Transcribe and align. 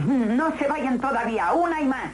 No 0.06 0.56
se 0.58 0.66
vayan 0.66 0.98
todavía, 0.98 1.52
una 1.52 1.80
y 1.80 1.86
más. 1.86 2.10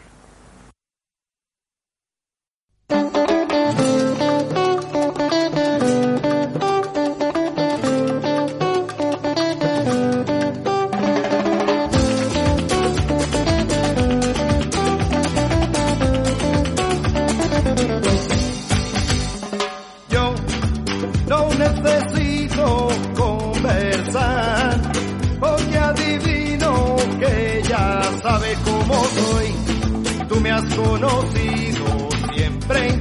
Conocido 30.77 32.09
siempre. 32.35 32.99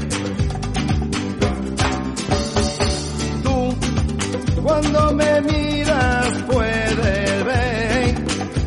Tú, 3.44 3.76
cuando 4.64 5.14
me 5.14 5.42
miras, 5.42 6.44
puedes 6.50 7.46
ver 7.46 8.16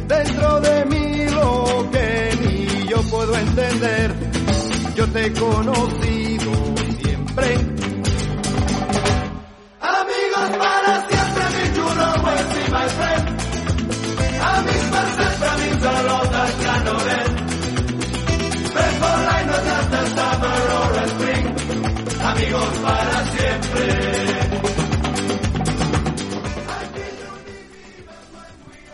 dentro 0.06 0.60
de 0.60 0.84
mí 0.86 1.30
lo 1.30 1.90
que 1.90 2.30
ni 2.42 2.88
yo 2.88 3.02
puedo 3.10 3.36
entender. 3.36 4.14
Yo 4.94 5.06
te 5.08 5.26
he 5.26 5.32
Amigos 22.38 22.78
para 22.84 23.24
siempre. 23.24 23.98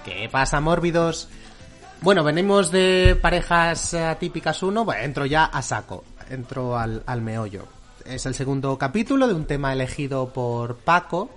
¿Qué 0.02 0.28
pasa, 0.30 0.60
mórbidos? 0.62 1.28
Bueno, 2.00 2.24
venimos 2.24 2.70
de 2.70 3.18
parejas 3.20 3.92
eh, 3.92 4.02
atípicas 4.02 4.62
1, 4.62 4.86
bueno, 4.86 5.02
entro 5.02 5.26
ya 5.26 5.44
a 5.44 5.60
saco, 5.60 6.04
entro 6.30 6.78
al, 6.78 7.02
al 7.04 7.20
meollo. 7.20 7.66
Es 8.06 8.24
el 8.24 8.32
segundo 8.32 8.78
capítulo 8.78 9.28
de 9.28 9.34
un 9.34 9.44
tema 9.44 9.74
elegido 9.74 10.32
por 10.32 10.76
Paco, 10.78 11.28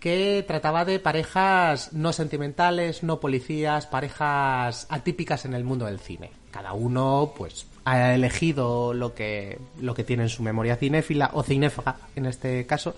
que 0.00 0.44
trataba 0.48 0.84
de 0.84 0.98
parejas 0.98 1.92
no 1.92 2.12
sentimentales, 2.12 3.04
no 3.04 3.20
policías, 3.20 3.86
parejas 3.86 4.88
atípicas 4.90 5.44
en 5.44 5.54
el 5.54 5.62
mundo 5.62 5.86
del 5.86 6.00
cine. 6.00 6.32
Cada 6.50 6.72
uno, 6.72 7.34
pues, 7.36 7.66
ha 7.86 8.14
elegido 8.14 8.92
lo 8.92 9.14
que, 9.14 9.58
lo 9.80 9.94
que 9.94 10.02
tiene 10.02 10.24
en 10.24 10.28
su 10.28 10.42
memoria 10.42 10.76
cinéfila, 10.76 11.30
o 11.34 11.44
cinéfaga, 11.44 11.96
en 12.16 12.26
este 12.26 12.66
caso, 12.66 12.96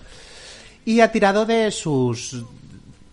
y 0.83 1.01
ha 1.01 1.11
tirado 1.11 1.45
de 1.45 1.69
sus 1.69 2.43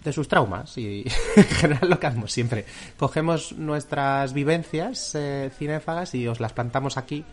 de 0.03 0.13
sus 0.13 0.29
traumas 0.29 0.79
y 0.79 1.05
en 1.37 1.45
general 1.45 1.91
lo 1.91 2.01
que 2.01 2.07
hacemos 2.07 2.33
siempre. 2.33 2.65
Cogemos 2.97 3.53
nuestras 3.53 4.33
vivencias 4.33 5.15
eh, 5.17 5.51
cinéfagas 5.59 6.15
y 6.15 6.27
os 6.27 6.41
las 6.41 6.55
plantamos 6.55 6.97
aquí 6.97 7.25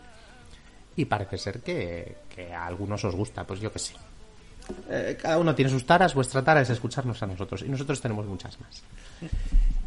y 0.96 1.04
parece 1.06 1.38
ser 1.38 1.60
que, 1.60 2.16
que 2.34 2.52
a 2.52 2.66
algunos 2.66 3.02
os 3.04 3.14
gusta 3.14 3.44
pues 3.44 3.60
yo 3.60 3.72
que 3.72 3.78
sé. 3.78 3.94
Eh, 4.90 5.16
cada 5.22 5.38
uno 5.38 5.54
tiene 5.54 5.70
sus 5.70 5.86
taras 5.86 6.14
vuestra 6.14 6.42
tara 6.42 6.60
es 6.60 6.68
escucharnos 6.68 7.22
a 7.22 7.26
nosotros 7.26 7.62
y 7.62 7.68
nosotros 7.68 8.00
tenemos 8.00 8.26
muchas 8.26 8.60
más 8.60 8.82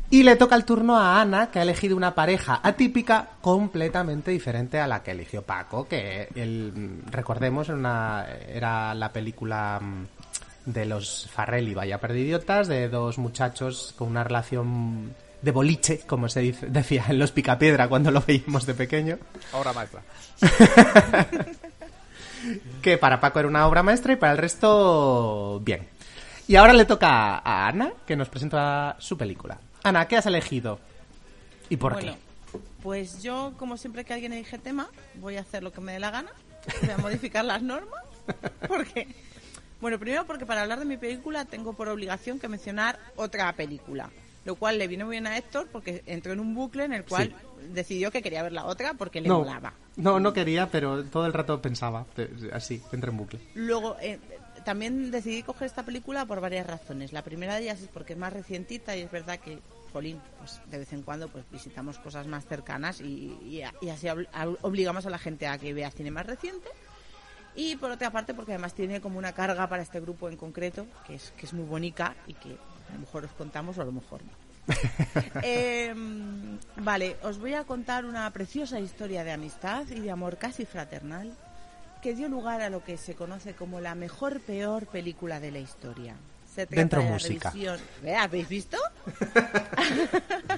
y 0.09 0.23
le 0.23 0.35
toca 0.38 0.56
el 0.56 0.63
turno 0.66 0.97
a 0.97 1.19
Ana, 1.22 1.51
que 1.51 1.59
ha 1.59 1.63
elegido 1.63 1.95
una 1.97 2.16
pareja 2.16 2.59
atípica 2.63 3.28
completamente 3.41 4.31
diferente 4.31 4.79
a 4.79 4.88
la 4.88 5.03
que 5.03 5.12
eligió 5.12 5.41
Paco, 5.41 5.88
que 5.88 6.29
él, 6.35 7.01
recordemos, 7.12 7.68
era, 7.68 7.78
una- 7.78 8.25
era 8.47 8.94
la 8.95 9.12
película 9.12 9.79
mm, 9.81 10.72
de 10.72 10.85
los 10.85 11.29
Farrelly, 11.31 11.73
vaya 11.73 12.00
perdidiotas, 12.00 12.68
de 12.68 12.88
dos 12.90 13.18
muchachos 13.18 13.94
con 13.97 14.07
una 14.09 14.23
relación 14.23 15.13
de 15.41 15.51
boliche, 15.51 16.00
como 16.07 16.29
se 16.29 16.39
dice- 16.41 16.68
decía 16.68 17.06
en 17.09 17.19
Los 17.19 17.31
Picapiedra 17.31 17.88
cuando 17.89 18.09
lo 18.12 18.22
veíamos 18.25 18.66
de 18.66 18.74
pequeño, 18.74 19.18
Ahora 19.53 19.74
maestra. 19.74 20.01
que 22.81 22.97
para 22.97 23.19
Paco 23.19 23.39
era 23.39 23.47
una 23.47 23.68
obra 23.68 23.84
maestra 23.84 24.13
y 24.13 24.16
para 24.16 24.31
el 24.31 24.38
resto, 24.38 25.59
bien. 25.63 25.88
Y 26.47 26.56
ahora 26.56 26.72
le 26.74 26.85
toca 26.85 27.39
a 27.39 27.68
Ana, 27.68 27.91
que 28.06 28.16
nos 28.16 28.29
presenta 28.29 28.95
su 29.00 29.18
película. 29.18 29.57
Ana, 29.87 30.05
¿qué 30.05 30.17
has 30.17 30.25
elegido? 30.25 30.79
¿Y 31.69 31.77
por 31.77 31.93
Bueno, 31.93 32.17
pues 32.83 33.23
yo, 33.23 33.53
como 33.57 33.77
siempre 33.77 34.03
que 34.03 34.13
alguien 34.13 34.33
elige 34.33 34.57
tema, 34.57 34.89
voy 35.15 35.37
a 35.37 35.41
hacer 35.41 35.63
lo 35.63 35.71
que 35.71 35.79
me 35.79 35.93
dé 35.93 35.99
la 35.99 36.11
gana. 36.11 36.29
Voy 36.81 36.89
a 36.89 36.97
modificar 36.97 37.45
las 37.45 37.61
normas. 37.61 38.03
Porque, 38.67 39.07
bueno, 39.79 39.97
primero 39.97 40.25
porque 40.25 40.45
para 40.45 40.63
hablar 40.63 40.79
de 40.79 40.85
mi 40.85 40.97
película 40.97 41.45
tengo 41.45 41.71
por 41.71 41.87
obligación 41.87 42.37
que 42.37 42.49
mencionar 42.49 42.99
otra 43.15 43.53
película. 43.53 44.09
Lo 44.43 44.55
cual 44.55 44.77
le 44.77 44.89
viene 44.89 45.05
muy 45.05 45.13
bien 45.13 45.27
a 45.27 45.37
Héctor 45.37 45.69
porque 45.71 46.03
entró 46.05 46.33
en 46.33 46.41
un 46.41 46.53
bucle 46.53 46.83
en 46.83 46.91
el 46.91 47.05
cual 47.05 47.33
decidió 47.73 48.11
que 48.11 48.21
quería 48.21 48.43
ver 48.43 48.51
la 48.51 48.65
otra 48.65 48.93
porque 48.95 49.21
le 49.21 49.29
no, 49.29 49.39
molaba. 49.39 49.73
no, 49.95 50.19
no 50.19 50.33
quería, 50.33 50.69
pero 50.69 51.05
todo 51.05 51.25
el 51.25 51.33
rato 51.33 51.61
pensaba, 51.61 52.05
así, 52.51 52.81
entra 52.91 53.11
en 53.11 53.17
bucle. 53.17 53.39
Luego, 53.55 53.95
eh, 54.01 54.19
también 54.67 55.11
decidí 55.11 55.43
coger 55.43 55.67
esta 55.67 55.83
película 55.83 56.25
por 56.25 56.41
varias 56.41 56.67
razones. 56.67 57.13
La 57.13 57.21
primera 57.21 57.55
de 57.55 57.63
ellas 57.63 57.79
es 57.79 57.87
porque 57.87 58.11
es 58.11 58.19
más 58.19 58.33
recientita 58.33 58.97
y 58.97 59.01
es 59.01 59.09
verdad 59.09 59.39
que, 59.39 59.59
jolín, 59.91 60.19
pues 60.39 60.61
de 60.69 60.77
vez 60.79 60.93
en 60.93 61.01
cuando 61.01 61.27
pues 61.29 61.43
visitamos 61.51 61.97
cosas 61.99 62.27
más 62.27 62.45
cercanas 62.45 63.01
y, 63.01 63.37
y 63.43 63.61
a- 63.61 63.73
y 63.81 63.89
así 63.89 64.07
obligamos 64.61 65.05
a 65.05 65.09
la 65.09 65.17
gente 65.17 65.47
a 65.47 65.57
que 65.57 65.73
vea 65.73 65.91
cine 65.91 66.11
más 66.11 66.25
reciente. 66.25 66.67
Y 67.55 67.75
por 67.77 67.89
otra 67.91 68.11
parte 68.11 68.33
porque 68.35 68.51
además 68.53 68.73
tiene 68.75 69.01
como 69.01 69.17
una 69.17 69.33
carga 69.33 69.67
para 69.67 69.81
este 69.81 69.99
grupo 69.99 70.29
en 70.29 70.37
concreto, 70.37 70.85
que 71.07 71.15
es, 71.15 71.33
que 71.37 71.45
es 71.47 71.53
muy 71.53 71.65
bonita 71.65 72.15
y 72.27 72.33
que 72.35 72.49
a 72.89 72.93
lo 72.93 72.99
mejor 72.99 73.25
os 73.25 73.31
contamos 73.31 73.77
o 73.77 73.81
a 73.81 73.85
lo 73.85 73.91
mejor 73.91 74.21
no. 74.23 74.31
Eh, 75.43 75.95
vale, 76.77 77.15
os 77.23 77.39
voy 77.39 77.53
a 77.53 77.63
contar 77.63 78.05
una 78.05 78.29
preciosa 78.31 78.79
historia 78.79 79.23
de 79.23 79.31
amistad 79.31 79.87
y 79.89 79.99
de 80.01 80.11
amor 80.11 80.37
casi 80.37 80.65
fraternal 80.65 81.33
que 82.03 82.13
dio 82.13 82.29
lugar 82.29 82.61
a 82.61 82.69
lo 82.69 82.83
que 82.83 82.97
se 82.97 83.15
conoce 83.15 83.55
como 83.55 83.79
la 83.81 83.95
mejor 83.95 84.39
peor 84.41 84.85
película 84.85 85.39
de 85.39 85.51
la 85.51 85.59
historia. 85.59 86.15
Se 86.57 86.66
trata 86.66 86.81
Dentro 86.81 87.00
de 87.01 87.06
la 87.06 87.12
música. 87.13 87.51
revisión- 87.51 87.79
¿Ve? 88.01 88.16
¿Habéis 88.16 88.50
visto? 88.50 88.78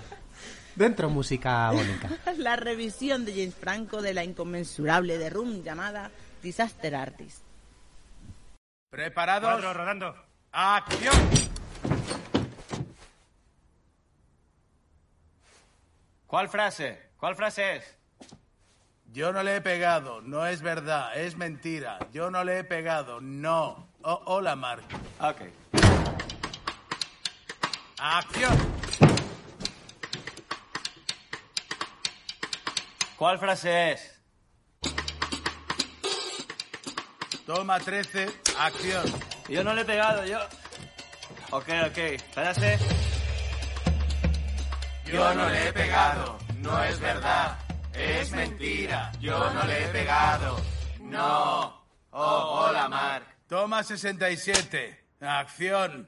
Dentro 0.75 1.09
música 1.09 1.69
bonita. 1.71 2.09
la 2.37 2.55
revisión 2.55 3.25
de 3.25 3.33
James 3.33 3.55
Franco 3.55 4.01
de 4.01 4.13
la 4.13 4.23
inconmensurable 4.23 5.17
de 5.17 5.29
Room 5.29 5.61
llamada 5.61 6.09
Disaster 6.41 6.95
Artist. 6.95 7.39
¿Preparados? 8.89 9.49
Cuadro 9.51 9.73
rodando. 9.73 10.15
¡Acción! 10.53 11.13
¿Cuál 16.27 16.47
frase? 16.47 17.09
¿Cuál 17.17 17.35
frase 17.35 17.75
es? 17.75 17.97
Yo 19.11 19.33
no 19.33 19.43
le 19.43 19.57
he 19.57 19.61
pegado, 19.61 20.21
no 20.21 20.45
es 20.45 20.61
verdad, 20.61 21.17
es 21.17 21.35
mentira. 21.35 21.99
Yo 22.13 22.31
no 22.31 22.45
le 22.45 22.59
he 22.59 22.63
pegado, 22.63 23.19
no. 23.19 23.89
Oh, 24.03 24.21
hola, 24.27 24.55
Mark. 24.55 24.83
Ok. 25.19 25.41
¡Acción! 28.01 28.57
¿Cuál 33.17 33.37
frase 33.37 33.91
es? 33.91 34.21
Toma 37.45 37.79
13, 37.79 38.29
acción. 38.57 39.03
Yo 39.49 39.63
no 39.65 39.73
le 39.73 39.81
he 39.81 39.85
pegado, 39.85 40.23
yo. 40.25 40.39
Ok, 41.51 41.67
ok. 41.87 42.21
Frase. 42.31 42.79
Yo 45.05 45.33
no 45.33 45.49
le 45.49 45.67
he 45.67 45.73
pegado, 45.73 46.37
no 46.59 46.81
es 46.83 46.99
verdad, 46.99 47.57
es 47.93 48.31
mentira. 48.31 49.11
Yo 49.19 49.51
no 49.51 49.63
le 49.65 49.83
he 49.83 49.87
pegado, 49.87 50.61
no. 51.01 51.83
Oh, 52.11 52.65
hola, 52.67 52.87
Mark. 52.87 53.25
Toma 53.47 53.83
67, 53.83 55.05
acción. 55.19 56.07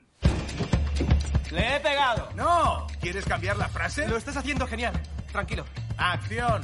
¡Le 1.52 1.76
he 1.76 1.80
pegado! 1.82 2.30
¡No! 2.36 2.88
¿Quieres 3.02 3.26
cambiar 3.26 3.58
la 3.58 3.68
frase? 3.68 4.08
Lo 4.08 4.18
estás 4.18 4.38
haciendo 4.38 4.66
genial. 4.66 4.94
Tranquilo. 5.32 5.66
Acción. 5.98 6.64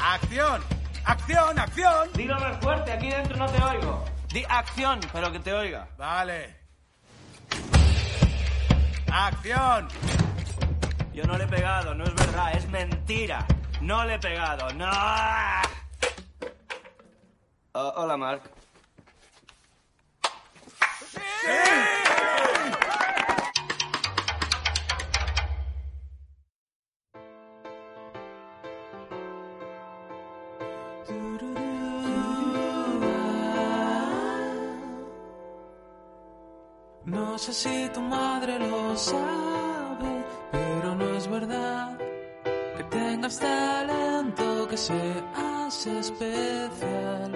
Acción. 0.00 0.62
Acción, 1.04 1.58
acción. 1.58 2.12
Dilo 2.14 2.38
más 2.38 2.60
fuerte, 2.60 2.92
aquí 2.92 3.10
dentro 3.10 3.36
no 3.36 3.46
te 3.46 3.62
oigo. 3.62 4.04
Di 4.32 4.44
acción, 4.48 5.00
pero 5.12 5.32
que 5.32 5.40
te 5.40 5.52
oiga. 5.52 5.88
Vale. 5.98 6.56
Acción. 9.12 9.88
Yo 11.12 11.24
no 11.24 11.36
le 11.36 11.44
he 11.44 11.48
pegado, 11.48 11.94
no 11.94 12.04
es 12.04 12.14
verdad, 12.14 12.52
es 12.56 12.68
mentira. 12.68 13.44
No 13.80 14.04
le 14.04 14.14
he 14.14 14.18
pegado, 14.18 14.72
no. 14.74 14.90
Oh, 17.72 17.92
hola, 17.96 18.16
Mark. 18.16 18.42
No 21.44 21.91
sé 37.42 37.52
si 37.52 37.88
tu 37.92 38.00
madre 38.00 38.56
lo 38.56 38.96
sabe, 38.96 40.24
pero 40.52 40.94
no 40.94 41.16
es 41.16 41.26
verdad 41.26 41.98
que 42.76 42.84
tengas 42.84 43.36
talento, 43.40 44.68
que 44.68 44.76
seas 44.76 45.86
especial. 45.86 47.32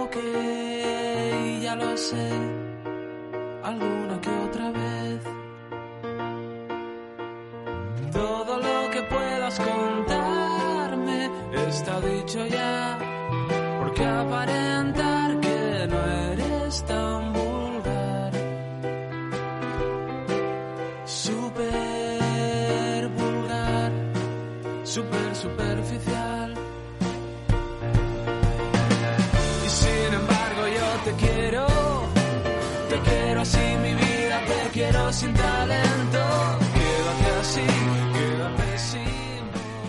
Ok, 0.00 0.16
ya 1.60 1.76
lo 1.76 1.94
sé, 1.98 2.26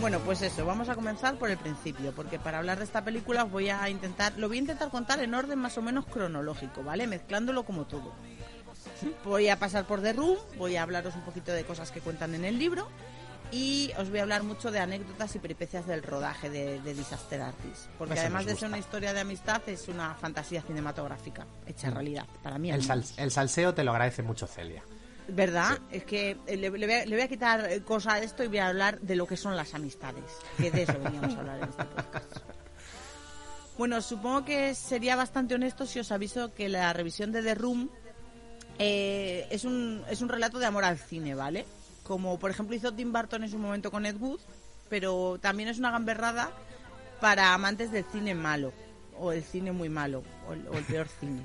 Bueno, 0.06 0.20
pues 0.20 0.44
eso, 0.44 0.64
vamos 0.68 0.88
a 0.88 0.94
comenzar 0.94 1.34
por 1.40 1.50
el 1.50 1.58
principio, 1.58 2.12
porque 2.12 2.38
para 2.38 2.60
hablar 2.60 2.78
de 2.78 2.84
esta 2.84 3.04
película 3.04 3.44
os 3.46 3.50
voy 3.50 3.70
a 3.72 3.90
intentar, 3.90 4.34
lo 4.38 4.48
voy 4.48 4.58
a 4.58 4.62
intentar 4.62 4.90
contar 4.92 5.20
en 5.20 5.34
orden 5.34 5.58
más 5.58 5.80
o 5.80 5.82
menos 5.82 6.06
cronológico, 6.06 6.84
¿vale? 6.84 7.08
Mezclándolo 7.08 7.64
como 7.64 7.86
todo. 7.86 8.14
Voy 9.24 9.50
a 9.50 9.58
pasar 9.58 9.86
por 9.88 10.04
The 10.04 10.14
Room, 10.14 10.38
voy 10.60 10.76
a 10.76 10.84
hablaros 10.84 11.16
un 11.16 11.22
poquito 11.24 11.52
de 11.54 11.64
cosas 11.64 11.90
que 11.90 12.02
cuentan 12.02 12.36
en 12.36 12.46
el 12.46 12.60
libro 12.60 12.88
y 13.52 13.94
os 13.98 14.12
voy 14.12 14.20
a 14.20 14.22
hablar 14.22 14.44
mucho 14.44 14.70
de 14.70 14.78
anécdotas 14.80 15.36
y 15.36 15.40
peripecias 15.40 15.88
del 15.88 16.04
rodaje 16.04 16.52
de, 16.52 16.80
de 16.82 16.94
Disaster 16.94 17.42
Artist, 17.42 17.88
porque 17.98 18.14
Eso 18.14 18.22
además 18.22 18.46
de 18.46 18.56
ser 18.56 18.68
una 18.70 18.78
historia 18.78 19.12
de 19.12 19.22
amistad 19.22 19.64
es 19.66 19.88
una 19.88 20.14
fantasía 20.14 20.62
cinematográfica 20.62 21.48
hecha 21.66 21.90
realidad, 21.90 22.28
para 22.44 22.60
mí. 22.60 22.70
El, 22.70 22.84
sal- 22.84 23.04
el 23.18 23.32
salseo 23.32 23.74
te 23.74 23.84
lo 23.84 23.90
agradece 23.90 24.22
mucho 24.22 24.46
Celia. 24.46 24.84
¿Verdad? 25.28 25.80
Es 25.92 26.04
que 26.04 26.38
eh, 26.46 26.58
le, 26.58 26.70
le 26.70 26.86
voy 26.86 26.96
a, 26.96 27.06
le 27.06 27.16
voy 27.16 27.22
a 27.22 27.28
quitar 27.28 27.72
eh, 27.72 27.82
cosa 27.82 28.16
de 28.16 28.26
esto 28.26 28.44
y 28.44 28.48
voy 28.48 28.60
a 28.60 28.68
hablar 28.68 29.00
de 29.02 29.16
lo 29.16 29.26
que 29.26 29.38
son 29.38 29.56
las 29.56 29.74
amistades. 29.74 30.24
Que 30.58 30.70
de 30.72 30.84
eso 30.84 31.00
veníamos 31.00 31.36
a 31.36 31.40
hablar 31.40 31.58
en 31.58 31.70
este 31.70 31.84
podcast. 31.86 32.38
Bueno, 33.78 34.02
supongo 34.02 34.46
que 34.46 34.74
sería 34.74 35.16
bastante 35.16 35.56
honesto 35.56 35.86
si 35.86 36.00
os 36.00 36.12
aviso 36.12 36.54
que 36.54 36.70
la 36.70 36.94
revisión 36.94 37.32
de 37.32 37.42
The 37.42 37.56
Room 37.56 37.90
eh, 38.80 39.48
es, 39.50 39.66
un, 39.66 40.04
es 40.10 40.22
un 40.22 40.30
relato 40.30 40.60
de 40.60 40.66
amor 40.66 40.86
al 40.86 40.98
cine, 40.98 41.36
¿vale? 41.36 41.66
Como 42.04 42.40
por 42.40 42.52
ejemplo 42.52 42.76
hizo 42.76 42.94
Tim 42.94 43.12
Burton 43.12 43.44
en 43.44 43.50
su 43.50 43.58
momento 43.58 43.92
con 43.92 44.06
Ed 44.06 44.16
Wood, 44.18 44.40
pero 44.90 45.40
también 45.42 45.68
es 45.70 45.80
una 45.80 45.92
gamberrada 45.92 46.52
para 47.20 47.54
amantes 47.54 47.92
del 47.92 48.06
cine 48.06 48.36
malo, 48.36 48.72
o 49.18 49.32
el 49.32 49.44
cine 49.44 49.72
muy 49.72 49.90
malo, 49.90 50.24
o 50.48 50.54
el, 50.54 50.68
o 50.68 50.74
el 50.78 50.84
peor 50.86 51.08
cine. 51.20 51.42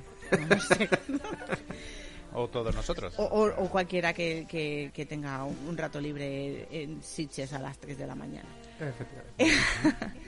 No 0.49 0.61
sé. 0.61 0.89
O 2.35 2.49
todos 2.49 2.75
nosotros. 2.75 3.15
O, 3.19 3.25
o- 3.25 3.65
o 3.65 3.69
cualquiera 3.71 4.13
que, 4.13 4.47
que- 4.49 4.91
que 4.95 5.07
tenga 5.07 5.45
un, 5.45 5.77
rato 5.77 6.01
libre 6.01 6.69
en 6.71 7.03
Sitges 7.03 7.53
a 7.53 7.59
las 7.59 7.79
3 7.79 7.99
de 7.99 8.07
la 8.07 8.15
mañana. 8.15 8.49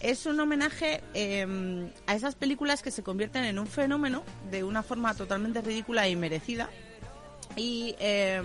Es 0.00 0.26
un 0.26 0.38
homenaje 0.38 1.02
eh, 1.12 1.90
a 2.06 2.14
esas 2.14 2.36
películas 2.36 2.82
que 2.82 2.92
se 2.92 3.02
convierten 3.02 3.42
en 3.44 3.58
un 3.58 3.66
fenómeno 3.66 4.22
de 4.50 4.62
una 4.62 4.84
forma 4.84 5.12
totalmente 5.14 5.60
ridícula 5.60 6.08
y 6.08 6.14
merecida. 6.14 6.70
Y 7.56 7.96
eh, 7.98 8.40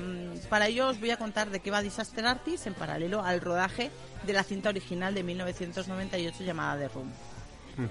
para 0.50 0.68
ello 0.68 0.88
os 0.88 1.00
voy 1.00 1.12
a 1.12 1.18
contar 1.18 1.52
de 1.52 1.60
qué 1.60 1.70
va 1.70 1.84
Disaster 1.84 2.26
Artist 2.26 2.66
en 2.66 2.74
paralelo 2.74 3.22
al 3.24 3.40
rodaje 3.40 3.92
de 4.26 4.34
la 4.34 4.44
cinta 4.44 4.70
original 4.70 5.14
de 5.14 5.22
1998 5.24 6.44
llamada 6.44 6.80
The 6.82 6.88
Room. 6.90 7.12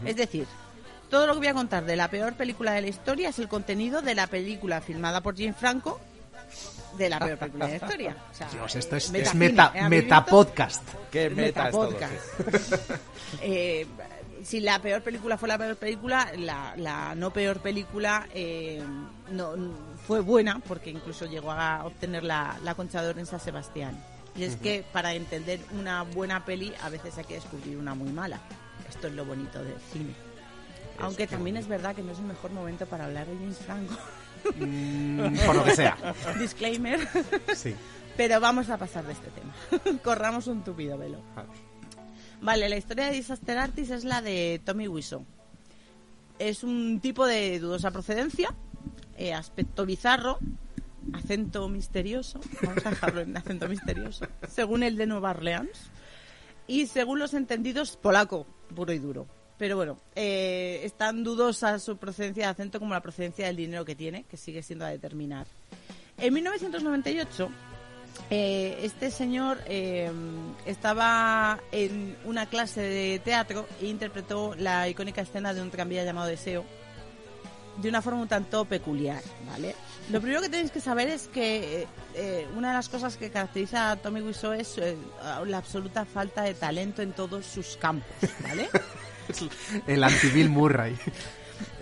Es 0.04 0.16
decir, 0.16 0.46
todo 1.08 1.26
lo 1.26 1.34
que 1.34 1.38
voy 1.38 1.48
a 1.48 1.54
contar 1.54 1.84
de 1.84 1.96
la 1.96 2.08
peor 2.08 2.34
película 2.34 2.72
de 2.72 2.82
la 2.82 2.88
historia 2.88 3.28
es 3.28 3.38
el 3.38 3.48
contenido 3.48 4.02
de 4.02 4.14
la 4.14 4.26
película 4.26 4.80
filmada 4.80 5.20
por 5.20 5.36
Jim 5.36 5.54
Franco 5.54 6.00
de 6.96 7.10
la 7.10 7.18
peor 7.18 7.38
película 7.38 7.66
de 7.66 7.78
la 7.78 7.84
historia. 7.84 8.16
O 8.30 8.34
sea, 8.34 8.48
Dios, 8.50 8.74
esto 8.76 8.96
es, 8.96 9.34
meta, 9.34 9.72
¿eh? 9.74 9.88
Metapodcast. 9.88 10.82
Qué 11.10 11.30
meta 11.30 11.66
es 11.66 11.70
todo. 11.72 11.90
Metapodcast. 11.90 12.90
Eh, 13.42 13.84
si 14.44 14.60
la 14.60 14.78
peor 14.78 15.02
película 15.02 15.36
fue 15.36 15.48
la 15.48 15.58
peor 15.58 15.74
película, 15.76 16.30
la, 16.36 16.74
la 16.76 17.16
no 17.16 17.32
peor 17.32 17.58
película 17.58 18.28
eh, 18.32 18.80
no, 19.32 19.54
fue 20.06 20.20
buena 20.20 20.60
porque 20.60 20.90
incluso 20.90 21.26
llegó 21.26 21.50
a 21.50 21.84
obtener 21.84 22.22
la, 22.22 22.56
la 22.62 22.76
Concha 22.76 23.02
de 23.02 23.08
Oro 23.08 23.18
en 23.18 23.26
San 23.26 23.40
Sebastián. 23.40 24.00
Y 24.36 24.44
es 24.44 24.54
que 24.56 24.84
para 24.92 25.14
entender 25.14 25.58
una 25.72 26.02
buena 26.02 26.44
peli 26.44 26.72
a 26.82 26.88
veces 26.88 27.18
hay 27.18 27.24
que 27.24 27.34
descubrir 27.34 27.76
una 27.76 27.94
muy 27.94 28.12
mala. 28.12 28.38
Esto 28.88 29.08
es 29.08 29.14
lo 29.14 29.24
bonito 29.24 29.62
del 29.64 29.80
cine. 29.92 30.14
Aunque 31.00 31.26
también 31.26 31.56
es 31.56 31.68
verdad 31.68 31.94
que 31.94 32.02
no 32.02 32.12
es 32.12 32.18
el 32.18 32.24
mejor 32.24 32.50
momento 32.52 32.86
para 32.86 33.04
hablar 33.04 33.26
de 33.26 33.36
James 33.36 33.58
Franco. 33.58 33.96
Mm, 34.56 35.36
por 35.44 35.56
lo 35.56 35.64
que 35.64 35.76
sea. 35.76 35.96
Disclaimer. 36.38 37.00
Sí. 37.54 37.74
Pero 38.16 38.40
vamos 38.40 38.70
a 38.70 38.78
pasar 38.78 39.04
de 39.06 39.12
este 39.12 39.28
tema. 39.30 39.98
Corramos 40.02 40.46
un 40.46 40.62
tupido 40.62 40.96
velo. 40.96 41.20
Vale, 42.40 42.68
la 42.68 42.76
historia 42.76 43.06
de 43.06 43.12
Disaster 43.12 43.58
Artist 43.58 43.90
es 43.90 44.04
la 44.04 44.22
de 44.22 44.60
Tommy 44.64 44.88
Wiseau. 44.88 45.24
Es 46.38 46.64
un 46.64 47.00
tipo 47.00 47.26
de 47.26 47.58
dudosa 47.58 47.90
procedencia, 47.90 48.54
eh, 49.16 49.32
aspecto 49.32 49.86
bizarro, 49.86 50.38
acento 51.14 51.68
misterioso, 51.68 52.40
vamos 52.62 52.84
a 52.84 52.90
dejarlo 52.90 53.20
en 53.22 53.36
acento 53.36 53.68
misterioso, 53.68 54.26
según 54.48 54.82
el 54.82 54.96
de 54.96 55.06
Nueva 55.06 55.30
Orleans, 55.30 55.90
y 56.66 56.86
según 56.86 57.18
los 57.18 57.32
entendidos, 57.32 57.96
polaco, 57.96 58.46
puro 58.74 58.92
y 58.92 58.98
duro. 58.98 59.26
Pero 59.58 59.76
bueno, 59.76 59.98
eh, 60.14 60.80
es 60.84 60.92
tan 60.94 61.24
dudosa 61.24 61.78
su 61.78 61.96
procedencia 61.96 62.44
de 62.44 62.50
acento 62.50 62.78
como 62.78 62.92
la 62.92 63.00
procedencia 63.00 63.46
del 63.46 63.56
dinero 63.56 63.84
que 63.84 63.94
tiene, 63.94 64.24
que 64.24 64.36
sigue 64.36 64.62
siendo 64.62 64.84
a 64.84 64.88
determinar. 64.88 65.46
En 66.18 66.34
1998, 66.34 67.48
eh, 68.30 68.78
este 68.82 69.10
señor 69.10 69.58
eh, 69.66 70.10
estaba 70.66 71.60
en 71.72 72.16
una 72.24 72.46
clase 72.46 72.82
de 72.82 73.18
teatro 73.18 73.66
e 73.80 73.86
interpretó 73.86 74.54
la 74.56 74.88
icónica 74.88 75.22
escena 75.22 75.54
de 75.54 75.62
un 75.62 75.70
tranvía 75.70 76.04
llamado 76.04 76.28
Deseo 76.28 76.64
de 77.76 77.88
una 77.88 78.02
forma 78.02 78.22
un 78.22 78.28
tanto 78.28 78.64
peculiar, 78.64 79.22
¿vale? 79.46 79.74
Lo 80.10 80.20
primero 80.20 80.40
que 80.40 80.48
tenéis 80.48 80.70
que 80.70 80.80
saber 80.80 81.08
es 81.08 81.28
que 81.28 81.82
eh, 81.82 81.86
eh, 82.14 82.48
una 82.56 82.68
de 82.68 82.74
las 82.74 82.88
cosas 82.88 83.16
que 83.16 83.30
caracteriza 83.30 83.90
a 83.90 83.96
Tommy 83.96 84.20
Wiseau 84.20 84.52
es 84.52 84.78
eh, 84.78 84.96
la 85.46 85.58
absoluta 85.58 86.04
falta 86.04 86.42
de 86.42 86.54
talento 86.54 87.02
en 87.02 87.12
todos 87.12 87.44
sus 87.44 87.76
campos, 87.76 88.30
¿vale? 88.42 88.68
El 89.86 90.04
anti-Bill 90.04 90.48
Murray. 90.50 90.96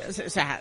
O 0.09 0.13
sea, 0.31 0.61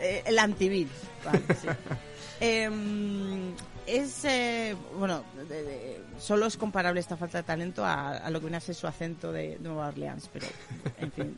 eh, 0.00 0.22
el 0.26 0.38
antivil. 0.38 0.88
Vale, 1.24 1.42
sí. 1.60 1.68
Em, 2.40 3.52
es, 3.84 4.24
eh, 4.24 4.76
bueno, 4.96 5.24
de- 5.48 5.62
de- 5.64 6.00
solo 6.20 6.46
es 6.46 6.56
comparable 6.56 7.00
esta 7.00 7.16
falta 7.16 7.38
de 7.38 7.44
talento 7.44 7.84
a, 7.84 8.16
a 8.18 8.30
lo 8.30 8.38
que 8.38 8.44
viene 8.46 8.58
a 8.58 8.60
ser 8.60 8.76
su 8.76 8.86
acento 8.86 9.32
de 9.32 9.58
Nueva 9.60 9.88
Orleans, 9.88 10.30
pero, 10.32 10.46
en 11.00 11.10
fin. 11.12 11.36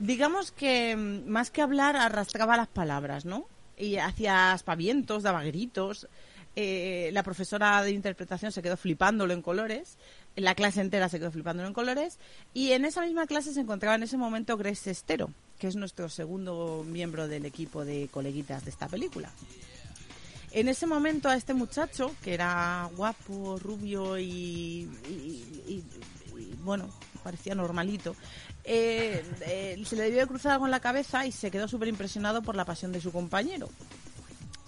Digamos 0.00 0.50
que 0.50 0.96
mm, 0.96 1.28
más 1.28 1.50
que 1.52 1.62
hablar 1.62 1.94
arrastraba 1.96 2.56
las 2.56 2.66
palabras, 2.68 3.24
¿no? 3.24 3.46
Y 3.76 3.96
hacía 3.98 4.52
aspavientos, 4.52 5.22
daba 5.22 5.44
gritos. 5.44 6.08
Eh, 6.56 7.10
la 7.12 7.22
profesora 7.22 7.82
de 7.82 7.92
interpretación 7.92 8.52
se 8.52 8.62
quedó 8.62 8.76
flipándolo 8.76 9.32
en 9.32 9.42
colores. 9.42 9.98
La 10.36 10.54
clase 10.54 10.80
entera 10.80 11.08
se 11.08 11.18
quedó 11.18 11.30
flipándolo 11.30 11.68
en 11.68 11.74
colores. 11.74 12.18
Y 12.54 12.72
en 12.72 12.84
esa 12.84 13.02
misma 13.02 13.26
clase 13.26 13.52
se 13.52 13.60
encontraba 13.60 13.96
en 13.96 14.02
ese 14.02 14.16
momento 14.16 14.56
Grace 14.56 14.90
Estero, 14.90 15.30
que 15.58 15.68
es 15.68 15.76
nuestro 15.76 16.08
segundo 16.08 16.84
miembro 16.86 17.28
del 17.28 17.46
equipo 17.46 17.84
de 17.84 18.08
coleguitas 18.10 18.64
de 18.64 18.70
esta 18.70 18.88
película. 18.88 19.30
En 20.52 20.68
ese 20.68 20.86
momento 20.86 21.28
a 21.28 21.36
este 21.36 21.54
muchacho, 21.54 22.12
que 22.22 22.34
era 22.34 22.90
guapo, 22.96 23.56
rubio 23.58 24.18
y, 24.18 24.88
bueno, 26.64 26.90
parecía 27.22 27.54
normalito, 27.54 28.16
eh, 28.64 29.22
eh, 29.42 29.80
se 29.86 29.94
le 29.94 30.02
debió 30.04 30.20
de 30.20 30.26
cruzar 30.26 30.52
algo 30.52 30.64
en 30.64 30.72
la 30.72 30.80
cabeza 30.80 31.24
y 31.24 31.30
se 31.30 31.52
quedó 31.52 31.68
súper 31.68 31.86
impresionado 31.86 32.42
por 32.42 32.56
la 32.56 32.64
pasión 32.64 32.90
de 32.90 33.00
su 33.00 33.12
compañero. 33.12 33.68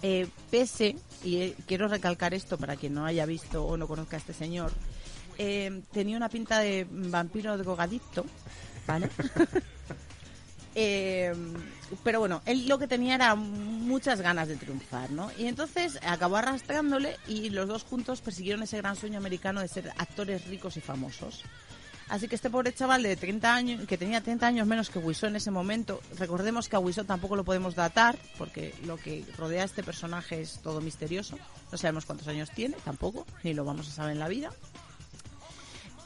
Eh, 0.05 0.27
pese, 0.51 0.97
y 1.23 1.37
eh, 1.37 1.55
quiero 1.65 1.87
recalcar 1.87 2.33
esto 2.33 2.57
para 2.57 2.75
quien 2.75 2.93
no 2.93 3.05
haya 3.05 3.25
visto 3.25 3.63
o 3.65 3.77
no 3.77 3.87
conozca 3.87 4.17
a 4.17 4.19
este 4.19 4.33
señor, 4.33 4.73
eh, 5.37 5.81
tenía 5.93 6.17
una 6.17 6.27
pinta 6.27 6.59
de 6.59 6.85
vampiro 6.89 7.57
drogadicto, 7.57 8.25
¿vale? 8.85 9.09
Eh, 10.75 11.31
pero 12.03 12.19
bueno, 12.19 12.41
él 12.47 12.67
lo 12.67 12.79
que 12.79 12.87
tenía 12.87 13.13
era 13.13 13.35
muchas 13.35 14.21
ganas 14.21 14.47
de 14.47 14.55
triunfar, 14.55 15.11
¿no? 15.11 15.29
Y 15.37 15.45
entonces 15.45 15.99
acabó 16.01 16.37
arrastrándole 16.37 17.17
y 17.27 17.51
los 17.51 17.67
dos 17.67 17.83
juntos 17.83 18.21
persiguieron 18.21 18.63
ese 18.63 18.77
gran 18.77 18.95
sueño 18.95 19.19
americano 19.19 19.61
de 19.61 19.67
ser 19.67 19.91
actores 19.99 20.47
ricos 20.47 20.75
y 20.77 20.81
famosos. 20.81 21.43
Así 22.09 22.27
que 22.27 22.35
este 22.35 22.49
pobre 22.49 22.73
chaval 22.73 23.01
de 23.03 23.15
30 23.15 23.53
años, 23.55 23.87
que 23.87 23.97
tenía 23.97 24.21
30 24.21 24.45
años 24.45 24.67
menos 24.67 24.89
que 24.89 24.99
Wiseau 24.99 25.29
en 25.29 25.35
ese 25.37 25.49
momento, 25.51 25.99
recordemos 26.19 26.69
que 26.69 26.75
a 26.75 26.79
Wiseau 26.79 27.05
tampoco 27.05 27.35
lo 27.35 27.43
podemos 27.43 27.75
datar, 27.75 28.17
porque 28.37 28.73
lo 28.85 28.97
que 28.97 29.25
rodea 29.37 29.63
a 29.63 29.65
este 29.65 29.83
personaje 29.83 30.41
es 30.41 30.59
todo 30.61 30.81
misterioso. 30.81 31.37
No 31.71 31.77
sabemos 31.77 32.05
cuántos 32.05 32.27
años 32.27 32.51
tiene, 32.51 32.75
tampoco, 32.83 33.25
ni 33.43 33.53
lo 33.53 33.65
vamos 33.65 33.87
a 33.87 33.91
saber 33.91 34.11
en 34.13 34.19
la 34.19 34.27
vida. 34.27 34.51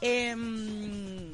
Em, 0.00 1.32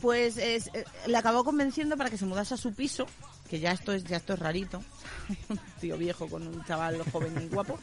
pues 0.00 0.36
es- 0.38 0.70
eh, 0.74 0.84
le 1.06 1.16
acabó 1.16 1.44
convenciendo 1.44 1.96
para 1.96 2.10
que 2.10 2.18
se 2.18 2.24
mudase 2.26 2.54
a 2.54 2.56
su 2.56 2.72
piso, 2.74 3.06
que 3.48 3.60
ya 3.60 3.72
esto 3.72 3.92
es 3.92 4.04
ya 4.04 4.16
esto 4.16 4.32
es 4.34 4.38
rarito, 4.38 4.82
un 5.48 5.60
tío 5.80 5.96
viejo 5.96 6.28
con 6.28 6.46
un 6.46 6.64
chaval 6.64 7.02
joven 7.10 7.34
y 7.42 7.54
guapo, 7.54 7.78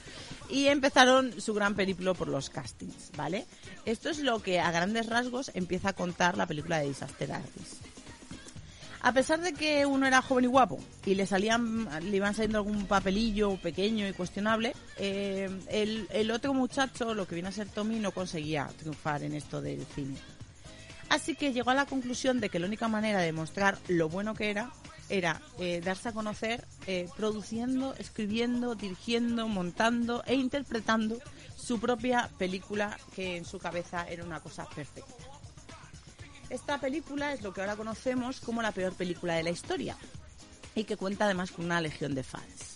y 0.50 0.68
empezaron 0.68 1.40
su 1.40 1.54
gran 1.54 1.76
periplo 1.76 2.16
por 2.16 2.28
los 2.28 2.50
castings, 2.50 3.12
¿vale? 3.16 3.46
Esto 3.86 4.10
es 4.10 4.20
lo 4.20 4.42
que 4.42 4.60
a 4.60 4.72
grandes 4.72 5.08
rasgos 5.08 5.52
empieza 5.54 5.90
a 5.90 5.94
contar 5.94 6.38
la 6.38 6.46
película 6.46 6.80
de 6.80 6.88
Disaster 6.88 7.32
Artist. 7.32 7.92
A 9.04 9.14
pesar 9.14 9.42
de 9.42 9.54
que 9.54 9.88
uno 9.88 10.06
era 10.06 10.22
joven 10.22 10.46
y 10.46 10.48
guapo 10.48 10.80
y 11.06 11.16
le 11.16 11.26
salían, 11.26 11.90
le 12.04 12.18
iban 12.18 12.36
saliendo 12.36 12.60
algún 12.60 12.86
papelillo 12.86 13.58
pequeño 13.58 14.08
y 14.08 14.14
cuestionable, 14.14 14.76
eh, 14.98 15.50
el, 15.70 16.08
el 16.12 16.30
otro 16.30 16.54
muchacho, 16.54 17.16
lo 17.16 17.28
que 17.28 17.34
viene 17.34 17.50
a 17.50 17.52
ser 17.52 17.68
Tommy, 17.68 17.98
no 17.98 18.12
conseguía 18.12 18.70
triunfar 18.78 19.24
en 19.24 19.34
esto 19.34 19.60
del 19.60 19.84
cine. 19.96 20.18
Así 21.10 21.36
que 21.36 21.52
llegó 21.52 21.72
a 21.72 21.76
la 21.76 21.88
conclusión 21.88 22.40
de 22.40 22.50
que 22.50 22.60
la 22.60 22.68
única 22.68 22.88
manera 22.88 23.20
de 23.20 23.34
mostrar 23.34 23.80
lo 23.88 24.08
bueno 24.08 24.36
que 24.36 24.52
era 24.52 24.72
era 25.12 25.42
eh, 25.60 25.82
darse 25.82 26.10
a 26.10 26.14
conocer 26.14 26.66
eh, 26.88 27.10
produciendo, 27.18 27.94
escribiendo, 27.96 28.76
dirigiendo, 28.76 29.48
montando 29.48 30.24
e 30.26 30.36
interpretando 30.36 31.20
su 31.56 31.80
propia 31.80 32.30
película 32.38 32.98
que 33.14 33.36
en 33.36 33.46
su 33.46 33.60
cabeza 33.60 34.08
era 34.08 34.24
una 34.24 34.40
cosa 34.40 34.66
perfecta. 34.70 35.14
Esta 36.50 36.80
película 36.80 37.34
es 37.34 37.42
lo 37.42 37.54
que 37.54 37.62
ahora 37.62 37.76
conocemos 37.76 38.40
como 38.40 38.62
la 38.62 38.72
peor 38.72 38.94
película 38.94 39.36
de 39.36 39.44
la 39.44 39.52
historia 39.52 39.98
y 40.76 40.86
que 40.86 40.98
cuenta 40.98 41.26
además 41.26 41.52
con 41.52 41.66
una 41.66 41.82
legión 41.82 42.16
de 42.16 42.24
fans. 42.24 42.71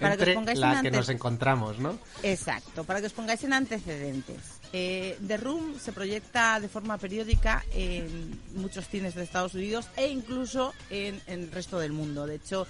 Para 0.00 0.16
que 0.16 0.30
os 0.30 0.34
pongáis 0.34 0.58
la 0.58 0.78
en 0.78 0.82
que 0.82 0.90
nos 0.90 1.08
encontramos, 1.08 1.78
¿no? 1.78 1.98
Exacto, 2.22 2.84
para 2.84 3.00
que 3.00 3.06
os 3.06 3.12
pongáis 3.12 3.42
en 3.44 3.52
antecedentes. 3.52 4.60
Eh, 4.72 5.18
The 5.26 5.36
Room 5.36 5.78
se 5.78 5.92
proyecta 5.92 6.60
de 6.60 6.68
forma 6.68 6.98
periódica 6.98 7.64
en 7.72 8.40
muchos 8.54 8.88
cines 8.88 9.14
de 9.14 9.22
Estados 9.22 9.54
Unidos 9.54 9.88
e 9.96 10.08
incluso 10.08 10.74
en, 10.90 11.20
en 11.26 11.44
el 11.44 11.52
resto 11.52 11.78
del 11.78 11.92
mundo. 11.92 12.26
De 12.26 12.36
hecho, 12.36 12.66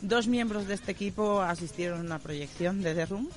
dos 0.00 0.26
miembros 0.26 0.66
de 0.66 0.74
este 0.74 0.92
equipo 0.92 1.42
asistieron 1.42 2.00
a 2.00 2.02
una 2.02 2.18
proyección 2.18 2.82
de 2.82 2.94
The 2.94 3.06
Room, 3.06 3.28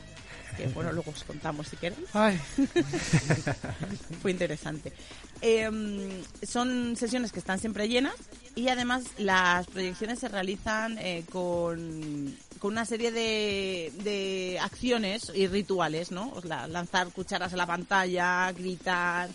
que 0.55 0.67
bueno, 0.67 0.91
luego 0.91 1.11
os 1.11 1.23
contamos 1.23 1.67
si 1.67 1.77
queréis. 1.77 2.07
Fue 4.21 4.31
interesante. 4.31 4.93
Eh, 5.41 6.23
son 6.43 6.95
sesiones 6.95 7.31
que 7.31 7.39
están 7.39 7.59
siempre 7.59 7.89
llenas 7.89 8.15
y 8.55 8.69
además 8.69 9.03
las 9.17 9.67
proyecciones 9.67 10.19
se 10.19 10.29
realizan 10.29 10.97
eh, 10.99 11.25
con, 11.31 12.35
con 12.59 12.71
una 12.71 12.85
serie 12.85 13.11
de, 13.11 13.91
de 14.03 14.59
acciones 14.61 15.31
y 15.35 15.47
rituales, 15.47 16.11
¿no? 16.11 16.33
Sea, 16.41 16.67
lanzar 16.67 17.09
cucharas 17.09 17.53
a 17.53 17.57
la 17.57 17.65
pantalla, 17.65 18.51
gritar, 18.53 19.29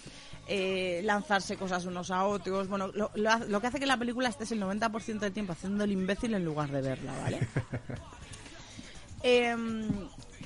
eh, 0.46 1.02
lanzarse 1.04 1.56
cosas 1.56 1.84
unos 1.84 2.10
a 2.10 2.25
otros. 2.25 2.68
Bueno, 2.68 2.88
lo, 2.94 3.10
lo 3.14 3.38
lo 3.46 3.60
que 3.60 3.66
hace 3.66 3.78
que 3.78 3.87
la 3.87 3.98
película 3.98 4.30
estés 4.30 4.52
el 4.52 4.62
90% 4.62 5.18
del 5.18 5.32
tiempo 5.32 5.52
haciendo 5.52 5.84
el 5.84 5.92
imbécil 5.92 6.32
en 6.32 6.44
lugar 6.44 6.70
de 6.70 6.80
verla, 6.80 7.12
¿vale? 7.22 7.46
Em, 9.22 9.88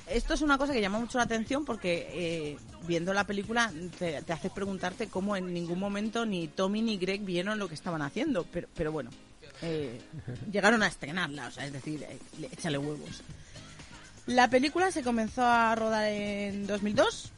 esto 0.07 0.33
es 0.33 0.41
una 0.41 0.57
cosa 0.57 0.73
que 0.73 0.81
llama 0.81 0.99
mucho 0.99 1.17
la 1.17 1.23
atención 1.25 1.65
porque 1.65 2.07
eh, 2.11 2.57
viendo 2.87 3.13
la 3.13 3.25
película 3.25 3.71
te, 3.97 4.21
te 4.21 4.33
hace 4.33 4.49
preguntarte 4.49 5.07
cómo 5.07 5.35
en 5.35 5.53
ningún 5.53 5.79
momento 5.79 6.25
ni 6.25 6.47
Tommy 6.47 6.81
ni 6.81 6.97
Greg 6.97 7.21
vieron 7.21 7.57
lo 7.59 7.67
que 7.67 7.75
estaban 7.75 8.01
haciendo. 8.01 8.45
Pero, 8.51 8.67
pero 8.75 8.91
bueno, 8.91 9.09
eh, 9.61 9.99
llegaron 10.51 10.83
a 10.83 10.87
estrenarla, 10.87 11.47
o 11.47 11.51
sea, 11.51 11.65
es 11.65 11.73
decir, 11.73 12.03
eh, 12.03 12.17
le- 12.39 12.47
échale 12.47 12.77
huevos. 12.77 13.21
La 14.25 14.49
película 14.49 14.91
se 14.91 15.03
comenzó 15.03 15.43
a 15.45 15.75
rodar 15.75 16.05
en 16.07 16.65
2002 16.67 17.31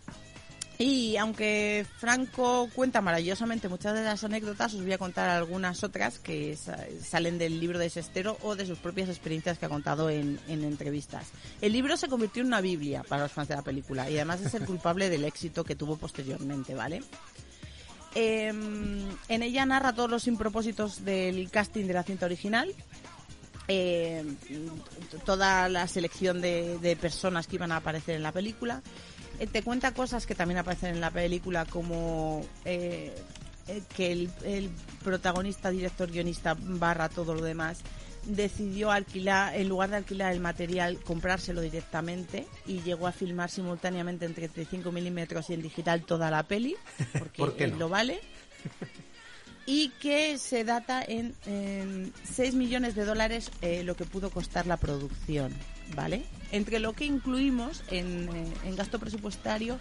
y 0.78 1.16
aunque 1.18 1.86
Franco 2.00 2.70
cuenta 2.76 3.00
maravillosamente 3.02 3.70
muchas 3.70 3.94
de 3.94 4.04
las 4.04 4.24
anécdotas, 4.24 4.74
os 4.74 4.82
voy 4.84 4.92
a 4.94 4.98
contar 4.98 5.30
algunas 5.30 5.84
otras 5.84 6.20
que 6.20 6.56
sa- 6.58 6.86
salen 7.02 7.38
del 7.38 7.60
libro 7.60 7.80
de 7.80 7.90
Sestero 7.90 8.38
o 8.42 8.56
de 8.56 8.66
sus 8.66 8.80
propias 8.80 9.08
experiencias 9.10 9.58
que 9.58 9.66
ha 9.66 9.70
contado 9.70 10.10
en, 10.10 10.40
en 10.48 10.64
entrevistas. 10.64 11.28
El 11.62 11.72
libro 11.74 11.96
se 11.96 12.10
convirtió 12.10 12.42
en 12.42 12.48
una 12.48 12.60
Biblia 12.62 13.04
para 13.08 13.24
los 13.24 13.32
fans 13.32 13.48
de 13.48 13.56
la 13.56 13.62
película 13.62 14.10
y 14.10 14.16
además 14.16 14.42
es 14.42 14.54
el 14.54 14.66
culpable 14.68 15.10
del 15.10 15.24
éxito 15.24 15.64
que 15.64 15.76
tuvo 15.76 15.96
posteriormente, 15.98 16.76
¿vale? 16.76 17.02
Em, 18.14 19.10
en 19.28 19.44
ella 19.44 19.66
narra 19.66 19.94
todos 19.94 20.10
los 20.10 20.28
impropósitos 20.28 21.04
del 21.04 21.50
casting 21.52 21.86
de 21.86 21.94
la 21.94 22.04
cinta 22.04 22.26
original, 22.26 22.74
eh, 23.68 24.24
toda 25.26 25.68
la 25.70 25.88
selección 25.88 26.40
de, 26.40 26.78
de 26.80 26.96
personas 26.96 27.48
que 27.48 27.56
iban 27.56 27.72
a 27.74 27.78
aparecer 27.78 28.16
en 28.16 28.24
la 28.24 28.32
película. 28.32 28.82
Eh, 29.40 29.48
te 29.48 29.64
cuenta 29.64 29.94
cosas 29.94 30.26
que 30.26 30.36
también 30.36 30.58
aparecen 30.60 30.96
en 30.96 31.02
la 31.02 31.12
película 31.12 31.66
como 31.66 32.46
eh, 32.64 33.14
eh, 33.68 33.82
que 33.96 34.12
el, 34.12 34.30
el 34.44 34.70
protagonista, 35.04 35.70
director, 35.72 36.12
guionista, 36.12 36.56
barra 36.60 37.10
todo 37.10 37.34
lo 37.34 37.42
demás, 37.42 37.80
decidió 38.26 38.92
alquilar, 38.92 39.56
en 39.56 39.70
lugar 39.70 39.90
de 39.90 39.98
alquilar 39.98 40.34
el 40.34 40.40
material, 40.40 41.00
comprárselo 41.04 41.62
directamente 41.62 42.48
y 42.66 42.82
llegó 42.82 43.08
a 43.08 43.12
filmar 43.12 43.50
simultáneamente 43.50 44.26
en 44.26 44.34
35 44.34 44.92
milímetros 44.92 45.50
y 45.50 45.54
en 45.54 45.62
digital 45.62 46.04
toda 46.04 46.32
la 46.32 46.44
peli, 46.44 46.76
porque 47.20 47.38
¿Por 47.38 47.56
qué 47.56 47.66
él 47.66 47.72
no? 47.74 47.80
lo 47.80 47.90
vale 47.90 48.20
y 49.66 49.90
que 50.00 50.38
se 50.38 50.64
data 50.64 51.04
en, 51.04 51.36
en 51.46 52.14
6 52.24 52.56
millones 52.56 52.96
de 52.96 53.06
dólares 53.06 53.52
eh, 53.62 53.84
lo 53.84 53.96
que 53.96 54.06
pudo 54.06 54.30
costar 54.30 54.68
la 54.68 54.78
producción, 54.78 55.54
¿vale? 55.94 56.24
Entre 56.52 56.80
lo 56.80 56.94
que 56.94 57.06
incluimos 57.06 57.84
en, 57.90 58.30
eh, 58.34 58.54
en 58.66 58.76
gasto 58.76 59.00
presupuestario 59.00 59.78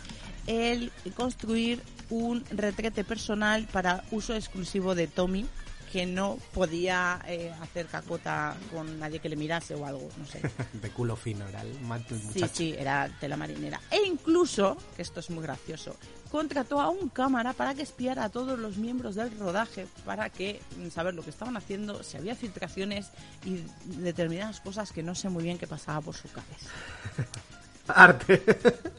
el 0.47 0.93
construir 1.15 1.81
un 2.11 2.45
retrete 2.51 3.05
personal 3.05 3.67
para 3.73 4.05
uso 4.11 4.35
exclusivo 4.35 4.95
de 4.95 5.07
Tommy 5.07 5.47
que 5.95 6.07
no 6.07 6.39
podía 6.53 7.23
eh, 7.29 7.53
hacer 7.63 7.87
cacota 7.87 8.57
con 8.73 8.99
nadie 8.99 9.21
que 9.21 9.29
le 9.29 9.37
mirase 9.37 9.77
o 9.77 9.87
algo, 9.87 10.09
no 10.19 10.27
sé. 10.27 10.41
De 10.83 10.91
culo 10.91 11.15
fino 11.15 11.47
era 11.47 11.63
el 11.63 11.69
el 11.69 12.05
Sí, 12.21 12.27
muchacho. 12.27 12.53
sí, 12.53 12.75
era 12.77 13.09
tela 13.21 13.37
marinera. 13.37 13.81
E 13.93 14.03
incluso, 14.05 14.77
que 14.97 15.03
esto 15.03 15.21
es 15.21 15.31
muy 15.31 15.45
gracioso, 15.45 15.95
contrató 16.33 16.81
a 16.81 16.89
un 16.91 17.11
cámara 17.11 17.53
para 17.53 17.77
que 17.77 17.83
espiara 17.83 18.25
a 18.25 18.29
todos 18.29 18.59
los 18.59 18.77
miembros 18.77 19.15
del 19.15 19.39
rodaje 19.39 19.87
para 20.05 20.31
que 20.31 20.61
mm, 20.79 20.89
saber 20.91 21.15
lo 21.15 21.23
que 21.23 21.31
estaban 21.31 21.57
haciendo, 21.57 22.03
si 22.03 22.17
había 22.17 22.35
filtraciones 22.35 23.11
y 23.45 23.63
determinadas 24.03 24.59
cosas 24.61 24.91
que 24.91 25.05
no 25.05 25.15
sé 25.15 25.29
muy 25.29 25.45
bien 25.45 25.59
qué 25.59 25.69
pasaba 25.69 26.01
por 26.01 26.17
su 26.17 26.27
cabeza. 26.27 26.71
Arte. 27.89 28.43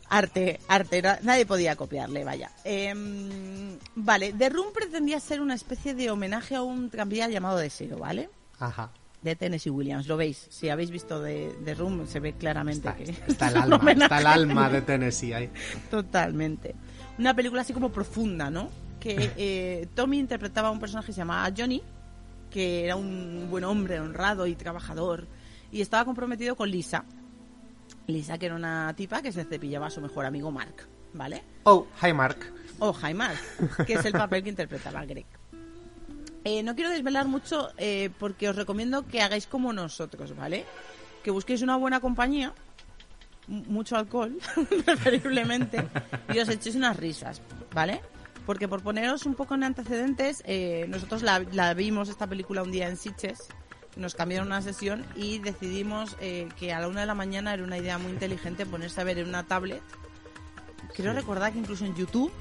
Arte, 0.09 0.59
arte, 0.67 1.01
na- 1.01 1.19
nadie 1.23 1.45
podía 1.45 1.75
copiarle, 1.75 2.23
vaya. 2.23 2.51
Em, 2.63 3.77
vale, 3.95 4.33
The 4.33 4.49
Room 4.49 4.67
pretendía 4.73 5.19
ser 5.19 5.41
una 5.41 5.55
especie 5.55 5.95
de 5.95 6.11
homenaje 6.11 6.55
a 6.55 6.61
un 6.61 6.89
tranvía 6.89 7.27
llamado 7.27 7.57
Deseo, 7.57 7.97
¿vale? 7.97 8.29
Ajá. 8.59 8.91
De 9.23 9.35
Tennessee 9.35 9.71
Williams, 9.71 10.07
lo 10.07 10.17
veis. 10.17 10.45
Si 10.51 10.69
habéis 10.69 10.91
visto 10.91 11.19
de, 11.19 11.55
The 11.65 11.73
Room, 11.73 12.05
se 12.07 12.19
ve 12.19 12.33
claramente 12.33 12.87
Está, 12.89 12.95
que 12.95 13.31
está 13.31 13.47
el 13.47 13.57
alma, 13.73 13.91
está 13.91 14.19
el 14.19 14.27
alma 14.27 14.69
de 14.69 14.81
Tennessee 14.83 15.33
ahí. 15.33 15.49
Totalmente. 15.89 16.75
Una 17.17 17.33
película 17.33 17.61
así 17.61 17.73
como 17.73 17.91
profunda, 17.91 18.51
¿no? 18.51 18.69
Que 18.99 19.31
eh, 19.37 19.87
Tommy 19.95 20.19
interpretaba 20.19 20.67
a 20.67 20.71
un 20.71 20.79
personaje 20.79 21.07
que 21.07 21.13
se 21.13 21.17
llamaba 21.21 21.51
Johnny, 21.57 21.81
que 22.51 22.85
era 22.85 22.95
un 22.95 23.47
buen 23.49 23.63
hombre, 23.63 23.99
honrado 23.99 24.45
y 24.45 24.55
trabajador, 24.55 25.25
y 25.71 25.81
estaba 25.81 26.05
comprometido 26.05 26.55
con 26.55 26.69
Lisa. 26.69 27.03
Lisa, 28.07 28.38
que 28.38 28.45
era 28.47 28.55
una 28.55 28.93
tipa 28.95 29.21
que 29.21 29.31
se 29.31 29.43
cepillaba 29.43 29.88
a 29.88 29.89
su 29.89 30.01
mejor 30.01 30.25
amigo 30.25 30.51
Mark, 30.51 30.88
¿vale? 31.13 31.43
Oh, 31.63 31.88
hi 32.01 32.13
Mark. 32.13 32.38
O 32.79 32.93
Hi 32.93 33.13
Mark, 33.13 33.38
que 33.85 33.93
es 33.93 34.05
el 34.05 34.12
papel 34.24 34.43
que 34.43 34.50
interpretaba 34.50 35.05
Greg. 35.05 35.25
Eh, 36.43 36.62
no 36.62 36.75
quiero 36.75 36.91
desvelar 36.91 37.25
mucho 37.25 37.69
eh, 37.77 38.09
porque 38.19 38.50
os 38.50 38.55
recomiendo 38.55 39.07
que 39.07 39.21
hagáis 39.21 39.47
como 39.47 39.74
nosotros, 39.74 40.35
¿vale? 40.35 40.65
Que 41.24 41.31
busquéis 41.31 41.62
una 41.62 41.77
buena 41.77 42.00
compañía 42.00 42.53
mucho 43.47 43.95
alcohol, 43.95 44.38
preferiblemente, 44.85 45.88
y 46.33 46.39
os 46.39 46.50
echéis 46.50 46.75
unas 46.75 46.97
risas, 46.97 47.41
¿vale? 47.74 48.01
Porque 48.45 48.67
por 48.67 48.81
poneros 48.81 49.25
un 49.25 49.35
poco 49.35 49.55
en 49.55 49.63
antecedentes, 49.63 50.43
eh, 50.45 50.85
nosotros 50.88 51.21
la, 51.21 51.39
la 51.51 51.74
vimos 51.74 52.09
esta 52.09 52.27
película 52.27 52.63
un 52.63 52.71
día 52.71 52.88
en 52.88 52.97
Sitges, 52.97 53.47
nos 53.95 54.15
cambiaron 54.15 54.47
una 54.47 54.61
sesión 54.61 55.05
y 55.15 55.39
decidimos 55.39 56.17
eh, 56.19 56.49
que 56.57 56.73
a 56.73 56.79
la 56.79 56.87
una 56.87 57.01
de 57.01 57.05
la 57.05 57.15
mañana 57.15 57.53
era 57.53 57.63
una 57.63 57.77
idea 57.77 57.97
muy 57.97 58.11
inteligente 58.11 58.65
ponerse 58.65 59.01
a 59.01 59.03
ver 59.03 59.19
en 59.19 59.29
una 59.29 59.43
tablet. 59.43 59.81
Quiero 60.95 61.13
recordar 61.13 61.53
que 61.53 61.59
incluso 61.59 61.85
en 61.85 61.95
YouTube 61.95 62.31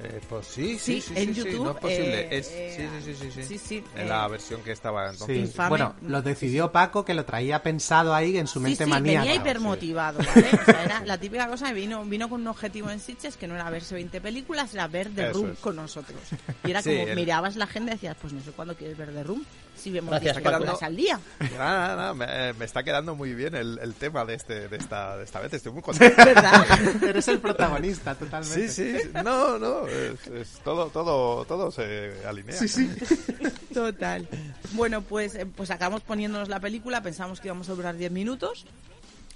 Eh, 0.00 0.20
pues 0.28 0.46
sí, 0.46 0.78
sí, 0.78 1.00
Sí, 1.00 1.00
sí, 1.00 1.12
en 1.16 1.34
sí, 1.34 1.42
sí, 1.42 1.50
YouTube, 1.50 1.64
no 1.64 1.70
es 1.72 1.76
posible. 1.78 2.20
eh, 2.20 2.28
es, 2.38 2.48
eh, 2.52 2.90
sí, 3.02 3.04
sí, 3.04 3.14
sí, 3.14 3.18
sí, 3.20 3.30
sí. 3.32 3.42
sí, 3.42 3.58
sí, 3.58 3.84
En 3.96 4.02
eh, 4.06 4.08
la 4.08 4.28
versión 4.28 4.62
que 4.62 4.70
estaba 4.70 5.10
entonces. 5.10 5.36
Sí. 5.36 5.42
Infame. 5.42 5.68
Bueno, 5.70 5.96
lo 6.02 6.22
decidió 6.22 6.70
Paco 6.70 7.04
que 7.04 7.14
lo 7.14 7.24
traía 7.24 7.62
pensado 7.64 8.14
ahí 8.14 8.36
en 8.38 8.46
su 8.46 8.60
mente 8.60 8.84
sí, 8.84 8.90
maníaca. 8.90 9.20
venía 9.22 9.34
hipermotivado, 9.34 10.18
¿vale? 10.20 10.48
O 10.60 10.64
sea, 10.64 10.84
era 10.84 11.00
la 11.04 11.18
típica 11.18 11.48
cosa, 11.48 11.72
vino, 11.72 12.04
vino 12.04 12.28
con 12.28 12.42
un 12.42 12.46
objetivo 12.46 12.90
en 12.90 13.00
Sitges 13.00 13.36
que 13.36 13.48
no 13.48 13.56
era 13.56 13.68
verse 13.70 13.94
20 13.96 14.20
películas, 14.20 14.72
era 14.72 14.86
ver 14.86 15.10
The 15.12 15.32
Room 15.32 15.50
es. 15.54 15.58
con 15.58 15.74
nosotros. 15.74 16.20
Y 16.64 16.70
era 16.70 16.80
Sí, 16.82 16.90
como, 16.90 17.08
el- 17.08 17.16
mirabas 17.16 17.56
la 17.56 17.64
agenda 17.64 17.92
y 17.92 17.94
decías, 17.96 18.16
pues 18.20 18.32
no 18.32 18.40
sé 18.42 18.50
cuándo 18.52 18.76
quieres 18.76 18.96
ver 18.96 19.12
The 19.12 19.24
Room, 19.24 19.44
si 19.76 19.90
vemos 19.90 20.10
Gracias, 20.10 20.36
10 20.36 20.44
Paco. 20.44 20.56
películas 20.58 20.82
al 20.82 20.96
día. 20.96 21.20
Nada, 21.58 21.96
nada, 21.96 22.14
me, 22.14 22.26
eh, 22.28 22.52
me 22.58 22.64
está 22.64 22.82
quedando 22.82 23.14
muy 23.14 23.32
bien 23.34 23.54
el, 23.54 23.78
el 23.82 23.94
tema 23.94 24.24
de, 24.24 24.34
este, 24.34 24.68
de, 24.68 24.76
esta, 24.76 25.16
de 25.16 25.24
esta 25.24 25.40
vez. 25.40 25.52
Estoy 25.54 25.72
muy 25.72 25.82
contento. 25.82 26.24
¿Verdad? 26.24 26.64
Eres 27.04 27.26
el 27.28 27.38
protagonista, 27.38 28.14
totalmente. 28.14 28.68
Sí, 28.68 28.98
sí, 28.98 29.10
no, 29.24 29.58
no, 29.58 29.87
es, 29.88 30.26
es 30.26 30.60
todo, 30.64 30.90
todo, 30.90 31.44
todo 31.44 31.70
se 31.70 32.14
alinea. 32.26 32.56
Sí, 32.56 32.68
sí. 32.68 32.90
Total. 33.74 34.28
Bueno, 34.72 35.02
pues, 35.02 35.34
eh, 35.34 35.46
pues 35.46 35.70
acabamos 35.70 36.02
poniéndonos 36.02 36.48
la 36.48 36.60
película, 36.60 37.02
pensamos 37.02 37.40
que 37.40 37.48
íbamos 37.48 37.68
a 37.68 37.74
durar 37.74 37.96
10 37.96 38.12
minutos, 38.12 38.66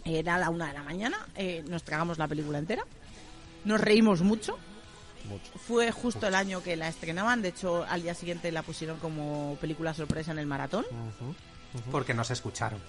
era 0.04 0.38
la 0.38 0.50
una 0.50 0.68
de 0.68 0.72
la 0.74 0.82
mañana, 0.82 1.26
eh, 1.36 1.64
nos 1.68 1.82
tragamos 1.82 2.18
la 2.18 2.28
película 2.28 2.58
entera, 2.58 2.84
nos 3.64 3.80
reímos 3.80 4.22
mucho. 4.22 4.58
Fue 5.66 5.92
justo 5.92 6.26
el 6.26 6.34
año 6.34 6.62
que 6.62 6.76
la 6.76 6.88
estrenaban, 6.88 7.42
de 7.42 7.48
hecho 7.48 7.84
al 7.88 8.02
día 8.02 8.14
siguiente 8.14 8.50
la 8.50 8.62
pusieron 8.62 8.98
como 8.98 9.56
película 9.60 9.94
sorpresa 9.94 10.32
en 10.32 10.38
el 10.38 10.46
maratón. 10.46 10.84
Porque 11.90 12.12
nos 12.12 12.30
escucharon. 12.30 12.80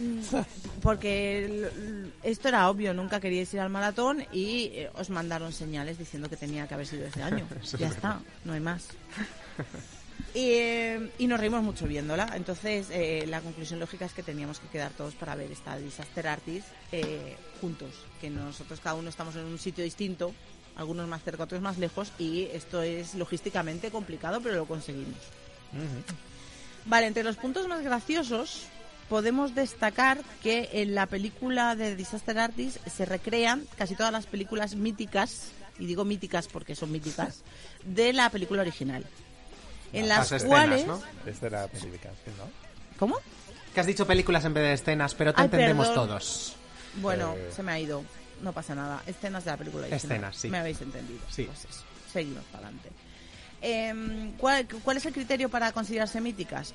Porque 0.82 1.68
esto 2.22 2.48
era 2.48 2.68
obvio, 2.70 2.94
nunca 2.94 3.20
queríais 3.20 3.52
ir 3.54 3.60
al 3.60 3.70
maratón 3.70 4.24
y 4.32 4.70
eh, 4.72 4.90
os 4.94 5.10
mandaron 5.10 5.52
señales 5.52 5.98
diciendo 5.98 6.28
que 6.28 6.36
tenía 6.36 6.66
que 6.66 6.74
haber 6.74 6.86
sido 6.86 7.06
ese 7.06 7.22
año. 7.22 7.46
Ya 7.78 7.88
está, 7.88 8.20
no 8.44 8.52
hay 8.52 8.60
más. 8.60 8.88
Y, 10.34 10.52
eh, 10.52 11.10
y 11.18 11.26
nos 11.26 11.40
reímos 11.40 11.62
mucho 11.62 11.86
viéndola. 11.86 12.32
Entonces, 12.34 12.88
eh, 12.90 13.24
la 13.26 13.40
conclusión 13.40 13.80
lógica 13.80 14.04
es 14.04 14.12
que 14.12 14.22
teníamos 14.22 14.60
que 14.60 14.68
quedar 14.68 14.92
todos 14.92 15.14
para 15.14 15.34
ver 15.34 15.50
esta 15.50 15.76
Disaster 15.76 16.28
Artist 16.28 16.68
eh, 16.92 17.36
juntos. 17.60 17.90
Que 18.20 18.30
nosotros 18.30 18.80
cada 18.80 18.94
uno 18.94 19.08
estamos 19.08 19.34
en 19.36 19.44
un 19.44 19.58
sitio 19.58 19.82
distinto, 19.82 20.32
algunos 20.76 21.08
más 21.08 21.22
cerca, 21.22 21.44
otros 21.44 21.60
más 21.60 21.78
lejos, 21.78 22.12
y 22.18 22.44
esto 22.52 22.82
es 22.82 23.14
logísticamente 23.14 23.90
complicado, 23.90 24.40
pero 24.40 24.56
lo 24.56 24.66
conseguimos. 24.66 25.18
Vale, 26.86 27.06
entre 27.06 27.24
los 27.24 27.36
puntos 27.36 27.66
más 27.68 27.82
graciosos 27.82 28.66
podemos 29.10 29.54
destacar 29.54 30.22
que 30.42 30.70
en 30.72 30.94
la 30.94 31.04
película 31.06 31.74
de 31.76 31.96
Disaster 31.96 32.38
Artist 32.38 32.78
se 32.88 33.04
recrean 33.04 33.64
casi 33.76 33.94
todas 33.96 34.12
las 34.12 34.24
películas 34.26 34.76
míticas, 34.76 35.50
y 35.78 35.84
digo 35.86 36.04
míticas 36.06 36.46
porque 36.48 36.74
son 36.76 36.92
míticas, 36.92 37.42
de 37.84 38.12
la 38.14 38.30
película 38.30 38.62
original. 38.62 39.04
En 39.92 40.08
las, 40.08 40.30
Las 40.30 40.32
escenas, 40.42 40.48
cuales... 40.48 40.86
¿no? 40.86 41.02
Esta 41.26 41.46
era 41.48 41.66
película, 41.66 42.12
¿no? 42.38 42.48
¿Cómo? 42.98 43.16
Que 43.74 43.80
has 43.80 43.86
dicho 43.86 44.06
películas 44.06 44.44
en 44.44 44.54
vez 44.54 44.62
de 44.62 44.72
escenas, 44.74 45.14
pero 45.16 45.34
te 45.34 45.40
Ay, 45.40 45.46
entendemos 45.46 45.88
perdón. 45.88 46.08
todos. 46.08 46.54
Bueno, 47.02 47.34
Eh. 47.36 47.50
se 47.54 47.62
me 47.64 47.72
ha 47.72 47.78
ido. 47.80 48.04
No 48.42 48.52
pasa 48.52 48.74
nada. 48.76 49.02
Escenas 49.06 49.44
de 49.44 49.50
la 49.50 49.56
película 49.56 49.86
original. 49.86 49.98
Escenas, 50.16 50.36
sí. 50.36 50.48
Me 50.48 50.58
habéis 50.58 50.80
entendido. 50.80 51.20
Sí. 51.30 51.42
Pues 51.44 51.64
eso. 51.64 51.82
Seguimos 52.12 52.44
para 52.44 52.68
adelante. 52.68 52.88
Em, 53.60 54.32
¿cuál, 54.38 54.66
cuál 54.82 54.96
es 54.96 55.06
el 55.06 55.12
criterio 55.12 55.48
para 55.48 55.72
considerarse 55.72 56.20
míticas? 56.20 56.72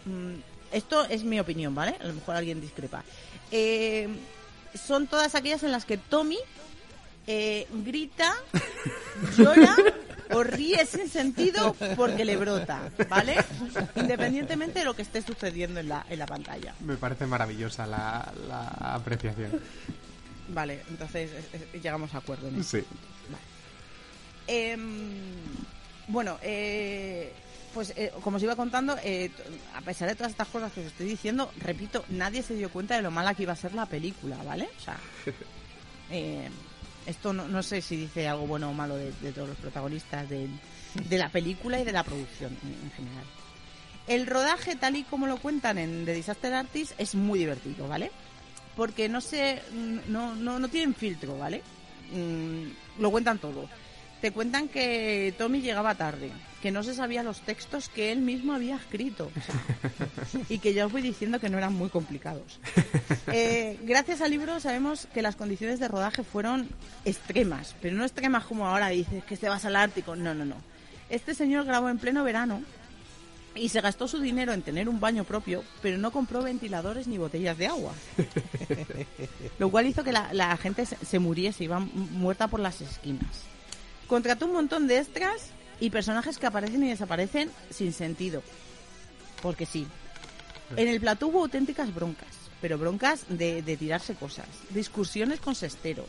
Esto 0.71 1.05
es 1.05 1.23
mi 1.23 1.39
opinión, 1.39 1.73
¿vale? 1.75 1.95
A 1.99 2.05
lo 2.05 2.13
mejor 2.13 2.35
alguien 2.35 2.61
discrepa. 2.61 3.03
Em, 3.51 4.15
son 4.73 5.07
todas 5.07 5.35
aquellas 5.35 5.63
en 5.63 5.71
las 5.71 5.85
que 5.85 5.97
Tommy 5.97 6.37
eh, 7.27 7.67
grita, 7.85 8.35
llora 9.37 9.75
o 10.31 10.43
ríe 10.43 10.85
sin 10.85 11.09
sentido 11.09 11.73
porque 11.95 12.25
le 12.25 12.35
brota, 12.35 12.89
¿vale? 13.09 13.37
Independientemente 13.95 14.79
de 14.79 14.85
lo 14.85 14.95
que 14.95 15.03
esté 15.03 15.21
sucediendo 15.21 15.79
en 15.79 15.89
la, 15.89 16.05
en 16.09 16.19
la 16.19 16.25
pantalla. 16.25 16.73
Me 16.81 16.97
parece 16.97 17.25
maravillosa 17.25 17.85
la, 17.85 18.31
la 18.47 18.67
apreciación. 18.95 19.61
Vale, 20.49 20.81
entonces 20.89 21.31
eh, 21.31 21.43
eh, 21.73 21.79
llegamos 21.81 22.13
a 22.13 22.19
acuerdo 22.19 22.47
en 22.47 22.59
eso. 22.59 22.77
Sí. 22.77 22.83
Em, 24.47 25.33
bueno, 26.07 26.37
eh, 26.41 27.33
pues 27.75 27.93
eh, 27.97 28.11
como 28.23 28.37
os 28.37 28.43
iba 28.43 28.55
contando, 28.55 28.95
eh, 29.03 29.29
a 29.75 29.81
pesar 29.81 30.07
de 30.07 30.15
todas 30.15 30.31
estas 30.31 30.47
cosas 30.47 30.71
que 30.71 30.79
os 30.79 30.87
estoy 30.87 31.07
diciendo, 31.07 31.51
repito, 31.59 32.05
nadie 32.07 32.41
se 32.41 32.55
dio 32.55 32.69
cuenta 32.69 32.95
de 32.95 33.01
lo 33.01 33.11
mala 33.11 33.33
que 33.33 33.43
iba 33.43 33.51
a 33.51 33.57
ser 33.57 33.73
la 33.73 33.85
película, 33.85 34.37
¿vale? 34.43 34.69
O 34.77 34.81
sea, 34.81 34.97
eh, 36.09 36.49
esto 37.05 37.33
no, 37.33 37.49
no 37.49 37.61
sé 37.61 37.81
si 37.81 37.97
dice 37.97 38.29
algo 38.29 38.47
bueno 38.47 38.69
o 38.69 38.73
malo 38.73 38.95
de, 38.95 39.11
de 39.11 39.33
todos 39.33 39.49
los 39.49 39.57
protagonistas 39.57 40.29
de, 40.29 40.47
de 40.93 41.17
la 41.17 41.27
película 41.27 41.77
y 41.77 41.83
de 41.83 41.91
la 41.91 42.03
producción 42.05 42.57
en, 42.63 42.85
en 42.85 42.91
general. 42.91 43.25
El 44.07 44.25
rodaje, 44.25 44.77
tal 44.77 44.95
y 44.95 45.03
como 45.03 45.27
lo 45.27 45.35
cuentan 45.37 45.77
en 45.77 46.05
The 46.05 46.13
Disaster 46.13 46.53
Artist, 46.53 46.93
es 46.97 47.13
muy 47.13 47.39
divertido, 47.39 47.89
¿vale? 47.89 48.09
Porque 48.77 49.09
no 49.09 49.19
se, 49.19 49.61
no, 50.07 50.33
no, 50.33 50.59
no 50.59 50.67
tienen 50.69 50.95
filtro, 50.95 51.37
¿vale? 51.37 51.61
Mm, 52.13 53.01
lo 53.01 53.11
cuentan 53.11 53.37
todo. 53.37 53.67
Te 54.21 54.31
cuentan 54.31 54.69
que 54.69 55.33
Tommy 55.37 55.59
llegaba 55.59 55.95
tarde, 55.95 56.31
que 56.65 56.71
no 56.71 56.81
se 56.81 56.95
sabía 56.95 57.21
los 57.21 57.41
textos 57.41 57.89
que 57.89 58.11
él 58.11 58.21
mismo 58.21 58.51
había 58.53 58.75
escrito. 58.77 59.29
o 59.35 59.39
sea, 60.25 60.41
y 60.49 60.57
que 60.57 60.73
ya 60.73 60.87
os 60.87 60.91
voy 60.91 61.03
diciendo 61.03 61.39
que 61.39 61.47
no 61.47 61.59
eran 61.59 61.73
muy 61.75 61.89
complicados. 61.89 62.59
Eh, 63.27 63.77
gracias 63.83 64.21
al 64.21 64.31
libro 64.31 64.59
sabemos 64.59 65.07
que 65.13 65.21
las 65.21 65.35
condiciones 65.35 65.79
de 65.79 65.87
rodaje 65.87 66.23
fueron 66.23 66.69
extremas, 67.03 67.75
pero 67.81 67.95
no 67.95 68.03
extremas 68.05 68.45
como 68.45 68.65
ahora 68.67 68.89
dices 68.89 69.23
que 69.25 69.35
te 69.35 69.49
vas 69.49 69.65
al 69.65 69.75
Ártico. 69.75 70.15
No, 70.15 70.33
no, 70.33 70.45
no. 70.45 70.55
Este 71.09 71.33
señor 71.35 71.65
grabó 71.65 71.89
en 71.89 71.97
pleno 71.97 72.23
verano 72.23 72.61
y 73.53 73.69
se 73.69 73.81
gastó 73.81 74.07
su 74.07 74.19
dinero 74.19 74.53
en 74.53 74.61
tener 74.61 74.87
un 74.89 74.99
baño 74.99 75.23
propio, 75.23 75.63
pero 75.81 75.97
no 75.97 76.11
compró 76.11 76.41
ventiladores 76.43 77.07
ni 77.07 77.17
botellas 77.17 77.57
de 77.57 77.67
agua. 77.67 77.93
Lo 79.59 79.69
cual 79.69 79.87
hizo 79.87 80.03
que 80.03 80.11
la, 80.13 80.31
la 80.33 80.55
gente 80.57 80.85
se, 80.85 80.97
se 81.03 81.19
muriese, 81.19 81.63
iba 81.65 81.79
mu- 81.79 81.89
muerta 82.11 82.47
por 82.47 82.59
las 82.59 82.81
esquinas. 82.81 83.41
Contrató 84.07 84.45
un 84.45 84.53
montón 84.53 84.87
de 84.87 84.99
extras 84.99 85.49
y 85.79 85.89
personajes 85.89 86.37
que 86.37 86.47
aparecen 86.47 86.83
y 86.83 86.89
desaparecen 86.89 87.51
sin 87.69 87.93
sentido. 87.93 88.41
Porque 89.41 89.65
sí. 89.65 89.87
En 90.75 90.87
el 90.87 90.99
plató 90.99 91.27
hubo 91.27 91.41
auténticas 91.41 91.93
broncas, 91.93 92.27
pero 92.61 92.77
broncas 92.77 93.25
de, 93.29 93.61
de 93.61 93.77
tirarse 93.77 94.15
cosas, 94.15 94.47
discusiones 94.71 95.39
con 95.39 95.53
Sestero, 95.53 96.05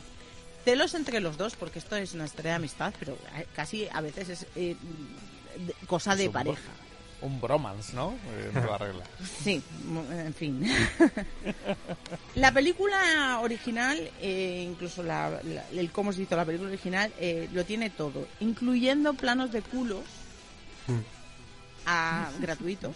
celos 0.65 0.95
entre 0.95 1.21
los 1.21 1.37
dos, 1.37 1.55
porque 1.55 1.79
esto 1.79 1.97
es 1.97 2.15
una 2.15 2.25
historia 2.25 2.53
de 2.53 2.57
amistad, 2.57 2.93
pero 2.99 3.17
eh, 3.37 3.47
casi 3.55 3.89
a 3.93 4.01
veces 4.01 4.29
es 4.31 4.47
eh, 4.57 4.77
cosa 5.87 6.17
de 6.17 6.31
pareja. 6.31 6.71
Un 7.27 7.41
bromance, 7.41 7.93
¿no? 7.97 8.15
En 8.55 8.63
toda 8.63 8.79
regla. 8.79 9.03
Sí, 9.43 9.61
en 10.13 10.33
fin. 10.35 10.65
la 12.37 12.53
película 12.53 13.41
original, 13.41 13.99
eh, 14.21 14.65
incluso 14.71 15.03
la- 15.03 15.41
la- 15.43 15.69
el 15.71 15.91
cómo 15.91 16.13
se 16.13 16.23
hizo 16.23 16.37
la 16.37 16.45
película 16.45 16.71
original, 16.71 17.13
eh, 17.19 17.49
lo 17.53 17.65
tiene 17.65 17.91
todo, 17.91 18.29
incluyendo 18.39 19.15
planos 19.15 19.51
de 19.51 19.63
culos 19.63 20.03
a- 21.85 22.31
gratuitos 22.41 22.95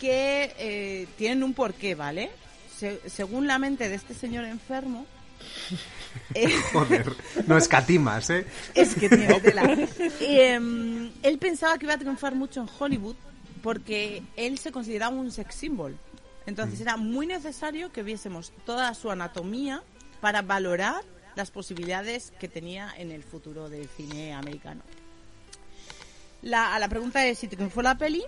que 0.00 0.52
eh, 0.58 1.06
tienen 1.16 1.42
un 1.44 1.54
porqué, 1.54 1.94
¿vale? 1.94 2.30
Se- 2.76 3.08
según 3.08 3.46
la 3.46 3.58
mente 3.60 3.88
de 3.88 3.94
este 3.94 4.14
señor 4.14 4.44
enfermo, 4.44 5.06
eh, 6.34 6.48
Joder, 6.72 7.12
no 7.46 7.56
escatimas, 7.56 8.30
¿eh? 8.30 8.46
es 8.74 8.94
que 8.94 9.08
tiene 9.08 9.40
tela. 9.40 9.62
Em, 10.20 11.10
él 11.22 11.38
pensaba 11.38 11.78
que 11.78 11.86
iba 11.86 11.94
a 11.94 11.98
triunfar 11.98 12.34
mucho 12.34 12.60
en 12.60 12.68
Hollywood 12.78 13.16
porque 13.62 14.22
él 14.36 14.58
se 14.58 14.72
consideraba 14.72 15.14
un 15.16 15.30
sex 15.30 15.54
symbol. 15.54 15.96
Entonces 16.46 16.80
era 16.80 16.96
muy 16.96 17.26
necesario 17.26 17.90
que 17.90 18.02
viésemos 18.02 18.52
toda 18.66 18.92
su 18.94 19.10
anatomía 19.10 19.82
para 20.20 20.42
valorar 20.42 21.02
las 21.36 21.50
posibilidades 21.50 22.32
que 22.38 22.48
tenía 22.48 22.92
en 22.96 23.10
el 23.10 23.22
futuro 23.22 23.68
del 23.68 23.88
cine 23.88 24.34
americano. 24.34 24.82
La, 26.42 26.74
a 26.74 26.78
la 26.78 26.88
pregunta 26.88 27.20
de 27.20 27.34
si 27.34 27.48
triunfó 27.48 27.80
la 27.80 27.96
peli, 27.96 28.22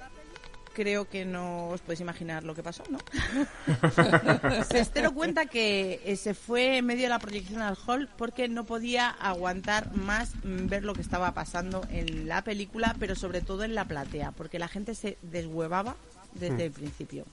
creo 0.76 1.08
que 1.08 1.24
no 1.24 1.68
os 1.68 1.80
podéis 1.80 2.02
imaginar 2.02 2.44
lo 2.44 2.54
que 2.54 2.62
pasó, 2.62 2.84
¿no? 2.90 2.98
Sestero 4.70 5.14
cuenta 5.14 5.46
que 5.46 6.02
eh, 6.04 6.16
se 6.16 6.34
fue 6.34 6.76
en 6.76 6.84
medio 6.84 7.04
de 7.04 7.08
la 7.08 7.18
proyección 7.18 7.62
al 7.62 7.78
hall 7.86 8.10
porque 8.18 8.46
no 8.46 8.64
podía 8.64 9.08
aguantar 9.08 9.96
más 9.96 10.34
mm, 10.44 10.66
ver 10.66 10.84
lo 10.84 10.92
que 10.92 11.00
estaba 11.00 11.32
pasando 11.32 11.86
en 11.90 12.28
la 12.28 12.44
película, 12.44 12.94
pero 13.00 13.14
sobre 13.14 13.40
todo 13.40 13.64
en 13.64 13.74
la 13.74 13.86
platea, 13.86 14.32
porque 14.32 14.58
la 14.58 14.68
gente 14.68 14.94
se 14.94 15.16
deshuevaba 15.22 15.96
desde 16.34 16.66
el 16.66 16.72
principio. 16.72 17.24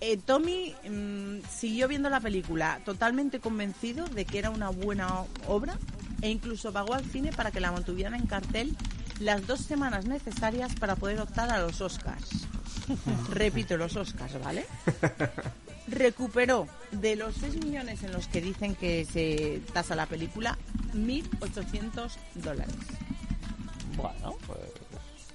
Eh, 0.00 0.16
Tommy 0.16 0.74
mm, 0.90 1.46
siguió 1.48 1.86
viendo 1.86 2.10
la 2.10 2.18
película 2.18 2.80
totalmente 2.84 3.38
convencido 3.38 4.06
de 4.08 4.24
que 4.24 4.40
era 4.40 4.50
una 4.50 4.70
buena 4.70 5.22
obra 5.46 5.78
e 6.20 6.30
incluso 6.30 6.72
pagó 6.72 6.94
al 6.94 7.04
cine 7.04 7.30
para 7.32 7.52
que 7.52 7.60
la 7.60 7.70
mantuvieran 7.70 8.14
en 8.16 8.26
cartel 8.26 8.76
las 9.20 9.46
dos 9.46 9.60
semanas 9.60 10.06
necesarias 10.06 10.74
para 10.74 10.96
poder 10.96 11.20
optar 11.20 11.50
a 11.50 11.58
los 11.60 11.80
Oscars. 11.80 12.28
Repito, 13.30 13.76
los 13.76 13.96
Oscars, 13.96 14.38
¿vale? 14.42 14.66
Recuperó 15.86 16.66
de 16.92 17.14
los 17.16 17.34
6 17.36 17.56
millones 17.64 18.02
en 18.02 18.12
los 18.12 18.26
que 18.28 18.40
dicen 18.40 18.74
que 18.74 19.04
se 19.04 19.60
tasa 19.72 19.94
la 19.94 20.06
película, 20.06 20.56
1.800 20.94 22.10
dólares. 22.36 22.74
Bueno, 23.96 24.36
pues 24.46 24.58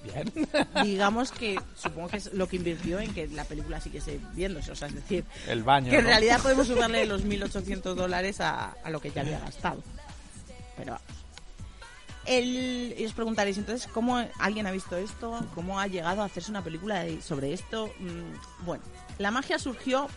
bien. 0.02 0.48
Digamos 0.84 1.30
que 1.30 1.58
supongo 1.76 2.08
que 2.08 2.16
es 2.16 2.32
lo 2.32 2.48
que 2.48 2.56
invirtió 2.56 2.98
en 3.00 3.14
que 3.14 3.28
la 3.28 3.44
película 3.44 3.80
siguiese 3.80 4.18
viéndose. 4.34 4.72
O 4.72 4.74
sea, 4.74 4.88
es 4.88 4.94
decir, 4.94 5.24
El 5.46 5.62
baño. 5.62 5.90
que 5.90 5.98
en 5.98 6.04
¿no? 6.04 6.10
realidad 6.10 6.40
podemos 6.42 6.66
sumarle 6.66 7.06
los 7.06 7.24
1.800 7.24 7.94
dólares 7.94 8.40
a, 8.40 8.72
a 8.82 8.90
lo 8.90 9.00
que 9.00 9.10
ya 9.12 9.20
había 9.22 9.38
gastado. 9.40 9.82
Pero 10.76 10.92
vamos. 10.92 11.19
El, 12.26 12.94
y 12.98 13.06
os 13.06 13.12
preguntaréis 13.12 13.56
entonces 13.56 13.88
cómo 13.90 14.22
alguien 14.38 14.66
ha 14.66 14.70
visto 14.70 14.96
esto, 14.96 15.40
cómo 15.54 15.80
ha 15.80 15.86
llegado 15.86 16.22
a 16.22 16.26
hacerse 16.26 16.50
una 16.50 16.62
película 16.62 17.04
sobre 17.22 17.52
esto. 17.52 17.86
Mm, 17.98 18.64
bueno, 18.66 18.84
la 19.18 19.30
magia 19.30 19.58
surgió 19.58 20.08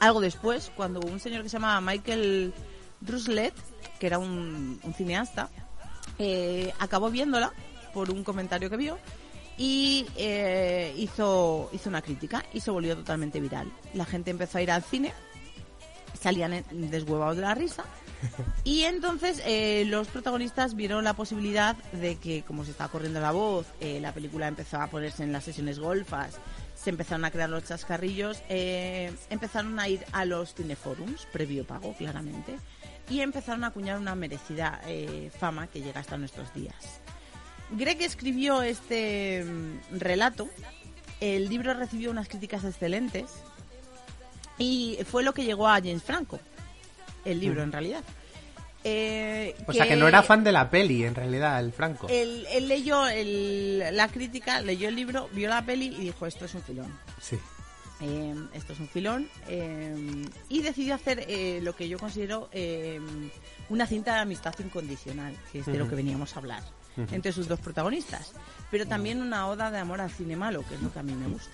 algo 0.00 0.20
después, 0.20 0.70
cuando 0.76 1.00
un 1.00 1.18
señor 1.18 1.42
que 1.42 1.48
se 1.48 1.56
llamaba 1.56 1.80
Michael 1.80 2.54
Ruslet, 3.00 3.54
que 3.98 4.06
era 4.06 4.18
un, 4.18 4.80
cineasta, 4.96 5.50
eh, 6.18 6.72
acabó 6.78 7.10
viéndola 7.10 7.52
por 7.92 8.10
un 8.10 8.22
comentario 8.22 8.70
que 8.70 8.76
vio 8.76 8.98
y 9.56 10.06
eh, 10.16 10.94
hizo, 10.96 11.68
hizo 11.72 11.88
una 11.88 12.00
crítica 12.00 12.44
y 12.52 12.60
se 12.60 12.70
volvió 12.70 12.96
totalmente 12.96 13.40
viral. 13.40 13.70
La 13.94 14.04
gente 14.04 14.30
empezó 14.30 14.58
a 14.58 14.62
ir 14.62 14.70
al 14.70 14.84
cine, 14.84 15.12
salían 16.20 16.64
deshuevados 16.70 17.36
de 17.36 17.42
la 17.42 17.54
risa 17.54 17.84
y 18.64 18.82
entonces 18.82 19.42
eh, 19.44 19.84
los 19.86 20.08
protagonistas 20.08 20.74
vieron 20.74 21.04
la 21.04 21.14
posibilidad 21.14 21.76
de 21.92 22.16
que, 22.16 22.42
como 22.42 22.64
se 22.64 22.72
estaba 22.72 22.90
corriendo 22.90 23.20
la 23.20 23.30
voz, 23.30 23.66
eh, 23.80 24.00
la 24.00 24.12
película 24.12 24.48
empezó 24.48 24.80
a 24.80 24.88
ponerse 24.88 25.22
en 25.24 25.32
las 25.32 25.44
sesiones 25.44 25.78
golfas, 25.78 26.38
se 26.74 26.90
empezaron 26.90 27.24
a 27.24 27.30
crear 27.30 27.50
los 27.50 27.64
chascarrillos, 27.64 28.42
eh, 28.48 29.12
empezaron 29.30 29.78
a 29.78 29.88
ir 29.88 30.04
a 30.12 30.24
los 30.24 30.54
cineforums, 30.54 31.26
previo 31.32 31.64
pago, 31.64 31.94
claramente, 31.94 32.56
y 33.08 33.20
empezaron 33.20 33.64
a 33.64 33.68
acuñar 33.68 33.98
una 33.98 34.14
merecida 34.14 34.80
fama 35.38 35.66
que 35.66 35.80
llega 35.80 36.00
hasta 36.00 36.18
nuestros 36.18 36.52
días. 36.54 37.00
Greg 37.70 38.00
escribió 38.02 38.62
este 38.62 39.44
mm, 39.44 39.98
relato, 39.98 40.48
el 41.20 41.48
libro 41.48 41.74
recibió 41.74 42.10
unas 42.10 42.28
críticas 42.28 42.64
excelentes 42.64 43.26
y 44.58 44.98
fue 45.04 45.22
lo 45.22 45.34
que 45.34 45.44
llegó 45.44 45.68
a 45.68 45.76
James 45.76 46.02
Franco, 46.02 46.38
el 47.24 47.40
libro 47.40 47.62
en 47.62 47.72
realidad. 47.72 48.02
Eh, 48.84 49.56
O 49.66 49.72
sea 49.72 49.86
que 49.88 49.96
no 49.96 50.06
era 50.06 50.22
fan 50.22 50.44
de 50.44 50.52
la 50.52 50.70
peli, 50.70 51.04
en 51.04 51.14
realidad, 51.14 51.58
el 51.60 51.72
Franco. 51.72 52.06
Él, 52.08 52.46
él 52.50 52.68
leyó 52.68 53.06
el- 53.08 53.84
la 53.92 54.08
crítica, 54.08 54.60
leyó 54.60 54.88
el 54.88 54.94
libro, 54.94 55.28
vio 55.32 55.48
la 55.48 55.62
peli 55.62 55.86
y 55.86 55.98
dijo, 56.02 56.26
esto 56.26 56.44
es 56.44 56.54
un 56.54 56.62
filón. 56.62 56.98
Sí. 57.20 57.36
Eh, 58.00 58.34
esto 58.54 58.72
es 58.74 58.78
un 58.80 58.88
filón. 58.88 59.28
eh, 59.48 60.24
y 60.48 60.62
decidió 60.62 60.94
hacer 60.94 61.24
eh, 61.28 61.58
lo 61.62 61.74
que 61.74 61.88
yo 61.88 61.98
considero 61.98 62.48
eh, 62.52 63.00
una 63.68 63.86
cinta 63.86 64.14
de 64.14 64.20
amistad 64.20 64.54
incondicional, 64.64 65.34
que 65.52 65.58
es 65.58 65.66
de 65.66 65.76
lo 65.76 65.88
que 65.88 65.96
veníamos 65.96 66.36
a 66.36 66.38
hablar, 66.38 66.62
entre 67.10 67.32
sus 67.32 67.48
dos 67.48 67.58
protagonistas. 67.58 68.32
Pero 68.70 68.86
también 68.86 69.20
una 69.20 69.48
oda 69.48 69.70
de 69.72 69.78
amor 69.78 70.00
al 70.00 70.10
cine 70.10 70.36
malo, 70.36 70.64
que 70.68 70.76
es 70.76 70.82
lo 70.82 70.92
que 70.92 71.00
a 71.00 71.02
mí 71.02 71.12
me 71.12 71.26
gusta. 71.26 71.50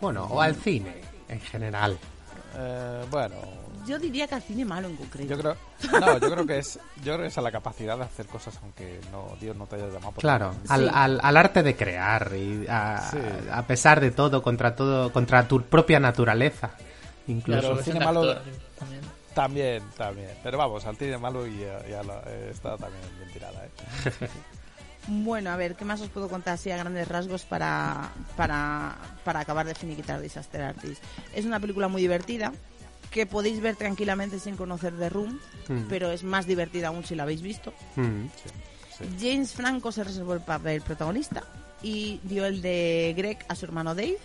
Bueno, 0.00 0.24
o 0.24 0.40
al 0.40 0.56
cine, 0.56 0.94
en 1.28 1.40
general. 1.40 1.98
Eh, 2.56 3.04
bueno, 3.10 3.36
Yo 3.86 3.98
diría 3.98 4.26
que 4.28 4.34
al 4.36 4.42
cine 4.42 4.64
malo 4.64 4.88
en 4.88 4.96
concreto. 4.96 5.28
yo 5.34 5.38
creo, 5.38 5.56
no, 6.00 6.18
yo 6.18 6.30
creo 6.30 6.46
que 6.46 6.58
es, 6.58 6.78
yo 6.98 7.14
creo 7.14 7.18
que 7.18 7.26
es 7.26 7.38
a 7.38 7.40
la 7.42 7.50
capacidad 7.50 7.96
de 7.98 8.04
hacer 8.04 8.26
cosas 8.26 8.58
aunque 8.62 9.00
no 9.10 9.36
Dios 9.40 9.56
no 9.56 9.66
te 9.66 9.76
haya 9.76 9.86
llamado. 9.86 10.12
por 10.12 10.20
Claro, 10.20 10.54
al, 10.68 10.88
al, 10.94 11.20
al 11.22 11.36
arte 11.36 11.62
de 11.62 11.74
crear 11.76 12.30
y 12.34 12.66
a, 12.68 13.10
Sí. 13.10 13.18
a 13.50 13.66
pesar 13.66 14.00
de 14.00 14.10
todo, 14.12 14.42
contra 14.42 14.76
todo, 14.76 15.12
contra 15.12 15.46
tu 15.48 15.62
propia 15.62 15.98
naturaleza. 16.00 16.70
Incluso. 17.26 17.60
Pero 17.60 17.78
el 17.78 17.84
cine 17.84 18.00
malo 18.00 18.36
también. 18.78 19.02
también, 19.34 19.82
también. 19.96 20.30
Pero 20.42 20.58
vamos, 20.58 20.84
al 20.86 20.96
cine 20.96 21.18
malo 21.18 21.46
y 21.46 21.58
ya 21.60 22.02
lo- 22.02 22.22
eh, 22.26 22.50
está 22.50 22.76
también 22.76 23.02
bien 23.18 23.32
tirada, 23.32 23.64
¿eh? 23.64 24.28
Bueno, 25.08 25.50
a 25.50 25.56
ver, 25.56 25.74
¿qué 25.74 25.84
más 25.84 26.00
os 26.00 26.08
puedo 26.10 26.28
contar 26.28 26.54
así 26.54 26.70
a 26.70 26.76
grandes 26.76 27.08
rasgos 27.08 27.42
para, 27.42 28.10
para, 28.36 28.94
para 29.24 29.40
acabar 29.40 29.66
de 29.66 29.74
finiquitar 29.74 30.20
Disaster 30.20 30.62
Artist? 30.62 31.02
Es 31.34 31.44
una 31.44 31.58
película 31.58 31.88
muy 31.88 32.02
divertida 32.02 32.52
que 33.12 33.26
podéis 33.26 33.60
ver 33.60 33.76
tranquilamente 33.76 34.38
sin 34.40 34.56
conocer 34.56 34.92
The 34.98 35.08
Room, 35.10 35.38
Mm. 35.68 35.82
pero 35.88 36.10
es 36.10 36.24
más 36.24 36.46
divertida 36.46 36.88
aún 36.88 37.04
si 37.04 37.14
la 37.14 37.22
habéis 37.22 37.42
visto. 37.42 37.72
Mm. 37.94 38.26
James 39.20 39.52
Franco 39.52 39.92
se 39.92 40.02
reservó 40.04 40.34
el 40.34 40.40
papel 40.40 40.80
protagonista 40.82 41.44
y 41.82 42.18
dio 42.24 42.46
el 42.46 42.60
de 42.62 43.14
Greg 43.16 43.38
a 43.48 43.54
su 43.54 43.64
hermano 43.66 43.94
Dave. 43.94 44.18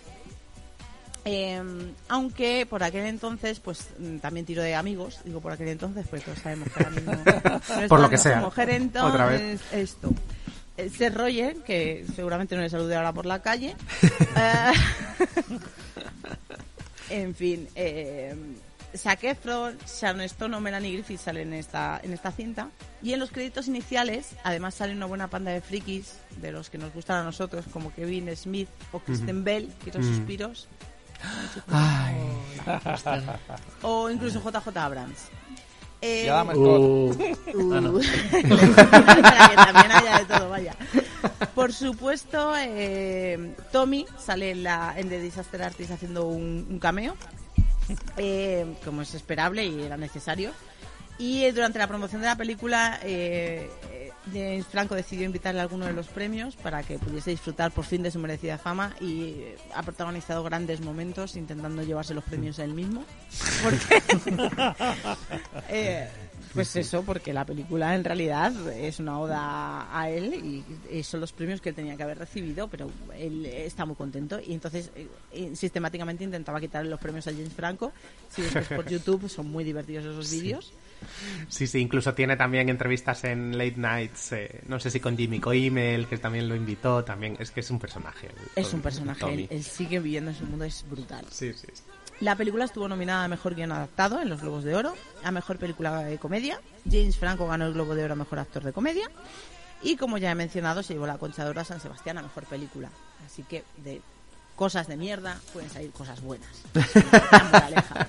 Eh, 1.24 1.60
aunque 2.08 2.64
por 2.66 2.82
aquel 2.82 3.04
entonces, 3.06 3.60
pues 3.60 3.88
mm, 3.98 4.18
también 4.18 4.46
tiró 4.46 4.62
de 4.62 4.74
amigos. 4.74 5.20
Digo 5.24 5.40
por 5.40 5.52
aquel 5.52 5.68
entonces, 5.68 6.06
pues 6.08 6.24
todos 6.24 6.38
sabemos 6.38 6.68
que 6.72 6.82
ahora 6.82 6.94
mismo 6.96 7.12
no 7.82 7.88
Por 7.88 8.00
lo 8.00 8.08
que 8.08 8.16
sea. 8.18 8.40
mujer 8.40 8.70
entonces, 8.70 9.12
Otra 9.12 9.26
vez. 9.26 9.60
esto. 9.72 10.10
Eh, 10.76 10.88
Seth 10.90 11.14
Rogen, 11.14 11.60
que 11.62 12.06
seguramente 12.14 12.54
no 12.56 12.62
le 12.62 12.70
salude 12.70 12.94
ahora 12.96 13.12
por 13.12 13.26
la 13.26 13.42
calle. 13.42 13.76
Eh, 17.10 17.22
en 17.22 17.34
fin, 17.34 17.66
eh, 17.74 18.34
Zac 18.96 19.22
Efron, 19.24 19.76
Sharon 19.86 20.20
Stone 20.22 20.56
o 20.56 20.60
Melanie 20.60 20.92
Griffith 20.94 21.20
salen 21.20 21.52
en 21.52 21.58
esta, 21.60 22.00
en 22.02 22.12
esta 22.12 22.32
cinta. 22.32 22.68
Y 23.02 23.12
en 23.12 23.20
los 23.20 23.30
créditos 23.30 23.68
iniciales, 23.68 24.30
además 24.44 24.74
sale 24.74 24.94
una 24.94 25.06
buena 25.06 25.28
panda 25.28 25.50
de 25.50 25.60
frikis, 25.60 26.14
de 26.40 26.52
los 26.52 26.70
que 26.70 26.78
nos 26.78 26.92
gustan 26.94 27.18
a 27.18 27.24
nosotros, 27.24 27.66
como 27.72 27.92
Kevin 27.94 28.34
Smith 28.36 28.68
o 28.92 28.98
Kristen 29.00 29.44
Bell, 29.44 29.72
quiero 29.84 30.00
Mm. 30.00 30.16
suspiros. 30.16 30.68
Ay. 31.68 32.16
O 33.82 34.08
incluso 34.10 34.40
JJ 34.40 34.76
Abrams. 34.78 35.18
Eh, 36.00 36.30
Uh, 36.30 37.10
Uh, 37.10 37.74
Ah, 37.74 37.80
no. 37.80 37.92
para 39.22 39.48
que 39.48 39.56
también 39.56 39.92
haya 39.92 40.18
de 40.20 40.24
todo, 40.26 40.48
vaya. 40.48 40.76
Por 41.56 41.72
supuesto, 41.72 42.54
eh, 42.56 43.52
Tommy 43.72 44.06
sale 44.16 44.52
en, 44.52 44.62
la, 44.62 44.94
en 44.96 45.08
The 45.08 45.20
Disaster 45.20 45.60
Artist 45.62 45.90
haciendo 45.90 46.26
un, 46.28 46.66
un 46.70 46.78
cameo, 46.78 47.16
eh, 48.16 48.74
como 48.84 49.02
es 49.02 49.14
esperable 49.14 49.64
y 49.66 49.82
era 49.82 49.96
necesario. 49.96 50.52
Y 51.18 51.44
eh, 51.44 51.52
durante 51.52 51.80
la 51.80 51.88
promoción 51.88 52.22
de 52.22 52.28
la 52.28 52.36
película, 52.36 53.00
eh, 53.02 53.68
eh, 53.90 54.12
James 54.32 54.66
Franco 54.66 54.94
decidió 54.94 55.24
invitarle 55.24 55.58
a 55.58 55.64
alguno 55.64 55.84
de 55.86 55.92
los 55.92 56.06
premios 56.06 56.54
para 56.54 56.84
que 56.84 56.98
pudiese 56.98 57.30
disfrutar 57.30 57.72
por 57.72 57.84
fin 57.84 58.04
de 58.04 58.12
su 58.12 58.20
merecida 58.20 58.56
fama 58.56 58.94
y 59.00 59.42
ha 59.74 59.82
protagonizado 59.82 60.44
grandes 60.44 60.80
momentos 60.80 61.34
intentando 61.34 61.82
llevarse 61.82 62.14
los 62.14 62.22
premios 62.22 62.60
él 62.60 62.72
mismo. 62.72 63.04
Porque, 63.64 64.02
pues 66.58 66.76
eso, 66.76 67.02
porque 67.02 67.32
la 67.32 67.44
película 67.44 67.94
en 67.94 68.04
realidad 68.04 68.52
es 68.72 68.98
una 68.98 69.18
oda 69.18 69.88
a 69.96 70.10
él 70.10 70.34
y, 70.34 70.96
y 70.96 71.02
son 71.02 71.20
los 71.20 71.32
premios 71.32 71.60
que 71.60 71.70
él 71.70 71.74
tenía 71.74 71.96
que 71.96 72.02
haber 72.02 72.18
recibido, 72.18 72.68
pero 72.68 72.90
él 73.16 73.46
está 73.46 73.84
muy 73.84 73.96
contento 73.96 74.40
y 74.44 74.52
entonces 74.52 74.90
eh, 74.94 75.08
eh, 75.32 75.50
sistemáticamente 75.54 76.24
intentaba 76.24 76.60
quitarle 76.60 76.90
los 76.90 77.00
premios 77.00 77.26
a 77.26 77.32
James 77.32 77.52
Franco. 77.52 77.92
Si 78.30 78.42
después 78.42 78.68
por 78.68 78.86
YouTube 78.90 79.28
son 79.28 79.50
muy 79.50 79.64
divertidos 79.64 80.04
esos 80.04 80.30
vídeos. 80.30 80.72
Sí, 81.48 81.66
sí, 81.66 81.78
incluso 81.78 82.12
tiene 82.14 82.36
también 82.36 82.68
entrevistas 82.68 83.24
en 83.24 83.56
Late 83.56 83.76
Nights, 83.76 84.32
eh, 84.32 84.60
no 84.66 84.80
sé 84.80 84.90
si 84.90 85.00
con 85.00 85.16
Jimmy 85.16 85.40
Kimmel, 85.40 86.06
que 86.06 86.18
también 86.18 86.48
lo 86.48 86.56
invitó, 86.56 87.04
también 87.04 87.36
es 87.38 87.50
que 87.50 87.60
es 87.60 87.70
un 87.70 87.78
personaje. 87.78 88.28
el 88.56 88.64
Es 88.64 88.72
un 88.74 88.80
personaje, 88.80 89.46
él 89.48 89.62
sigue 89.62 90.00
viviendo 90.00 90.30
en 90.30 90.36
su 90.36 90.44
mundo, 90.44 90.64
es 90.64 90.84
brutal. 90.88 91.24
Sí, 91.30 91.52
sí. 91.52 91.68
La 92.20 92.34
película 92.34 92.64
estuvo 92.64 92.88
nominada 92.88 93.24
a 93.24 93.28
Mejor 93.28 93.54
Guión 93.54 93.70
Adaptado 93.70 94.20
en 94.20 94.28
los 94.28 94.40
Globos 94.40 94.64
de 94.64 94.74
Oro, 94.74 94.94
a 95.22 95.30
Mejor 95.30 95.58
Película 95.58 96.02
de 96.02 96.18
Comedia. 96.18 96.60
James 96.84 97.16
Franco 97.16 97.46
ganó 97.46 97.66
el 97.66 97.74
Globo 97.74 97.94
de 97.94 98.04
Oro 98.04 98.14
a 98.14 98.16
Mejor 98.16 98.40
Actor 98.40 98.64
de 98.64 98.72
Comedia. 98.72 99.08
Y 99.82 99.96
como 99.96 100.18
ya 100.18 100.32
he 100.32 100.34
mencionado, 100.34 100.82
se 100.82 100.94
llevó 100.94 101.06
la 101.06 101.18
Concha 101.18 101.44
de 101.44 101.50
Oro 101.50 101.60
a 101.60 101.64
San 101.64 101.80
Sebastián 101.80 102.18
a 102.18 102.22
Mejor 102.22 102.44
Película. 102.46 102.90
Así 103.24 103.44
que 103.44 103.62
de 103.84 104.02
cosas 104.56 104.88
de 104.88 104.96
mierda 104.96 105.38
pueden 105.52 105.70
salir 105.70 105.92
cosas 105.92 106.20
buenas. 106.20 106.50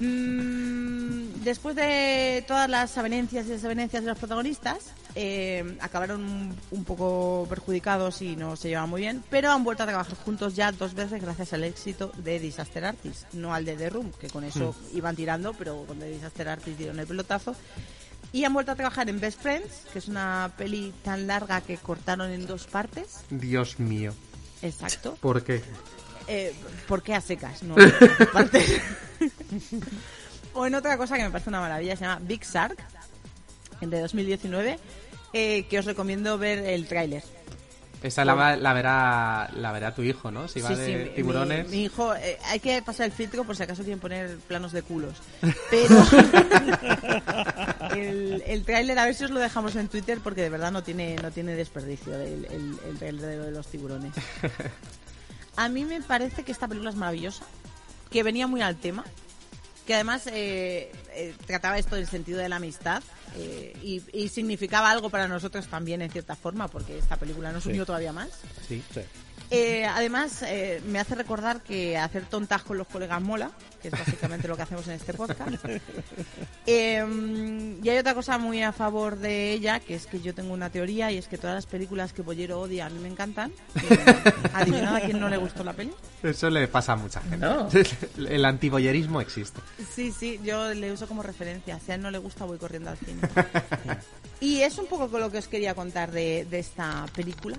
Mm, 0.00 1.44
después 1.44 1.76
de 1.76 2.44
todas 2.48 2.68
las 2.68 2.98
avenencias 2.98 3.46
y 3.46 3.50
desavenencias 3.50 4.02
de 4.02 4.08
los 4.08 4.18
protagonistas, 4.18 4.86
eh, 5.14 5.76
acabaron 5.80 6.56
un, 6.70 6.84
poco 6.84 7.46
perjudicados 7.48 8.22
y 8.22 8.36
no 8.36 8.56
se 8.56 8.68
llevaban 8.68 8.90
muy 8.90 9.02
bien, 9.02 9.22
pero 9.30 9.50
han 9.50 9.62
vuelto 9.62 9.82
a 9.82 9.86
trabajar 9.86 10.16
juntos 10.16 10.54
ya 10.54 10.72
dos 10.72 10.94
veces 10.94 11.20
gracias 11.20 11.52
al 11.52 11.64
éxito 11.64 12.12
de 12.16 12.38
Disaster 12.38 12.84
Artist, 12.84 13.32
no 13.34 13.54
al 13.54 13.64
de 13.64 13.76
The 13.76 13.90
Room, 13.90 14.10
que 14.12 14.28
con 14.28 14.44
eso 14.44 14.74
iban 14.94 15.14
tirando, 15.14 15.52
pero 15.54 15.84
con 15.84 15.98
The 15.98 16.08
Disaster 16.08 16.48
Artist 16.48 16.78
dieron 16.78 16.98
el 16.98 17.06
pelotazo. 17.06 17.54
Y 18.32 18.44
han 18.44 18.54
vuelto 18.54 18.72
a 18.72 18.76
trabajar 18.76 19.10
en 19.10 19.20
Best 19.20 19.42
Friends, 19.42 19.82
que 19.92 19.98
es 19.98 20.08
una 20.08 20.50
peli 20.56 20.94
tan 21.04 21.26
larga 21.26 21.60
que 21.60 21.76
cortaron 21.76 22.30
en 22.30 22.46
dos 22.46 22.66
partes. 22.66 23.20
Dios 23.28 23.78
mío. 23.78 24.14
Exacto. 24.62 25.18
¿Por 25.20 25.44
qué? 25.44 25.62
Eh, 26.28 26.54
¿Por 26.88 27.02
qué 27.02 27.14
a 27.14 27.20
secas? 27.20 27.62
No, 27.62 27.74
o 30.54 30.66
en 30.66 30.74
otra 30.74 30.96
cosa 30.96 31.16
que 31.16 31.24
me 31.24 31.30
parece 31.30 31.50
una 31.50 31.60
maravilla, 31.60 31.96
se 31.96 32.04
llama 32.04 32.20
Big 32.24 32.42
Shark, 32.44 32.78
de 33.90 34.00
2019, 34.00 34.78
eh, 35.32 35.64
que 35.68 35.78
os 35.78 35.84
recomiendo 35.84 36.38
ver 36.38 36.58
el 36.60 36.86
tráiler. 36.86 37.22
Esa 38.02 38.24
la, 38.24 38.34
va- 38.34 38.56
la 38.56 38.72
verá 38.72 39.48
la 39.54 39.70
verá 39.70 39.94
tu 39.94 40.02
hijo, 40.02 40.32
¿no? 40.32 40.48
Si 40.48 40.60
va 40.60 40.70
Sí, 40.70 40.74
de 40.74 41.04
sí, 41.06 41.10
tiburones. 41.14 41.68
Mi, 41.68 41.76
mi 41.76 41.82
hijo, 41.84 42.12
eh, 42.16 42.36
hay 42.46 42.58
que 42.58 42.82
pasar 42.82 43.06
el 43.06 43.12
filtro 43.12 43.44
por 43.44 43.54
si 43.56 43.62
acaso 43.62 43.82
quieren 43.84 44.00
poner 44.00 44.38
planos 44.48 44.72
de 44.72 44.82
culos. 44.82 45.14
Pero 45.70 45.94
el, 47.94 48.42
el 48.46 48.64
tráiler, 48.64 48.98
a 48.98 49.04
ver 49.04 49.14
si 49.14 49.24
os 49.24 49.30
lo 49.30 49.40
dejamos 49.40 49.76
en 49.76 49.88
Twitter 49.88 50.18
porque 50.22 50.42
de 50.42 50.48
verdad 50.50 50.72
no 50.72 50.82
tiene, 50.82 51.16
no 51.16 51.30
tiene 51.30 51.54
desperdicio 51.54 52.14
el, 52.16 52.44
el, 52.46 52.78
el 52.88 52.98
tráiler 52.98 53.22
de, 53.26 53.36
lo 53.36 53.44
de 53.44 53.50
los 53.52 53.66
tiburones. 53.68 54.12
A 55.56 55.68
mí 55.68 55.84
me 55.84 56.00
parece 56.00 56.44
que 56.44 56.52
esta 56.52 56.66
película 56.66 56.90
es 56.90 56.96
maravillosa, 56.96 57.44
que 58.10 58.22
venía 58.22 58.46
muy 58.46 58.62
al 58.62 58.76
tema, 58.76 59.04
que 59.86 59.94
además 59.94 60.26
eh, 60.28 60.92
eh, 61.14 61.34
trataba 61.46 61.78
esto 61.78 61.96
del 61.96 62.06
sentido 62.06 62.38
de 62.38 62.48
la 62.48 62.56
amistad 62.56 63.02
eh, 63.36 63.76
y, 63.82 64.02
y 64.12 64.28
significaba 64.28 64.90
algo 64.90 65.10
para 65.10 65.26
nosotros 65.28 65.66
también 65.66 66.02
en 66.02 66.10
cierta 66.10 66.36
forma, 66.36 66.68
porque 66.68 66.98
esta 66.98 67.16
película 67.16 67.50
nos 67.52 67.64
Sí. 67.64 67.70
unió 67.70 67.84
todavía 67.86 68.12
más. 68.12 68.28
Sí. 68.68 68.82
Eh, 69.54 69.84
además, 69.84 70.42
eh, 70.46 70.80
me 70.86 70.98
hace 70.98 71.14
recordar 71.14 71.60
que 71.60 71.98
hacer 71.98 72.24
tontas 72.24 72.62
con 72.62 72.78
los 72.78 72.86
colegas 72.86 73.20
mola, 73.20 73.50
que 73.82 73.88
es 73.88 73.92
básicamente 73.92 74.48
lo 74.48 74.56
que 74.56 74.62
hacemos 74.62 74.88
en 74.88 74.94
este 74.94 75.12
podcast. 75.12 75.62
Eh, 76.64 77.78
y 77.82 77.88
hay 77.88 77.98
otra 77.98 78.14
cosa 78.14 78.38
muy 78.38 78.62
a 78.62 78.72
favor 78.72 79.18
de 79.18 79.52
ella, 79.52 79.80
que 79.80 79.94
es 79.94 80.06
que 80.06 80.20
yo 80.20 80.32
tengo 80.32 80.54
una 80.54 80.70
teoría 80.70 81.12
y 81.12 81.18
es 81.18 81.26
que 81.26 81.36
todas 81.36 81.54
las 81.54 81.66
películas 81.66 82.14
que 82.14 82.22
Bollero 82.22 82.60
odia 82.60 82.86
a 82.86 82.88
mí 82.88 82.98
me 83.00 83.08
encantan. 83.08 83.52
Eh, 83.74 84.32
Adivinad 84.54 84.96
a 84.96 85.00
quién 85.00 85.20
no 85.20 85.28
le 85.28 85.36
gustó 85.36 85.64
la 85.64 85.74
peli. 85.74 85.92
Eso 86.22 86.48
le 86.48 86.66
pasa 86.68 86.92
a 86.92 86.96
mucha 86.96 87.20
gente. 87.20 87.36
No. 87.36 87.68
El 88.26 88.44
antiboyerismo 88.46 89.20
existe. 89.20 89.60
Sí, 89.94 90.12
sí, 90.12 90.40
yo 90.42 90.72
le 90.72 90.92
uso 90.92 91.06
como 91.06 91.22
referencia. 91.22 91.78
Si 91.84 91.92
a 91.92 91.96
él 91.96 92.00
no 92.00 92.10
le 92.10 92.18
gusta, 92.18 92.46
voy 92.46 92.56
corriendo 92.56 92.88
al 92.88 92.96
cine. 92.96 93.20
y 94.40 94.60
es 94.60 94.78
un 94.78 94.86
poco 94.86 95.08
con 95.10 95.20
lo 95.20 95.30
que 95.30 95.38
os 95.38 95.48
quería 95.48 95.74
contar 95.74 96.10
de, 96.10 96.46
de 96.48 96.58
esta 96.58 97.04
película. 97.14 97.58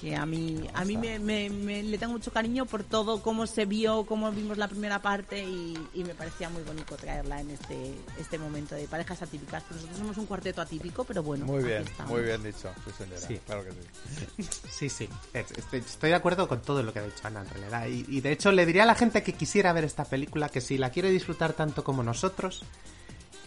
Que 0.00 0.14
a 0.14 0.24
mí, 0.26 0.56
a 0.74 0.84
mí 0.84 0.96
me, 0.96 1.18
me- 1.18 1.50
me- 1.50 1.82
le 1.82 1.98
tengo 1.98 2.12
mucho 2.12 2.30
cariño 2.30 2.66
por 2.66 2.84
todo, 2.84 3.20
cómo 3.20 3.48
se 3.48 3.64
vio, 3.64 4.06
cómo 4.06 4.30
vimos 4.30 4.56
la 4.56 4.68
primera 4.68 5.02
parte 5.02 5.42
y, 5.42 5.76
y 5.92 6.04
me 6.04 6.14
parecía 6.14 6.48
muy 6.48 6.62
bonito 6.62 6.94
traerla 6.96 7.40
en 7.40 7.50
este, 7.50 7.94
este 8.16 8.38
momento 8.38 8.76
de 8.76 8.86
parejas 8.86 9.20
atípicas. 9.22 9.64
Nosotros 9.68 9.98
somos 9.98 10.16
un 10.16 10.26
cuarteto 10.26 10.62
atípico, 10.62 11.02
pero 11.02 11.24
bueno. 11.24 11.46
Muy 11.46 11.64
bien, 11.64 11.82
estamos. 11.82 12.12
muy 12.12 12.22
bien 12.22 12.40
dicho. 12.44 12.70
Sí, 12.84 12.92
señora. 12.96 13.20
Sí. 13.20 13.40
Claro 13.44 13.64
que 13.64 13.72
sí. 13.72 14.48
Sí, 14.70 14.88
sí. 14.88 15.08
Es- 15.34 15.50
Estoy, 15.50 15.80
estoy 15.80 16.10
de 16.10 16.16
acuerdo 16.16 16.46
con 16.46 16.62
todo 16.62 16.82
lo 16.84 16.92
que 16.92 17.00
ha 17.00 17.02
dicho 17.04 17.26
Ana, 17.26 17.40
en 17.40 17.48
realidad. 17.50 17.86
Y, 17.88 18.04
y 18.16 18.20
de 18.20 18.30
hecho, 18.30 18.52
le 18.52 18.66
diría 18.66 18.84
a 18.84 18.86
la 18.86 18.94
gente 18.94 19.24
que 19.24 19.32
quisiera 19.32 19.72
ver 19.72 19.82
esta 19.82 20.04
película 20.04 20.48
que 20.48 20.60
si 20.60 20.78
la 20.78 20.90
quiere 20.90 21.10
disfrutar 21.10 21.54
tanto 21.54 21.82
como 21.82 22.04
nosotros, 22.04 22.62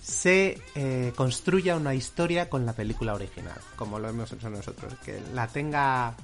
se 0.02 0.62
eh, 0.76 1.14
construya 1.16 1.76
una 1.78 1.94
historia 1.94 2.50
con 2.50 2.66
la 2.66 2.74
película 2.74 3.14
original, 3.14 3.58
como 3.76 4.00
lo 4.00 4.10
hemos 4.10 4.32
hecho 4.34 4.50
nosotros. 4.50 4.94
Que 5.06 5.22
la 5.34 5.48
tenga, 5.48 6.16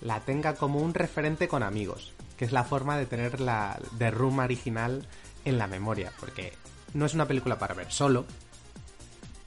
la 0.00 0.20
tenga 0.20 0.54
como 0.54 0.80
un 0.80 0.94
referente 0.94 1.48
con 1.48 1.62
amigos, 1.62 2.12
que 2.36 2.44
es 2.44 2.52
la 2.52 2.64
forma 2.64 2.96
de 2.96 3.06
tener 3.06 3.40
la 3.40 3.78
The 3.98 4.10
Room 4.10 4.38
original 4.38 5.06
en 5.44 5.58
la 5.58 5.66
memoria, 5.66 6.12
porque 6.18 6.52
no 6.94 7.06
es 7.06 7.14
una 7.14 7.26
película 7.26 7.58
para 7.58 7.74
ver 7.74 7.90
solo. 7.92 8.24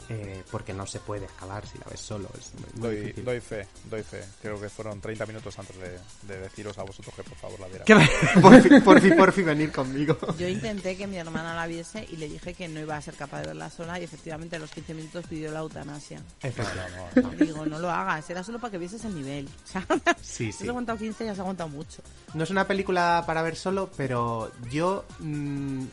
Eh, 0.10 0.44
porque 0.52 0.74
no 0.74 0.86
se 0.86 1.00
puede 1.00 1.26
acabar 1.26 1.66
si 1.68 1.78
la 1.78 1.86
ves 1.89 2.00
solo. 2.00 2.30
Es 2.38 2.54
muy, 2.56 2.63
muy 2.74 2.82
Doy, 2.89 2.96
difícil. 3.02 3.26
doy 3.26 3.39
fe, 3.39 3.68
doy 3.89 4.04
fe. 4.04 4.24
Creo 4.42 4.60
que 4.60 4.70
fueron 4.70 5.00
30 5.02 5.26
minutos 5.26 5.58
antes 5.60 5.76
de, 5.78 6.00
de 6.28 6.39
deciros 6.42 6.78
a 6.78 6.84
vosotros 6.84 7.13
que 7.16 7.24
por 7.24 7.38
favor 7.38 7.60
la 7.60 7.68
vieran. 7.68 7.86
Que 7.86 8.39
por 8.42 8.62
fin, 8.62 8.82
por 8.84 9.02
fin, 9.02 9.16
por 9.18 9.32
fin 9.32 9.46
venir 9.46 9.72
conmigo. 9.72 10.18
Yo 10.38 10.48
intenté 10.48 10.98
que 10.98 11.08
mi 11.08 11.18
hermana 11.18 11.56
la 11.56 11.68
viese 11.68 12.08
y 12.12 12.18
le 12.18 12.28
dije 12.30 12.54
que 12.54 12.68
no 12.68 12.80
iba 12.80 12.96
a 12.98 13.02
ser 13.02 13.13
capaz 13.16 13.42
de 13.42 13.48
verla 13.48 13.70
sola 13.70 14.00
y 14.00 14.04
efectivamente 14.04 14.56
a 14.56 14.60
los 14.60 14.72
15 14.72 14.94
minutos 14.94 15.26
pidió 15.28 15.52
la 15.52 15.60
eutanasia. 15.60 16.22
Efectivamente. 16.42 17.46
Digo, 17.46 17.66
no 17.66 17.80
lo 17.80 17.89
hagas, 17.89 18.30
era 18.30 18.44
solo 18.44 18.60
para 18.60 18.72
que 18.72 18.78
vieses 18.78 19.04
el 19.06 19.16
nivel. 19.16 19.48
O 19.63 19.68
sea, 19.68 19.86
Sí, 20.22 20.52
si 20.52 20.52
sí. 20.54 20.63
has 20.63 20.70
aguantado 20.70 20.98
15 21.00 21.26
ya 21.26 21.32
has 21.32 21.39
aguantado 21.39 21.70
mucho. 21.70 22.02
No 22.34 22.44
es 22.44 22.50
una 22.50 22.68
película 22.68 23.24
para 23.26 23.42
ver 23.42 23.56
solo, 23.56 23.89
pero 23.96 24.52
yo 24.72 25.06
mm, 25.20 25.84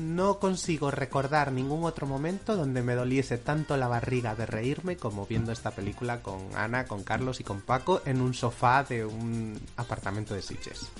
no 0.00 0.38
consigo 0.38 0.90
recordar 0.90 1.52
ningún 1.52 1.84
otro 1.84 2.06
momento 2.06 2.56
donde 2.56 2.82
me 2.82 2.94
doliese 2.94 3.38
tanto 3.38 3.76
la 3.76 3.88
barriga 3.88 4.34
de 4.34 4.46
reírme 4.46 4.96
como 4.96 5.26
viendo 5.26 5.52
esta 5.52 5.70
película 5.70 6.22
con 6.22 6.48
Ana, 6.56 6.86
con 6.86 7.04
Carlos 7.04 7.40
y 7.40 7.44
con 7.44 7.60
Paco 7.60 8.02
en 8.04 8.20
un 8.20 8.34
sofá 8.34 8.82
de 8.84 9.04
un 9.04 9.60
apartamento 9.76 10.34
de 10.34 10.42
Sitges. 10.42 10.90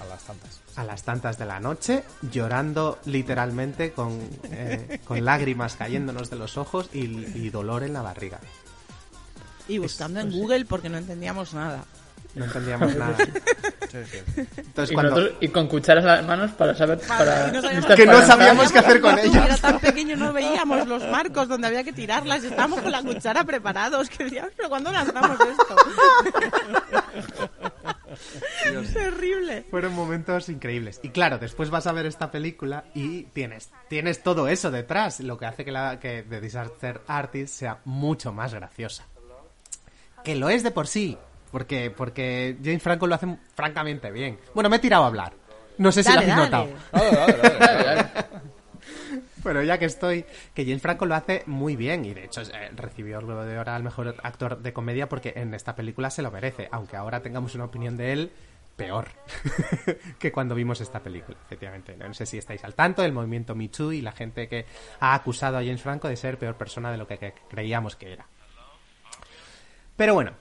A 0.00 0.06
las 0.06 0.24
tantas. 0.24 0.60
A 0.76 0.84
las 0.84 1.02
tantas 1.04 1.38
de 1.38 1.46
la 1.46 1.60
noche, 1.60 2.02
llorando 2.32 2.98
literalmente 3.04 3.92
con, 3.92 4.18
eh, 4.44 5.00
con 5.04 5.24
lágrimas 5.24 5.76
cayéndonos 5.76 6.30
de 6.30 6.36
los 6.36 6.56
ojos 6.56 6.90
y, 6.92 7.04
y 7.04 7.50
dolor 7.50 7.84
en 7.84 7.92
la 7.92 8.02
barriga. 8.02 8.40
Y 9.68 9.78
buscando 9.78 10.20
en 10.20 10.30
sí. 10.30 10.38
Google 10.38 10.64
porque 10.64 10.88
no 10.88 10.98
entendíamos 10.98 11.54
nada. 11.54 11.84
No 12.34 12.44
entendíamos 12.44 12.94
nada. 12.96 13.16
Sí, 13.16 13.98
sí. 14.10 14.18
Entonces, 14.56 14.90
y, 14.90 14.94
cuando... 14.94 15.10
nosotros- 15.12 15.38
y 15.40 15.48
con 15.48 15.68
cucharas 15.68 16.02
en 16.04 16.08
las 16.10 16.26
manos 16.26 16.50
para 16.52 16.74
saber. 16.74 16.98
Para, 17.06 17.52
no 17.52 17.94
Que 17.94 18.06
no 18.06 18.20
sabíamos 18.22 18.72
qué 18.72 18.78
hacer 18.80 19.00
con 19.00 19.18
ellas. 19.18 19.44
Era 19.44 19.56
tan 19.56 19.78
pequeño 19.78 20.16
no 20.16 20.32
veíamos 20.32 20.86
los 20.88 21.04
marcos 21.08 21.48
donde 21.48 21.68
había 21.68 21.84
que 21.84 21.92
tirarlas 21.92 22.42
estábamos 22.44 22.80
con 22.80 22.90
la 22.90 23.02
cuchara 23.02 23.44
preparados. 23.44 24.08
Que 24.08 24.24
decíamos, 24.24 24.52
pero 24.56 24.68
¿cuándo 24.68 24.90
lanzamos 24.90 25.38
esto? 25.40 25.76
Terrible. 28.92 29.64
Fueron 29.70 29.94
momentos 29.94 30.48
increíbles. 30.48 31.00
Y 31.02 31.10
claro, 31.10 31.38
después 31.38 31.70
vas 31.70 31.86
a 31.86 31.92
ver 31.92 32.06
esta 32.06 32.30
película 32.30 32.84
y 32.94 33.24
tienes, 33.24 33.70
tienes 33.88 34.22
todo 34.22 34.48
eso 34.48 34.70
detrás, 34.70 35.20
lo 35.20 35.38
que 35.38 35.46
hace 35.46 35.64
que, 35.64 35.72
la, 35.72 35.98
que 36.00 36.22
The 36.22 36.40
Disaster 36.40 37.00
Artist 37.06 37.54
sea 37.54 37.78
mucho 37.84 38.32
más 38.32 38.54
graciosa. 38.54 39.04
Que 40.22 40.34
lo 40.34 40.48
es 40.48 40.62
de 40.62 40.70
por 40.70 40.86
sí, 40.86 41.18
porque, 41.54 41.92
porque 41.92 42.56
James 42.64 42.82
Franco 42.82 43.06
lo 43.06 43.14
hace 43.14 43.28
francamente 43.54 44.10
bien. 44.10 44.40
Bueno, 44.54 44.68
me 44.68 44.74
he 44.74 44.78
tirado 44.80 45.04
a 45.04 45.06
hablar. 45.06 45.34
No 45.78 45.92
sé 45.92 46.02
si 46.02 46.12
Dale, 46.12 46.26
lo 46.26 46.32
habéis 46.32 46.50
dale. 46.50 46.72
notado. 46.72 47.56
Dale, 47.56 47.84
dale. 47.84 48.08
Pero 49.40 49.62
ya 49.62 49.78
que 49.78 49.84
estoy, 49.84 50.24
que 50.52 50.64
James 50.64 50.82
Franco 50.82 51.06
lo 51.06 51.14
hace 51.14 51.44
muy 51.46 51.76
bien 51.76 52.04
y 52.06 52.12
de 52.12 52.24
hecho 52.24 52.42
eh, 52.42 52.72
recibió 52.74 53.20
el 53.20 53.26
Globo 53.26 53.44
de 53.44 53.56
Oro 53.56 53.70
al 53.70 53.84
mejor 53.84 54.16
actor 54.24 54.62
de 54.62 54.72
comedia 54.72 55.08
porque 55.08 55.32
en 55.36 55.54
esta 55.54 55.76
película 55.76 56.10
se 56.10 56.22
lo 56.22 56.32
merece, 56.32 56.68
aunque 56.72 56.96
ahora 56.96 57.22
tengamos 57.22 57.54
una 57.54 57.66
opinión 57.66 57.96
de 57.96 58.12
él 58.12 58.32
peor 58.74 59.06
que 60.18 60.32
cuando 60.32 60.56
vimos 60.56 60.80
esta 60.80 61.04
película, 61.04 61.38
efectivamente. 61.46 61.96
No 61.96 62.12
sé 62.14 62.26
si 62.26 62.36
estáis 62.36 62.64
al 62.64 62.74
tanto 62.74 63.02
del 63.02 63.12
movimiento 63.12 63.54
Me 63.54 63.68
Too 63.68 63.92
y 63.92 64.00
la 64.00 64.10
gente 64.10 64.48
que 64.48 64.66
ha 64.98 65.14
acusado 65.14 65.58
a 65.58 65.60
James 65.60 65.82
Franco 65.82 66.08
de 66.08 66.16
ser 66.16 66.36
peor 66.36 66.56
persona 66.56 66.90
de 66.90 66.98
lo 66.98 67.06
que 67.06 67.32
creíamos 67.48 67.94
que 67.94 68.12
era. 68.12 68.26
Pero 69.96 70.14
bueno, 70.14 70.32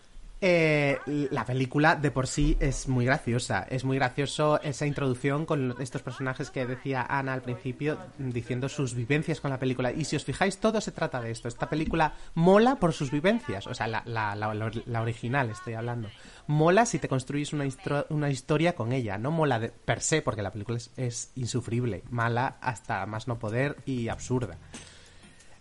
eh, 0.46 1.00
la 1.32 1.46
película 1.46 1.96
de 1.96 2.12
por 2.12 2.28
sí 2.28 2.58
es 2.60 2.90
muy 2.90 3.06
graciosa. 3.06 3.66
Es 3.70 3.86
muy 3.86 3.96
gracioso 3.96 4.60
esa 4.62 4.86
introducción 4.86 5.46
con 5.46 5.74
estos 5.80 6.02
personajes 6.02 6.50
que 6.50 6.66
decía 6.66 7.06
Ana 7.10 7.32
al 7.34 7.42
principio, 7.42 7.98
diciendo 8.18 8.68
sus 8.68 8.94
vivencias 8.94 9.40
con 9.40 9.52
la 9.52 9.58
película. 9.60 9.94
Y 9.94 10.04
si 10.04 10.18
os 10.18 10.26
fijáis, 10.26 10.58
todo 10.58 10.82
se 10.82 10.92
trata 10.92 11.22
de 11.22 11.32
esto. 11.32 11.48
Esta 11.48 11.70
película 11.70 12.14
mola 12.34 12.76
por 12.76 12.92
sus 12.92 13.10
vivencias. 13.10 13.68
O 13.68 13.74
sea, 13.74 13.88
la, 13.88 14.04
la- 14.06 14.36
la- 14.36 14.54
la- 14.54 15.02
original 15.02 15.50
estoy 15.50 15.76
hablando. 15.76 16.10
Mola 16.48 16.86
si 16.86 17.00
te 17.00 17.08
construyes 17.08 17.54
una, 17.54 18.30
historia 18.30 18.76
con 18.76 18.92
ella. 18.92 19.18
No 19.18 19.32
mola 19.32 19.60
de, 19.60 19.70
per 19.70 20.02
se, 20.02 20.22
porque 20.22 20.42
la 20.42 20.52
película 20.52 20.78
es 20.98 21.32
insufrible. 21.36 22.04
Mala 22.10 22.58
hasta 22.60 23.06
más 23.06 23.30
no 23.30 23.40
poder 23.40 23.78
y 23.86 24.10
absurda. 24.10 24.58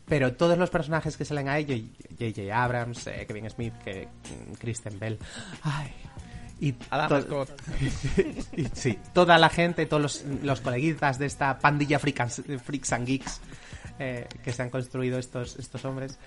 Pero 0.06 0.34
todos 0.34 0.58
los 0.58 0.68
personajes 0.70 1.16
que 1.16 1.24
salen 1.24 1.48
ahí, 1.48 1.90
J.J. 2.18 2.54
Abrams, 2.54 3.06
eh, 3.06 3.24
Kevin 3.26 3.48
Smith, 3.50 3.74
que, 3.84 4.06
mm, 4.06 4.52
Kristen 4.54 4.98
Bell, 4.98 5.18
ay, 5.62 5.90
y 6.60 6.74
Adam 6.90 7.08
to- 7.08 7.22
Scott. 7.22 7.50
y 8.56 8.64
sí, 8.74 8.98
toda 9.12 9.38
la 9.38 9.48
gente, 9.48 9.86
todos 9.86 10.02
los, 10.02 10.24
los 10.42 10.60
coleguitas 10.60 11.18
de 11.18 11.26
esta 11.26 11.58
pandilla 11.58 11.98
freaks, 11.98 12.42
freaks 12.64 12.92
and 12.92 13.06
geeks 13.06 13.40
eh, 13.98 14.26
que 14.42 14.52
se 14.52 14.62
han 14.62 14.70
construido 14.70 15.18
estos, 15.18 15.56
estos 15.56 15.84
hombres, 15.84 16.18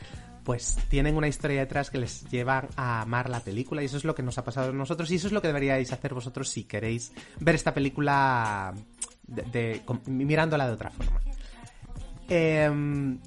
pues 0.43 0.77
tienen 0.89 1.15
una 1.17 1.27
historia 1.27 1.59
detrás 1.61 1.89
que 1.89 1.97
les 1.97 2.23
lleva 2.29 2.67
a 2.75 3.01
amar 3.01 3.29
la 3.29 3.39
película 3.41 3.81
y 3.81 3.85
eso 3.85 3.97
es 3.97 4.03
lo 4.03 4.13
que 4.15 4.23
nos 4.23 4.37
ha 4.37 4.43
pasado 4.43 4.69
a 4.69 4.73
nosotros 4.73 5.09
y 5.11 5.15
eso 5.15 5.27
es 5.27 5.33
lo 5.33 5.41
que 5.41 5.47
deberíais 5.47 5.91
hacer 5.91 6.13
vosotros 6.13 6.49
si 6.49 6.63
queréis 6.63 7.11
ver 7.39 7.55
esta 7.55 7.73
película 7.73 8.73
de, 9.27 9.41
de- 9.43 9.81
con- 9.85 10.01
mirándola 10.07 10.67
de 10.67 10.73
otra 10.73 10.91
forma. 10.91 11.19
Em, 12.27 13.19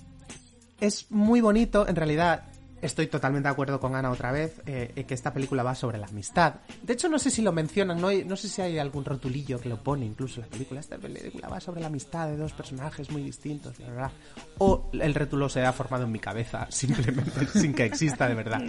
es 0.80 1.10
muy 1.10 1.40
bonito, 1.40 1.86
en 1.88 1.96
realidad, 1.96 2.44
Estoy 2.80 3.08
totalmente 3.08 3.48
de 3.48 3.52
acuerdo 3.52 3.80
con 3.80 3.96
Ana 3.96 4.10
otra 4.10 4.30
vez, 4.30 4.62
eh, 4.64 5.04
que 5.06 5.14
esta 5.14 5.32
película 5.32 5.64
va 5.64 5.74
sobre 5.74 5.98
la 5.98 6.06
amistad. 6.06 6.56
De 6.82 6.92
hecho, 6.92 7.08
no 7.08 7.18
sé 7.18 7.30
si 7.30 7.42
lo 7.42 7.52
mencionan, 7.52 8.00
no, 8.00 8.12
no 8.12 8.36
sé 8.36 8.48
si 8.48 8.62
hay 8.62 8.78
algún 8.78 9.04
rotulillo 9.04 9.60
que 9.60 9.68
lo 9.68 9.82
pone 9.82 10.06
incluso 10.06 10.36
en 10.36 10.46
la 10.46 10.50
película. 10.50 10.80
Esta 10.80 10.96
película 10.96 11.48
va 11.48 11.58
sobre 11.58 11.80
la 11.80 11.88
amistad 11.88 12.28
de 12.28 12.36
dos 12.36 12.52
personajes 12.52 13.10
muy 13.10 13.22
distintos, 13.22 13.78
la 13.80 13.88
verdad. 13.88 14.12
O 14.58 14.90
el 14.92 15.12
rótulo 15.12 15.48
se 15.48 15.66
ha 15.66 15.72
formado 15.72 16.04
en 16.04 16.12
mi 16.12 16.20
cabeza, 16.20 16.66
simplemente 16.70 17.46
sin 17.46 17.74
que 17.74 17.84
exista 17.84 18.28
de 18.28 18.34
verdad. 18.34 18.62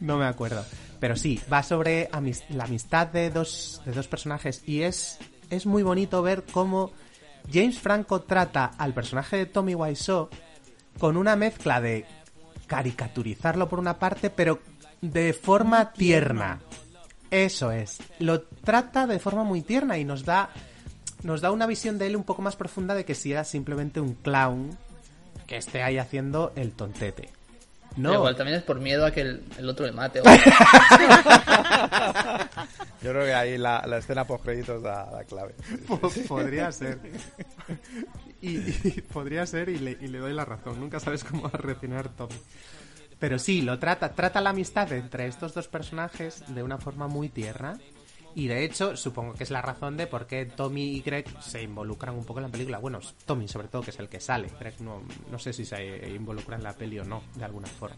No 0.00 0.18
me 0.18 0.26
acuerdo. 0.26 0.64
Pero 0.98 1.14
sí, 1.14 1.40
va 1.52 1.62
sobre 1.62 2.10
la 2.50 2.64
amistad 2.64 3.06
de 3.06 3.30
dos, 3.30 3.80
de 3.84 3.92
dos 3.92 4.08
personajes 4.08 4.62
y 4.66 4.82
es, 4.82 5.18
es 5.48 5.64
muy 5.64 5.84
bonito 5.84 6.22
ver 6.22 6.44
cómo 6.50 6.90
James 7.52 7.78
Franco 7.78 8.22
trata 8.22 8.72
al 8.78 8.94
personaje 8.94 9.36
de 9.36 9.46
Tommy 9.46 9.76
Wiseau 9.76 10.28
con 10.98 11.16
una 11.16 11.36
mezcla 11.36 11.80
de 11.80 12.04
caricaturizarlo 12.66 13.68
por 13.68 13.78
una 13.78 13.98
parte, 13.98 14.30
pero 14.30 14.60
de 15.00 15.32
forma 15.32 15.92
tierna. 15.92 16.60
Eso 17.30 17.72
es. 17.72 17.98
Lo 18.18 18.42
trata 18.42 19.06
de 19.06 19.18
forma 19.18 19.44
muy 19.44 19.62
tierna 19.62 19.98
y 19.98 20.04
nos 20.04 20.24
da 20.24 20.50
nos 21.22 21.40
da 21.40 21.50
una 21.50 21.66
visión 21.66 21.98
de 21.98 22.06
él 22.06 22.16
un 22.16 22.24
poco 22.24 22.42
más 22.42 22.56
profunda 22.56 22.94
de 22.94 23.04
que 23.04 23.14
si 23.14 23.32
era 23.32 23.44
simplemente 23.44 24.00
un 24.00 24.14
clown 24.14 24.76
que 25.46 25.56
esté 25.56 25.82
ahí 25.82 25.98
haciendo 25.98 26.52
el 26.54 26.72
tontete. 26.72 27.30
No, 27.98 28.10
Pero 28.10 28.20
igual 28.20 28.36
también 28.36 28.58
es 28.58 28.64
por 28.64 28.78
miedo 28.80 29.04
a 29.04 29.10
que 29.10 29.20
el, 29.22 29.42
el 29.58 29.68
otro 29.68 29.84
le 29.84 29.92
mate. 29.92 30.20
o- 30.22 30.24
Yo 33.02 33.10
creo 33.12 33.24
que 33.24 33.34
ahí 33.34 33.58
la, 33.58 33.84
la 33.86 33.98
escena 33.98 34.24
post 34.24 34.44
créditos 34.44 34.82
da 34.82 35.10
la 35.10 35.24
clave. 35.24 35.54
Po- 35.86 36.00
podría 36.28 36.70
ser. 36.72 36.98
Y, 38.40 38.58
y 38.88 39.02
podría 39.12 39.44
ser 39.46 39.68
y 39.68 39.80
le, 39.80 39.98
y 40.00 40.06
le 40.06 40.18
doy 40.18 40.32
la 40.32 40.44
razón. 40.44 40.78
Nunca 40.78 41.00
sabes 41.00 41.24
cómo 41.24 41.42
va 41.42 41.50
a 41.52 41.56
reaccionar 41.58 42.08
Tommy. 42.10 42.36
Pero 43.18 43.36
sí, 43.40 43.62
lo 43.62 43.80
trata, 43.80 44.12
trata 44.12 44.40
la 44.40 44.50
amistad 44.50 44.92
entre 44.92 45.26
estos 45.26 45.54
dos 45.54 45.66
personajes 45.66 46.44
de 46.54 46.62
una 46.62 46.78
forma 46.78 47.08
muy 47.08 47.28
tierna. 47.30 47.80
Y 48.34 48.46
de 48.46 48.64
hecho, 48.64 48.96
supongo 48.96 49.34
que 49.34 49.44
es 49.44 49.50
la 49.50 49.62
razón 49.62 49.96
de 49.96 50.06
por 50.06 50.26
qué 50.26 50.46
Tommy 50.46 50.96
y 50.96 51.00
Greg 51.00 51.26
se 51.42 51.62
involucran 51.62 52.14
un 52.14 52.24
poco 52.24 52.40
en 52.40 52.46
la 52.46 52.52
película. 52.52 52.78
Bueno, 52.78 53.00
Tommy 53.26 53.48
sobre 53.48 53.68
todo, 53.68 53.82
que 53.82 53.90
es 53.90 53.98
el 53.98 54.08
que 54.08 54.20
sale. 54.20 54.48
Greg 54.60 54.80
no, 54.80 55.02
no 55.30 55.38
sé 55.38 55.52
si 55.52 55.64
se 55.64 56.08
involucra 56.08 56.56
en 56.56 56.62
la 56.62 56.72
peli 56.72 56.98
o 56.98 57.04
no, 57.04 57.22
de 57.34 57.44
alguna 57.44 57.66
forma. 57.66 57.96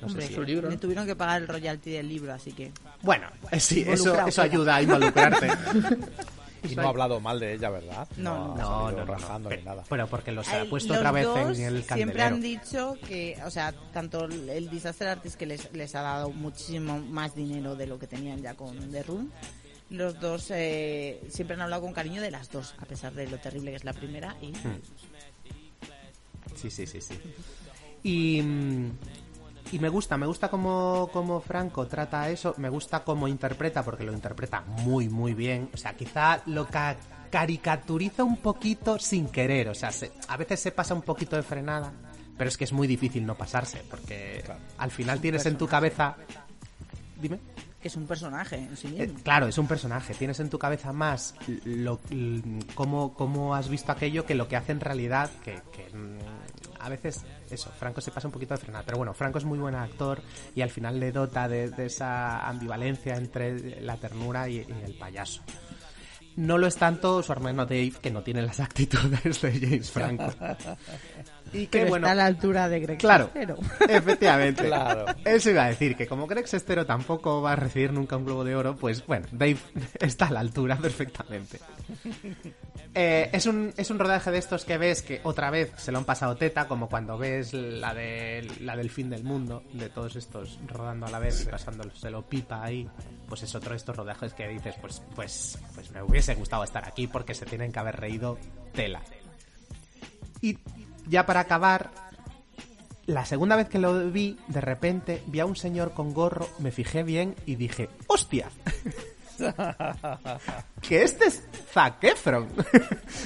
No 0.00 0.08
sé 0.08 0.14
Hombre, 0.14 0.26
si... 0.28 0.62
le 0.68 0.76
tuvieron 0.76 1.06
que 1.06 1.16
pagar 1.16 1.42
el 1.42 1.48
royalty 1.48 1.90
del 1.90 2.08
libro, 2.08 2.32
así 2.32 2.52
que... 2.52 2.72
Bueno, 3.02 3.28
eh, 3.50 3.58
sí, 3.58 3.84
eso, 3.86 4.18
eso 4.26 4.42
ayuda 4.42 4.76
a 4.76 4.82
involucrarte. 4.82 5.48
Y 6.62 6.74
no 6.74 6.82
ha 6.82 6.88
hablado 6.88 7.20
mal 7.20 7.38
de 7.40 7.54
ella, 7.54 7.70
¿verdad? 7.70 8.08
No, 8.16 8.48
no. 8.48 8.56
No, 8.56 8.84
salido 8.84 8.90
no, 8.90 9.06
no, 9.06 9.12
rajando 9.12 9.50
no. 9.50 9.56
ni 9.56 9.62
nada. 9.62 9.84
Bueno, 9.88 10.06
porque 10.06 10.32
los 10.32 10.48
ha 10.48 10.64
puesto 10.64 10.92
los 10.92 10.98
otra 10.98 11.12
vez 11.12 11.24
dos 11.24 11.58
en 11.58 11.64
el 11.64 11.84
Siempre 11.84 12.22
han 12.22 12.40
dicho 12.40 12.96
que, 13.06 13.38
o 13.44 13.50
sea, 13.50 13.72
tanto 13.92 14.24
el 14.24 14.48
el 14.48 14.70
Disaster 14.70 15.08
Artist 15.08 15.36
que 15.36 15.46
les, 15.46 15.72
les 15.72 15.94
ha 15.94 16.02
dado 16.02 16.30
muchísimo 16.30 16.98
más 16.98 17.34
dinero 17.34 17.76
de 17.76 17.86
lo 17.86 17.98
que 17.98 18.06
tenían 18.06 18.42
ya 18.42 18.54
con 18.54 18.90
The 18.90 19.02
Room. 19.02 19.30
Los 19.90 20.20
dos 20.20 20.50
eh, 20.50 21.20
siempre 21.30 21.54
han 21.54 21.62
hablado 21.62 21.82
con 21.82 21.92
cariño 21.94 22.20
de 22.20 22.30
las 22.30 22.50
dos, 22.50 22.74
a 22.78 22.84
pesar 22.84 23.14
de 23.14 23.26
lo 23.26 23.38
terrible 23.38 23.70
que 23.70 23.76
es 23.76 23.84
la 23.84 23.94
primera. 23.94 24.36
Y 24.42 24.48
Hmm. 24.48 24.80
Sí, 26.56 26.70
sí, 26.70 26.86
sí, 26.86 27.00
sí. 27.00 27.14
Y, 28.02 28.42
mm, 28.42 28.90
y 29.72 29.78
me 29.78 29.88
gusta, 29.88 30.16
me 30.16 30.26
gusta 30.26 30.48
cómo, 30.48 31.10
cómo 31.12 31.40
Franco 31.40 31.86
trata 31.86 32.28
eso, 32.30 32.54
me 32.58 32.68
gusta 32.68 33.04
cómo 33.04 33.28
interpreta, 33.28 33.82
porque 33.82 34.04
lo 34.04 34.12
interpreta 34.12 34.62
muy, 34.62 35.08
muy 35.08 35.34
bien. 35.34 35.68
O 35.74 35.76
sea, 35.76 35.94
quizá 35.94 36.40
lo 36.46 36.66
ca- 36.66 36.96
caricaturiza 37.30 38.24
un 38.24 38.36
poquito 38.38 38.98
sin 38.98 39.28
querer, 39.28 39.68
o 39.68 39.74
sea, 39.74 39.92
se- 39.92 40.12
a 40.28 40.36
veces 40.36 40.60
se 40.60 40.72
pasa 40.72 40.94
un 40.94 41.02
poquito 41.02 41.36
de 41.36 41.42
frenada, 41.42 41.92
pero 42.36 42.48
es 42.48 42.56
que 42.56 42.64
es 42.64 42.72
muy 42.72 42.86
difícil 42.86 43.26
no 43.26 43.34
pasarse, 43.36 43.82
porque 43.90 44.42
al 44.78 44.90
final 44.90 45.20
tienes 45.20 45.44
en 45.46 45.56
tu 45.58 45.66
cabeza... 45.66 46.16
Dime. 47.20 47.40
que 47.82 47.88
es 47.88 47.96
un 47.96 48.06
personaje 48.06 48.56
en 48.56 48.76
sí 48.76 48.94
Eh, 48.98 49.12
claro, 49.24 49.46
es 49.48 49.58
un 49.58 49.66
personaje. 49.66 50.14
Tienes 50.14 50.38
en 50.40 50.48
tu 50.50 50.58
cabeza 50.58 50.92
más 50.92 51.34
lo, 51.64 52.00
l- 52.10 52.42
cómo, 52.74 53.12
cómo 53.14 53.54
has 53.56 53.68
visto 53.68 53.90
aquello 53.92 54.24
que 54.24 54.34
lo 54.36 54.46
que 54.48 54.56
hace 54.56 54.72
en 54.72 54.80
realidad. 54.80 55.28
Que, 55.44 55.60
que, 55.72 55.88
mm, 55.96 56.18
a 56.80 56.88
veces, 56.88 57.24
eso, 57.54 57.70
Franco 57.70 58.00
se 58.00 58.10
pasa 58.10 58.28
un 58.28 58.32
poquito 58.32 58.54
de 58.54 58.60
frenada. 58.60 58.84
Pero 58.84 58.98
bueno, 58.98 59.14
Franco 59.14 59.38
es 59.38 59.44
muy 59.44 59.58
buen 59.58 59.74
actor 59.74 60.20
y 60.54 60.62
al 60.62 60.70
final 60.70 60.98
le 60.98 61.12
dota 61.12 61.48
de, 61.48 61.72
esa 61.78 62.48
ambivalencia 62.48 63.16
entre 63.16 63.80
la 63.80 63.96
ternura 63.96 64.48
y, 64.48 64.56
y 64.56 64.84
el 64.84 64.94
payaso. 64.94 65.42
No 66.38 66.56
lo 66.56 66.68
es 66.68 66.76
tanto 66.76 67.20
su 67.20 67.32
hermano 67.32 67.66
Dave, 67.66 67.94
que 68.00 68.12
no 68.12 68.22
tiene 68.22 68.42
las 68.42 68.60
actitudes 68.60 69.42
de 69.42 69.58
James 69.58 69.90
Franco. 69.90 70.32
Y 71.52 71.66
que 71.66 71.78
Pero 71.78 71.90
bueno, 71.90 72.06
está 72.06 72.12
a 72.12 72.14
la 72.14 72.26
altura 72.26 72.68
de 72.68 72.80
Greg 72.80 72.98
Claro, 72.98 73.26
Sestero. 73.26 73.56
efectivamente. 73.88 74.64
Claro. 74.64 75.06
Eso 75.24 75.50
iba 75.50 75.64
a 75.64 75.68
decir, 75.68 75.96
que 75.96 76.06
como 76.06 76.26
Greg 76.26 76.46
Sestero 76.46 76.86
tampoco 76.86 77.42
va 77.42 77.52
a 77.52 77.56
recibir 77.56 77.92
nunca 77.92 78.16
un 78.16 78.24
globo 78.24 78.44
de 78.44 78.56
oro, 78.56 78.76
pues 78.76 79.06
bueno, 79.06 79.26
Dave 79.32 79.58
está 80.00 80.26
a 80.26 80.32
la 80.32 80.40
altura 80.40 80.76
perfectamente. 80.76 81.58
Eh, 82.94 83.28
es, 83.32 83.46
un, 83.46 83.72
es 83.76 83.90
un 83.90 83.98
rodaje 83.98 84.30
de 84.30 84.38
estos 84.38 84.64
que 84.64 84.78
ves 84.78 85.02
que 85.02 85.20
otra 85.22 85.50
vez 85.50 85.72
se 85.76 85.92
lo 85.92 85.98
han 85.98 86.04
pasado 86.04 86.36
teta, 86.36 86.66
como 86.66 86.88
cuando 86.88 87.18
ves 87.18 87.52
la, 87.52 87.94
de, 87.94 88.50
la 88.60 88.76
del 88.76 88.90
fin 88.90 89.10
del 89.10 89.22
mundo, 89.22 89.62
de 89.74 89.88
todos 89.88 90.16
estos 90.16 90.58
rodando 90.66 91.06
a 91.06 91.10
la 91.10 91.18
vez 91.18 91.42
y 91.42 91.46
pasándoselo 91.46 92.22
pipa 92.22 92.64
ahí. 92.64 92.88
Pues 93.28 93.42
es 93.42 93.54
otro 93.54 93.70
de 93.70 93.76
estos 93.76 93.94
rodajes 93.94 94.32
que 94.32 94.48
dices, 94.48 94.74
pues, 94.80 95.02
pues, 95.14 95.58
pues 95.74 95.90
me 95.92 96.02
hubiese 96.02 96.34
gustado 96.34 96.64
estar 96.64 96.88
aquí 96.88 97.06
porque 97.06 97.34
se 97.34 97.46
tienen 97.46 97.70
que 97.70 97.78
haber 97.78 98.00
reído 98.00 98.38
tela. 98.72 99.02
Y 100.40 100.58
ya 101.08 101.26
para 101.26 101.40
acabar, 101.40 101.90
la 103.06 103.24
segunda 103.24 103.56
vez 103.56 103.68
que 103.68 103.78
lo 103.78 104.10
vi, 104.10 104.38
de 104.48 104.60
repente 104.60 105.22
vi 105.26 105.40
a 105.40 105.46
un 105.46 105.56
señor 105.56 105.92
con 105.92 106.12
gorro, 106.12 106.48
me 106.58 106.70
fijé 106.70 107.02
bien 107.02 107.34
y 107.46 107.56
dije, 107.56 107.88
¡hostia! 108.06 108.50
que 110.82 111.02
este 111.02 111.26
es 111.26 111.42
Zac 111.72 112.02
Efron. 112.04 112.48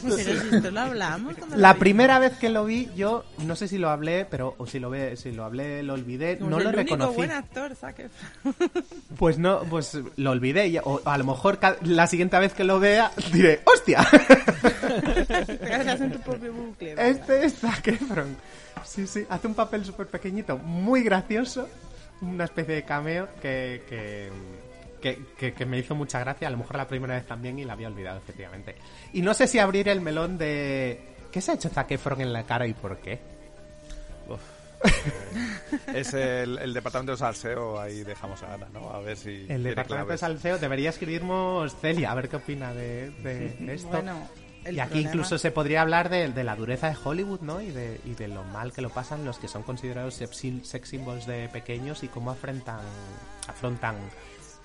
Pero 0.02 0.16
si 0.16 0.30
esto 0.30 0.70
lo 0.70 0.80
hablamos 0.80 1.34
La 1.56 1.74
primera 1.74 2.18
vez 2.18 2.32
que 2.38 2.48
lo 2.48 2.64
vi, 2.64 2.88
yo 2.96 3.24
no 3.38 3.56
sé 3.56 3.68
si 3.68 3.78
lo 3.78 3.90
hablé, 3.90 4.24
pero 4.24 4.54
o 4.58 4.66
si 4.66 4.78
lo 4.78 4.90
ve, 4.90 5.16
si 5.16 5.32
lo 5.32 5.44
hablé, 5.44 5.82
lo 5.82 5.94
olvidé, 5.94 6.36
no 6.40 6.50
lo 6.50 6.56
único 6.56 6.72
reconocí. 6.72 7.16
buen 7.16 7.30
actor, 7.30 7.74
Zac 7.76 7.98
Efron. 8.00 8.54
Pues 9.18 9.38
no, 9.38 9.60
pues 9.70 9.98
lo 10.16 10.30
olvidé. 10.30 10.68
y- 10.68 10.78
O 10.78 11.00
a 11.04 11.18
lo 11.18 11.24
mejor 11.24 11.58
la 11.82 12.06
siguiente 12.06 12.38
vez 12.38 12.52
que 12.54 12.64
lo 12.64 12.78
vea 12.80 13.10
diré, 13.32 13.60
¡hostia! 13.64 14.06
En 16.02 16.12
tu 16.12 16.18
propio 16.20 16.52
bucle. 16.52 16.94
¿verdad? 16.94 17.06
Este 17.08 17.44
es 17.44 17.58
Zac 17.58 17.88
Efron. 17.88 18.36
Sí, 18.84 19.06
sí, 19.06 19.24
hace 19.28 19.46
un 19.46 19.54
papel 19.54 19.84
súper 19.84 20.06
pequeñito, 20.08 20.58
muy 20.58 21.02
gracioso, 21.02 21.68
una 22.20 22.44
especie 22.44 22.74
de 22.74 22.82
cameo 22.84 23.28
que, 23.40 23.82
que, 23.88 24.30
que, 25.02 25.22
que- 25.36 25.52
que 25.52 25.66
me 25.66 25.78
hizo 25.78 25.94
mucha 25.94 26.18
gracia, 26.20 26.48
a 26.48 26.50
lo 26.50 26.56
mejor 26.56 26.76
la 26.76 26.88
primera 26.88 27.14
vez 27.14 27.26
también 27.26 27.58
y 27.58 27.64
la 27.66 27.74
había 27.74 27.88
olvidado, 27.88 28.16
efectivamente. 28.18 28.76
Y 29.12 29.20
no 29.20 29.34
sé 29.34 29.46
si 29.46 29.58
abrir 29.58 29.88
el 29.90 30.00
melón 30.00 30.38
de... 30.38 31.08
¿Qué 31.30 31.40
se 31.42 31.50
ha 31.50 31.54
hecho 31.54 31.68
Zac 31.68 31.90
Efron 31.90 32.20
en 32.22 32.32
la 32.32 32.44
cara 32.44 32.66
y 32.66 32.72
por 32.72 32.96
qué? 32.98 33.18
Es 35.94 36.12
el, 36.14 36.58
el 36.58 36.74
departamento 36.74 37.12
de 37.12 37.18
salseo, 37.18 37.80
ahí 37.80 38.02
dejamos 38.02 38.42
a 38.42 38.54
Ana, 38.54 38.66
¿no? 38.72 38.90
A 38.90 39.00
ver 39.00 39.16
si. 39.16 39.46
El 39.48 39.62
departamento 39.62 40.12
de 40.12 40.18
salseo 40.18 40.58
debería 40.58 40.90
escribirnos 40.90 41.74
Celia, 41.80 42.10
a 42.10 42.14
ver 42.14 42.28
qué 42.28 42.36
opina 42.36 42.74
de, 42.74 43.10
de 43.10 43.74
esto. 43.74 43.88
Bueno, 43.88 44.28
y 44.64 44.78
aquí 44.80 44.94
problema- 44.94 45.08
incluso 45.08 45.38
se 45.38 45.50
podría 45.50 45.82
hablar 45.82 46.08
de, 46.08 46.28
de 46.28 46.44
la 46.44 46.56
dureza 46.56 46.88
de 46.88 46.96
Hollywood, 47.02 47.40
¿no? 47.40 47.60
Y 47.60 47.70
de, 47.70 48.00
y 48.04 48.14
de 48.14 48.28
lo 48.28 48.42
mal 48.44 48.72
que 48.72 48.82
lo 48.82 48.90
pasan 48.90 49.24
los 49.24 49.38
que 49.38 49.48
son 49.48 49.62
considerados 49.62 50.14
sex 50.14 50.88
symbols 50.88 51.26
de 51.26 51.48
pequeños 51.48 52.02
y 52.02 52.08
cómo 52.08 52.30
afrontan, 52.32 52.80
afrontan 53.48 53.96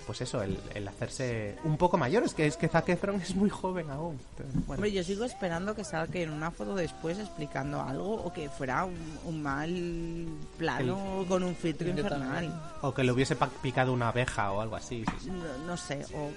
pues 0.08 0.22
eso, 0.22 0.42
el, 0.42 0.58
el 0.74 0.88
hacerse 0.88 1.58
un 1.64 1.76
poco 1.76 1.98
mayores, 1.98 2.32
que 2.32 2.46
es 2.46 2.56
que 2.56 2.66
Zac 2.66 2.88
Efron 2.88 3.20
es 3.20 3.36
muy 3.36 3.50
joven 3.50 3.90
aún. 3.90 4.18
Entonces, 4.30 4.66
bueno. 4.66 4.80
Hombre, 4.80 4.90
yo 4.90 5.04
sigo 5.04 5.24
esperando 5.26 5.74
que 5.74 5.84
salga 5.84 6.18
en 6.18 6.30
una 6.30 6.50
foto 6.50 6.74
después 6.74 7.18
explicando 7.18 7.82
algo 7.82 8.14
o 8.14 8.32
que 8.32 8.48
fuera 8.48 8.86
un, 8.86 9.18
un 9.26 9.42
mal 9.42 10.26
plano 10.56 11.26
con 11.28 11.42
un 11.42 11.54
filtro 11.54 11.90
infernal. 11.90 12.58
O 12.80 12.94
que 12.94 13.04
le 13.04 13.12
hubiese 13.12 13.36
picado 13.60 13.92
una 13.92 14.08
abeja 14.08 14.50
o 14.50 14.62
algo 14.62 14.76
así. 14.76 15.04
sí, 15.04 15.24
sí. 15.24 15.30
No, 15.30 15.66
no 15.66 15.76
sé, 15.76 16.06
o 16.14 16.30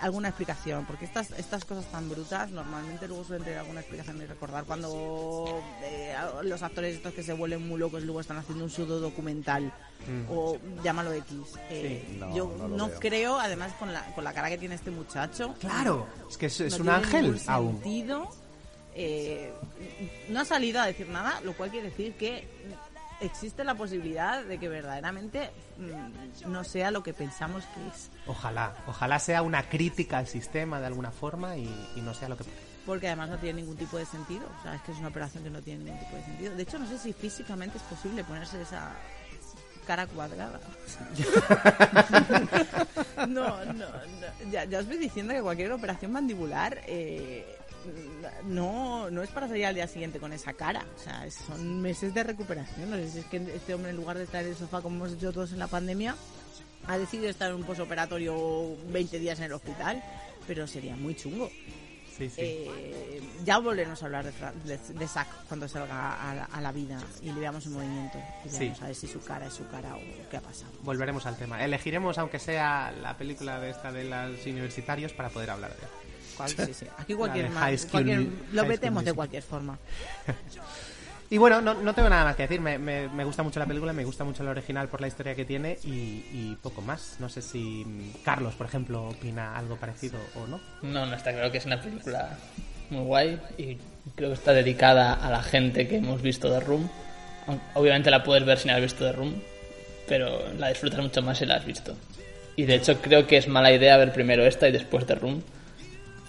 alguna 0.00 0.26
explicación, 0.26 0.84
porque 0.84 1.04
estas 1.04 1.30
estas 1.30 1.64
cosas 1.64 1.84
tan 1.92 2.08
brutas 2.08 2.50
normalmente 2.50 3.06
luego 3.06 3.22
suelen 3.22 3.44
tener 3.44 3.60
alguna 3.60 3.82
explicación 3.82 4.20
y 4.20 4.26
recordar 4.26 4.64
cuando 4.64 5.62
eh, 5.84 6.12
los 6.42 6.60
actores 6.64 6.96
estos 6.96 7.14
que 7.14 7.22
se 7.22 7.34
vuelven 7.34 7.68
muy 7.68 7.78
locos 7.78 8.02
y 8.02 8.06
luego 8.06 8.20
están 8.20 8.38
haciendo 8.38 8.64
un 8.64 8.70
pseudo 8.70 8.98
documental 8.98 9.72
o 10.28 10.58
llámalo 10.82 11.12
X. 11.12 11.36
Eh, 11.70 12.16
no, 12.18 12.34
yo 12.34 12.68
no 12.68 12.90
creo, 12.90 13.38
además 13.38 13.72
con 13.78 13.92
la, 13.92 14.02
con 14.14 14.24
la 14.24 14.32
cara 14.32 14.48
que 14.48 14.58
tiene 14.58 14.74
este 14.74 14.90
muchacho. 14.90 15.54
Claro, 15.60 16.06
es 16.28 16.36
que 16.36 16.46
es, 16.46 16.60
un 16.78 16.88
ángel 16.88 17.40
aún. 17.46 17.74
sentido. 17.74 18.28
Eh, 18.94 19.52
no 20.28 20.40
ha 20.40 20.44
salido 20.44 20.80
a 20.80 20.86
decir 20.86 21.08
nada, 21.08 21.40
lo 21.42 21.54
cual 21.54 21.70
quiere 21.70 21.88
decir 21.88 22.14
que 22.14 22.46
existe 23.22 23.64
la 23.64 23.74
posibilidad 23.74 24.42
de 24.44 24.58
que 24.58 24.68
verdaderamente 24.68 25.50
mm, 25.78 26.50
no 26.50 26.64
sea 26.64 26.90
lo 26.90 27.02
que 27.02 27.14
pensamos 27.14 27.64
que 27.64 27.88
es. 27.88 28.10
Ojalá, 28.26 28.74
ojalá 28.86 29.18
sea 29.18 29.42
una 29.42 29.68
crítica 29.68 30.18
al 30.18 30.26
sistema 30.26 30.80
de 30.80 30.86
alguna 30.86 31.10
forma 31.10 31.56
y, 31.56 31.68
y 31.96 32.00
no 32.00 32.14
sea 32.14 32.28
lo 32.28 32.36
que 32.36 32.44
Porque 32.84 33.06
además 33.06 33.30
no 33.30 33.38
tiene 33.38 33.60
ningún 33.60 33.76
tipo 33.76 33.96
de 33.96 34.04
sentido. 34.04 34.46
O 34.58 34.62
sea, 34.62 34.74
es 34.74 34.82
que 34.82 34.92
es 34.92 34.98
una 34.98 35.08
operación 35.08 35.44
que 35.44 35.50
no 35.50 35.62
tiene 35.62 35.84
ningún 35.84 36.00
tipo 36.00 36.16
de 36.16 36.24
sentido. 36.24 36.54
De 36.54 36.62
hecho, 36.62 36.78
no 36.78 36.86
sé 36.86 36.98
si 36.98 37.12
físicamente 37.12 37.78
es 37.78 37.84
posible 37.84 38.24
ponerse 38.24 38.60
esa 38.60 38.92
cara 39.86 40.06
cuadrada. 40.06 40.60
no, 43.28 43.64
no, 43.64 43.72
no. 43.72 43.86
Ya, 44.50 44.64
ya 44.64 44.78
os 44.78 44.86
voy 44.86 44.98
diciendo 44.98 45.34
que 45.34 45.42
cualquier 45.42 45.72
operación 45.72 46.12
mandibular 46.12 46.80
eh, 46.86 47.44
no, 48.44 49.10
no 49.10 49.22
es 49.22 49.30
para 49.30 49.48
salir 49.48 49.66
al 49.66 49.74
día 49.74 49.86
siguiente 49.86 50.18
con 50.18 50.32
esa 50.32 50.52
cara. 50.52 50.84
O 50.96 50.98
sea, 50.98 51.28
son 51.30 51.80
meses 51.80 52.14
de 52.14 52.22
recuperación. 52.22 52.90
No 52.90 52.96
sé 52.96 53.10
si 53.10 53.18
es 53.20 53.26
que 53.26 53.36
este 53.54 53.74
hombre, 53.74 53.90
en 53.90 53.96
lugar 53.96 54.18
de 54.18 54.24
estar 54.24 54.42
en 54.42 54.50
el 54.50 54.56
sofá 54.56 54.80
como 54.80 54.96
hemos 54.96 55.12
hecho 55.16 55.32
todos 55.32 55.52
en 55.52 55.58
la 55.58 55.68
pandemia, 55.68 56.16
ha 56.86 56.98
decidido 56.98 57.28
estar 57.28 57.50
en 57.50 57.56
un 57.56 57.64
posoperatorio 57.64 58.76
20 58.88 59.18
días 59.18 59.38
en 59.38 59.46
el 59.46 59.52
hospital. 59.52 60.02
Pero 60.46 60.66
sería 60.66 60.96
muy 60.96 61.14
chungo. 61.14 61.50
Sí, 62.16 62.28
sí. 62.28 62.40
Eh, 62.40 63.22
ya 63.44 63.58
volveremos 63.58 64.02
a 64.02 64.06
hablar 64.06 64.24
de, 64.24 64.32
de, 64.64 64.78
de 64.78 65.08
Zack 65.08 65.28
cuando 65.48 65.66
salga 65.66 66.30
a 66.30 66.34
la, 66.34 66.44
a 66.44 66.60
la 66.60 66.70
vida 66.72 66.98
y 67.22 67.32
le 67.32 67.40
veamos 67.40 67.64
en 67.66 67.72
movimiento. 67.72 68.18
Y 68.44 68.48
Sí. 68.50 68.72
a 68.80 68.86
ver 68.86 68.94
si 68.94 69.06
su 69.08 69.20
cara 69.22 69.46
es 69.46 69.54
su 69.54 69.66
cara 69.68 69.96
o 69.96 70.00
qué 70.30 70.36
ha 70.36 70.40
pasado. 70.40 70.70
Volveremos 70.82 71.24
al 71.26 71.36
tema. 71.36 71.64
Elegiremos, 71.64 72.18
aunque 72.18 72.38
sea 72.38 72.92
la 73.02 73.16
película 73.16 73.58
de 73.60 73.70
esta 73.70 73.90
de 73.92 74.04
los 74.04 74.44
universitarios, 74.46 75.12
para 75.12 75.30
poder 75.30 75.50
hablar 75.50 75.70
de 75.70 75.78
ella. 75.78 75.88
Sí, 76.66 76.74
sí. 76.74 76.86
Aquí 76.98 77.14
cualquier, 77.14 77.48
School 77.78 77.90
cualquier- 77.90 78.28
lo 78.52 78.64
metemos 78.64 79.04
de 79.04 79.12
cualquier 79.12 79.42
forma. 79.42 79.78
Y 81.32 81.38
bueno, 81.38 81.62
no, 81.62 81.72
no 81.72 81.94
tengo 81.94 82.10
nada 82.10 82.24
más 82.24 82.36
que 82.36 82.42
decir. 82.42 82.60
Me, 82.60 82.76
me- 82.76 83.08
me 83.08 83.24
gusta 83.24 83.42
mucho 83.42 83.58
la 83.58 83.64
película, 83.64 83.94
me 83.94 84.04
gusta 84.04 84.22
mucho 84.22 84.44
la 84.44 84.50
original 84.50 84.88
por 84.88 85.00
la 85.00 85.06
historia 85.08 85.34
que 85.34 85.46
tiene 85.46 85.78
y, 85.82 86.54
poco 86.62 86.82
más. 86.82 87.16
No 87.20 87.30
sé 87.30 87.40
si 87.40 87.86
Carlos, 88.22 88.52
por 88.54 88.66
ejemplo, 88.66 89.08
opina 89.08 89.56
algo 89.56 89.76
parecido 89.76 90.18
o 90.36 90.46
no. 90.46 90.60
No, 90.82 91.06
no 91.06 91.16
está 91.16 91.32
claro 91.32 91.50
que 91.50 91.56
es 91.56 91.64
una 91.64 91.80
película 91.80 92.36
muy 92.90 93.04
guay 93.04 93.40
y 93.56 93.78
creo 94.14 94.28
que 94.28 94.34
está 94.34 94.52
dedicada 94.52 95.14
a 95.14 95.30
la 95.30 95.42
gente 95.42 95.88
que 95.88 95.96
hemos 95.96 96.20
visto 96.20 96.50
The 96.52 96.60
Room. 96.60 96.86
Obviamente 97.72 98.10
la 98.10 98.22
puedes 98.22 98.44
ver 98.44 98.58
sin 98.58 98.70
haber 98.70 98.82
visto 98.82 99.02
The 99.06 99.12
Room, 99.12 99.34
pero 100.06 100.52
la 100.58 100.68
disfrutas 100.68 101.00
mucho 101.00 101.22
más 101.22 101.38
si 101.38 101.46
la 101.46 101.54
has 101.54 101.64
visto. 101.64 101.96
Y 102.56 102.64
de 102.64 102.74
hecho 102.74 103.00
creo 103.00 103.26
que 103.26 103.38
es 103.38 103.48
mala 103.48 103.72
idea 103.72 103.96
ver 103.96 104.12
primero 104.12 104.44
esta 104.44 104.68
y 104.68 104.72
después 104.72 105.06
The 105.06 105.14
Room, 105.14 105.42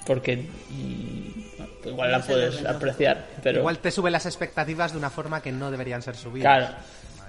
porque 0.07 0.37
mm, 0.37 1.22
igual 1.86 2.11
la 2.11 2.19
No 2.19 2.25
puedes 2.25 2.65
apreciar, 2.65 3.25
pero 3.41 3.59
Igual 3.59 3.79
te 3.79 3.91
sube 3.91 4.09
las 4.11 4.25
expectativas 4.25 4.91
de 4.93 4.97
una 4.97 5.09
forma 5.09 5.41
que 5.41 5.51
no 5.51 5.71
deberían 5.71 6.01
ser 6.01 6.15
subidas. 6.15 6.57
Claro, 6.57 6.75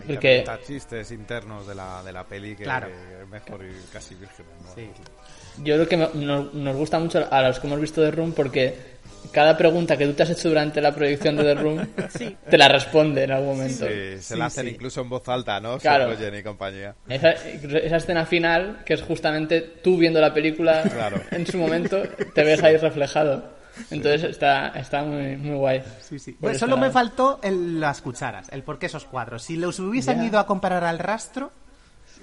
Hay 0.09 0.15
porque- 0.15 0.45
chistes 0.67 1.11
internos 1.11 1.67
de 1.67 1.75
la, 1.75 2.03
de 2.03 2.13
la 2.13 2.25
peli 2.25 2.57
que, 2.57 2.65
Claro. 2.65 2.89
que 2.89 3.23
es 3.23 3.29
mejor 3.29 3.65
ir 3.65 3.77
casi 3.93 4.15
virgen. 4.15 4.47
¿no? 4.77 5.65
Yo 5.65 5.75
creo 5.77 5.89
que 5.89 5.97
me- 5.97 6.11
nos, 6.15 6.53
nos 6.53 6.77
gusta 6.77 6.99
mucho 6.99 7.27
a 7.31 7.43
los 7.43 7.61
que 7.61 7.67
hemos 7.67 7.81
visto 7.81 8.03
The 8.03 8.11
Room 8.11 8.33
porque 8.33 8.95
cada 9.33 9.57
pregunta 9.57 9.97
que 9.97 10.05
tú 10.07 10.13
te 10.13 10.25
has 10.25 10.31
hecho 10.31 10.49
durante 10.49 10.81
la 10.81 10.93
proyección 10.95 11.37
de 11.37 11.45
The 11.45 11.55
Room 11.55 11.87
te 12.51 12.59
la 12.59 12.69
responde 12.69 13.23
en 13.25 13.31
algún 13.31 13.57
momento. 13.57 13.87
Sí, 13.87 14.21
se 14.21 14.37
la 14.37 14.47
hacen 14.47 14.69
incluso 14.69 15.01
en 15.01 15.09
voz 15.09 15.27
alta, 15.29 15.61
¿no? 15.61 15.79
Claro. 15.79 16.13
Y 16.13 16.43
compañía. 16.43 16.95
Esa, 17.09 17.31
esa 17.31 17.97
escena 17.97 18.27
final, 18.27 18.83
que 18.85 18.95
es 18.95 19.03
justamente 19.03 19.61
tú 19.61 19.97
viendo 19.97 20.21
la 20.21 20.35
película 20.35 20.83
Claro. 20.83 21.21
en 21.31 21.47
su 21.47 21.57
momento, 21.59 22.03
te 22.35 22.43
ves 22.45 22.63
ahí 22.63 22.77
reflejado. 22.77 23.54
Entonces 23.91 24.25
está, 24.31 24.69
está 24.69 25.03
muy, 25.03 25.37
muy 25.37 25.57
guay. 25.57 25.83
Sí, 26.01 26.19
sí. 26.19 26.37
Bueno, 26.41 26.59
solo 26.59 26.77
me 26.77 26.91
faltó 26.91 27.41
el- 27.43 27.81
las 27.81 28.01
cucharas, 28.01 28.49
el 28.53 28.63
por 28.63 28.79
qué 28.79 28.87
esos 28.87 29.05
cuadros. 29.05 29.43
Si 29.43 29.57
los 29.57 29.79
hubiesen 29.81 30.23
ido 30.23 30.39
a 30.39 30.47
comparar 30.47 30.85
al 30.85 30.99
rastro, 30.99 31.53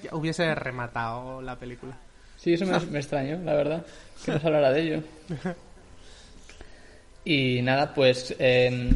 ya 0.04 0.16
hubiese 0.16 0.54
rematado 0.56 1.42
la 1.42 1.58
película. 1.58 1.98
Sí, 2.38 2.54
eso 2.54 2.66
me, 2.66 2.80
me 2.88 3.00
extrañó, 3.00 3.38
la 3.44 3.54
verdad, 3.54 3.86
que 4.26 4.32
no 4.32 4.40
se 4.40 4.48
hablara 4.48 4.72
de 4.72 4.82
ello. 4.82 5.04
Y 7.24 7.62
nada, 7.62 7.94
pues 7.94 8.36
eh, 8.40 8.94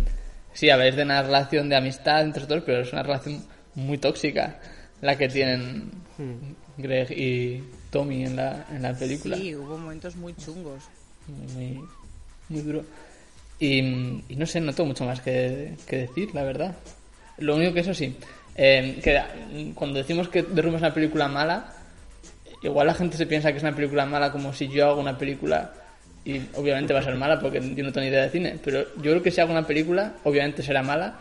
sí, 0.54 0.70
habláis 0.70 0.96
de 0.96 1.04
una 1.04 1.22
relación 1.22 1.70
de 1.70 1.76
amistad 1.76 2.22
entre 2.24 2.46
todos, 2.48 2.64
pero 2.66 2.82
es 2.82 2.92
una 2.92 3.04
relación 3.04 3.46
muy 3.76 3.98
tóxica 4.00 4.60
la 5.02 5.16
que 5.18 5.30
tienen 5.30 5.92
Greg 6.78 7.12
y 7.12 7.64
Tommy 7.92 8.26
en 8.26 8.36
la, 8.36 8.66
en 8.72 8.82
la 8.82 8.94
película. 8.94 9.36
Sí, 9.36 9.56
hubo 9.56 9.78
momentos 9.78 10.16
muy 10.16 10.34
chungos. 10.36 10.84
Muy, 11.28 11.48
muy 11.74 11.88
duro. 12.50 12.84
Y, 13.60 13.80
y 13.80 14.36
no 14.36 14.46
sé, 14.46 14.60
no 14.60 14.74
tengo 14.74 14.88
mucho 14.88 15.06
más 15.06 15.22
que, 15.22 15.74
que 15.88 15.98
decir, 15.98 16.34
la 16.34 16.44
verdad. 16.44 16.76
Lo 17.38 17.56
único 17.56 17.74
que 17.74 17.82
eso 17.82 17.94
sí, 17.94 18.16
eh, 18.56 19.00
que 19.04 19.22
cuando 19.74 19.98
decimos 19.98 20.30
que 20.30 20.44
The 20.44 20.62
Room 20.62 20.76
es 20.76 20.82
una 20.82 20.94
película 20.94 21.28
mala, 21.28 21.74
igual 22.64 22.88
la 22.88 22.94
gente 22.94 23.18
se 23.18 23.26
piensa 23.26 23.52
que 23.52 23.58
es 23.58 23.64
una 23.64 23.76
película 23.76 24.06
mala 24.06 24.32
como 24.32 24.54
si 24.54 24.68
yo 24.70 24.88
hago 24.88 25.02
una 25.02 25.18
película 25.18 25.74
y 26.24 26.42
obviamente 26.56 26.94
va 26.94 27.00
a 27.00 27.04
ser 27.04 27.16
mala 27.16 27.40
porque 27.40 27.60
yo 27.60 27.84
no 27.84 27.92
tengo 27.92 28.02
ni 28.02 28.08
idea 28.08 28.24
de 28.24 28.30
cine, 28.30 28.58
pero 28.64 28.84
yo 28.96 29.12
creo 29.12 29.22
que 29.22 29.32
si 29.32 29.42
hago 29.42 29.52
una 29.52 29.68
película, 29.68 30.14
obviamente 30.24 30.64
será 30.64 30.82
mala, 30.82 31.20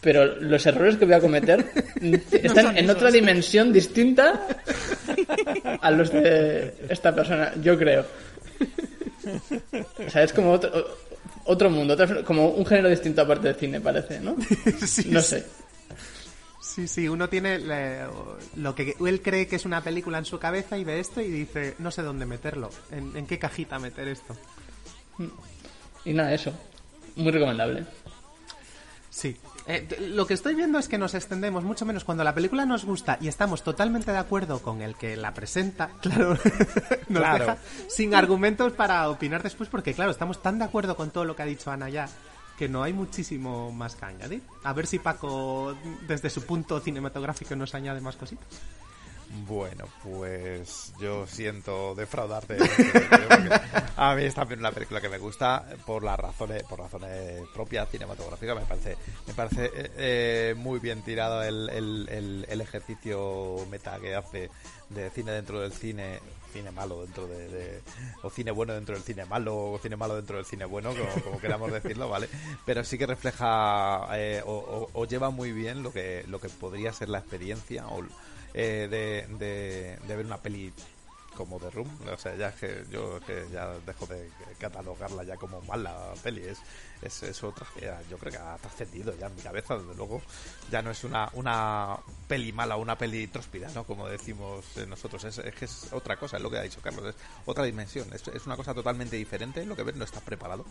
pero 0.00 0.26
los 0.36 0.64
errores 0.66 0.96
que 0.96 1.06
voy 1.06 1.14
a 1.14 1.20
cometer 1.20 1.64
están 2.30 2.66
son 2.66 2.78
en 2.78 2.84
esos. 2.84 2.96
otra 2.96 3.10
dimensión 3.10 3.72
distinta 3.72 4.46
a 5.80 5.90
los 5.90 6.12
de 6.12 6.74
esta 6.88 7.14
persona, 7.14 7.52
yo 7.62 7.78
creo. 7.78 8.04
O 10.06 10.10
sea, 10.10 10.22
es 10.22 10.32
como 10.32 10.52
otro, 10.52 10.70
otro 11.44 11.70
mundo, 11.70 11.96
como 12.24 12.48
un 12.50 12.64
género 12.66 12.88
distinto 12.88 13.22
aparte 13.22 13.48
del 13.48 13.56
cine, 13.56 13.80
parece, 13.80 14.20
¿no? 14.20 14.36
no 15.06 15.20
sé. 15.22 15.44
Sí, 16.60 16.88
sí, 16.88 17.08
uno 17.08 17.28
tiene 17.28 17.58
le- 17.58 18.04
lo 18.56 18.74
que 18.74 18.94
él 19.04 19.22
cree 19.22 19.46
que 19.46 19.56
es 19.56 19.64
una 19.64 19.82
película 19.82 20.18
en 20.18 20.24
su 20.26 20.38
cabeza 20.38 20.76
y 20.76 20.84
ve 20.84 21.00
esto 21.00 21.20
y 21.20 21.28
dice, 21.30 21.74
no 21.78 21.90
sé 21.90 22.02
dónde 22.02 22.26
meterlo, 22.26 22.70
en, 22.90 23.16
en 23.16 23.26
qué 23.26 23.38
cajita 23.38 23.78
meter 23.78 24.08
esto. 24.08 24.36
Y 26.04 26.12
nada, 26.12 26.34
eso. 26.34 26.52
Muy 27.16 27.32
recomendable. 27.32 27.84
Sí. 29.16 29.34
Eh, 29.66 29.88
lo 30.14 30.26
que 30.26 30.34
estoy 30.34 30.54
viendo 30.54 30.78
es 30.78 30.88
que 30.88 30.98
nos 30.98 31.14
extendemos 31.14 31.64
mucho 31.64 31.86
menos 31.86 32.04
cuando 32.04 32.22
la 32.22 32.34
película 32.34 32.66
nos 32.66 32.84
gusta 32.84 33.16
y 33.18 33.28
estamos 33.28 33.62
totalmente 33.64 34.12
de 34.12 34.18
acuerdo 34.18 34.60
con 34.60 34.82
el 34.82 34.94
que 34.94 35.16
la 35.16 35.32
presenta, 35.32 35.88
claro, 36.02 36.34
nos 37.08 37.22
Claro. 37.22 37.38
deja 37.46 37.58
sin 37.88 38.14
argumentos 38.14 38.74
para 38.74 39.08
opinar 39.08 39.42
después 39.42 39.70
porque 39.70 39.94
claro, 39.94 40.10
estamos 40.10 40.42
tan 40.42 40.58
de 40.58 40.66
acuerdo 40.66 40.96
con 40.98 41.10
todo 41.12 41.24
lo 41.24 41.34
que 41.34 41.42
ha 41.42 41.46
dicho 41.46 41.70
Ana 41.70 41.88
ya 41.88 42.06
que 42.58 42.68
no 42.68 42.82
hay 42.82 42.92
muchísimo 42.92 43.72
más 43.72 43.96
que 43.96 44.04
añadir. 44.04 44.42
A 44.64 44.74
ver 44.74 44.86
si 44.86 44.98
Paco 44.98 45.74
desde 46.06 46.28
su 46.28 46.42
punto 46.44 46.78
cinematográfico 46.80 47.56
nos 47.56 47.74
añade 47.74 48.02
más 48.02 48.16
cositas. 48.16 48.46
Bueno, 49.46 49.84
pues 50.02 50.92
yo 51.00 51.26
siento 51.26 51.94
defraudarte. 51.94 52.56
a 53.96 54.14
mí 54.14 54.24
es 54.24 54.34
también 54.34 54.60
una 54.60 54.70
película 54.72 55.00
que 55.00 55.08
me 55.08 55.18
gusta 55.18 55.64
por 55.84 56.02
las 56.02 56.18
razones, 56.18 56.62
por 56.64 56.78
razones 56.78 57.42
propias 57.52 57.88
cinematográficas. 57.90 58.56
Me 58.56 58.62
parece, 58.64 58.96
me 59.26 59.34
parece 59.34 59.64
eh, 59.66 59.90
eh, 59.96 60.54
muy 60.56 60.78
bien 60.78 61.02
tirado 61.02 61.42
el- 61.42 61.68
el 62.48 62.60
ejercicio 62.60 63.56
meta 63.70 63.98
que 64.00 64.14
hace 64.14 64.48
de 64.90 65.10
cine 65.10 65.32
dentro 65.32 65.60
del 65.60 65.72
cine, 65.72 66.20
cine 66.52 66.70
malo 66.70 67.02
dentro 67.02 67.26
de, 67.26 67.48
de- 67.48 67.82
o 68.22 68.30
cine 68.30 68.52
bueno 68.52 68.72
dentro 68.74 68.94
del 68.94 69.02
cine 69.04 69.24
malo, 69.24 69.72
o 69.72 69.78
cine 69.80 69.96
malo 69.96 70.14
dentro 70.16 70.36
del 70.36 70.46
cine 70.46 70.64
bueno, 70.64 70.90
como, 70.94 71.24
como 71.24 71.40
queramos 71.40 71.72
decirlo, 71.72 72.08
¿vale? 72.08 72.28
Pero 72.64 72.84
sí 72.84 72.96
que 72.96 73.06
refleja 73.06 74.06
eh, 74.12 74.40
o, 74.46 74.52
o- 74.52 74.90
o 74.92 75.04
lleva 75.06 75.30
muy 75.30 75.50
bien 75.52 75.82
lo 75.82 75.92
que, 75.92 76.24
lo 76.28 76.40
que 76.40 76.48
podría 76.48 76.92
ser 76.92 77.08
la 77.08 77.18
experiencia 77.18 77.86
o 77.88 78.02
eh, 78.54 78.88
de, 78.90 79.36
de, 79.36 79.98
de 80.06 80.16
ver 80.16 80.26
una 80.26 80.38
peli 80.38 80.72
como 81.36 81.58
The 81.58 81.70
Room, 81.70 81.88
o 82.12 82.16
sea, 82.16 82.34
ya 82.34 82.52
que 82.52 82.84
yo 82.90 83.20
que 83.20 83.46
ya 83.52 83.74
dejo 83.86 84.06
de 84.06 84.28
catalogarla 84.58 85.22
ya 85.24 85.36
como 85.36 85.60
mala 85.62 86.14
peli, 86.22 86.42
es, 86.42 86.58
es, 87.02 87.22
es 87.22 87.44
otra, 87.44 87.66
yo 88.10 88.18
creo 88.18 88.32
que 88.32 88.38
ha 88.38 88.56
trascendido 88.56 89.14
ya 89.16 89.26
en 89.26 89.36
mi 89.36 89.42
cabeza, 89.42 89.76
desde 89.76 89.94
luego, 89.94 90.22
ya 90.70 90.82
no 90.82 90.90
es 90.90 91.04
una, 91.04 91.28
una 91.34 91.96
peli 92.26 92.52
mala, 92.52 92.76
una 92.76 92.96
peli 92.96 93.26
tróspida, 93.28 93.68
¿no? 93.74 93.84
Como 93.84 94.08
decimos 94.08 94.64
eh, 94.76 94.86
nosotros, 94.86 95.24
es, 95.24 95.38
es 95.38 95.54
que 95.54 95.66
es 95.66 95.92
otra 95.92 96.16
cosa, 96.16 96.38
es 96.38 96.42
lo 96.42 96.50
que 96.50 96.58
ha 96.58 96.62
dicho 96.62 96.80
Carlos, 96.80 97.06
es 97.06 97.16
otra 97.44 97.64
dimensión, 97.64 98.12
es, 98.12 98.26
es 98.28 98.46
una 98.46 98.56
cosa 98.56 98.74
totalmente 98.74 99.16
diferente, 99.16 99.64
lo 99.66 99.76
que 99.76 99.82
ves 99.82 99.96
no 99.96 100.04
estás 100.04 100.22
preparado 100.22 100.64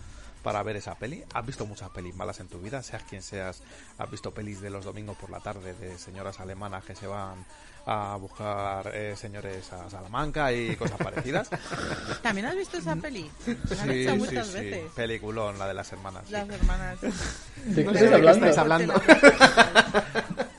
para 0.44 0.62
ver 0.64 0.76
esa 0.76 0.96
peli, 0.96 1.24
has 1.34 1.46
visto 1.46 1.66
muchas 1.66 1.90
pelis 1.92 2.16
malas 2.16 2.40
en 2.40 2.48
tu 2.48 2.60
vida, 2.60 2.82
seas 2.82 3.04
quien 3.04 3.22
seas, 3.22 3.62
has 3.98 4.12
visto 4.12 4.34
pelis 4.34 4.62
de 4.62 4.70
los 4.70 4.84
domingos 4.84 5.18
por 5.18 5.30
la 5.30 5.40
tarde 5.40 5.74
de 5.76 5.98
señoras 5.98 6.40
alemanas 6.40 6.84
que 6.84 6.96
se 6.96 7.08
van 7.08 7.46
a 7.88 8.16
buscar 8.20 8.92
eh, 8.96 9.16
señores 9.16 9.72
a 9.72 9.90
Salamanca 9.90 10.52
y 10.52 10.76
cosas 10.76 10.98
parecidas. 10.98 11.50
¿También 12.24 12.48
has 12.48 12.56
visto 12.56 12.78
esa 12.78 12.96
peli? 12.96 13.30
La 13.46 13.84
han 13.84 13.90
Sí, 13.90 14.02
hecho 14.02 14.12
sí, 14.14 14.18
muchas 14.18 14.48
sí. 14.48 14.54
veces. 14.54 14.92
Peliculón, 14.96 15.60
la 15.60 15.68
de 15.68 15.74
las 15.76 15.92
hermanas. 15.92 16.24
sí. 16.26 16.32
Las 16.32 16.50
hermanas. 16.50 17.00
¿De 17.02 17.10
qué 17.10 17.74
sé 17.76 17.80
estáis 17.82 18.00
de 18.02 18.08
qué 18.10 18.16
hablando? 18.16 18.46
estáis 18.48 18.58
hablando. 18.58 18.94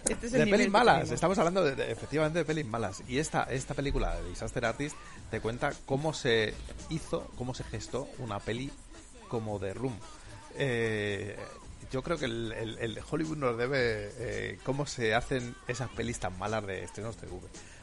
Este 0.09 0.27
es 0.27 0.33
De 0.37 0.47
pelis 0.47 0.71
malas, 0.71 0.95
tenemos. 0.97 1.13
estamos 1.15 1.39
hablando 1.39 1.65
de, 1.65 1.75
de- 1.75 1.91
efectivamente 1.93 2.39
de 2.39 2.45
pelis 2.45 2.67
malas. 2.67 3.03
Y 3.09 3.19
esta, 3.19 3.43
esta 3.45 3.75
película 3.75 4.15
de 4.17 4.29
Disaster 4.29 4.65
Artist 4.65 4.97
te 5.31 5.41
cuenta 5.41 5.73
cómo 5.85 6.13
se 6.15 6.55
hizo, 6.91 7.31
cómo 7.37 7.55
se 7.55 7.65
gestó 7.65 8.09
una 8.19 8.39
peli 8.39 8.71
como 9.29 9.59
The 9.59 9.75
Room. 9.75 9.99
Eh, 10.59 11.37
yo 11.91 12.03
creo 12.03 12.19
que 12.19 12.25
el, 12.27 12.53
el- 12.53 12.79
el 12.79 12.99
Hollywood 13.11 13.37
nos 13.37 13.57
debe 13.59 14.11
eh, 14.19 14.59
cómo 14.65 14.87
se 14.87 15.15
hacen 15.15 15.55
esas 15.69 15.89
pelis 15.91 16.19
tan 16.19 16.39
malas 16.39 16.67
de 16.67 16.85
estrenos 16.85 17.17
TV 17.17 17.33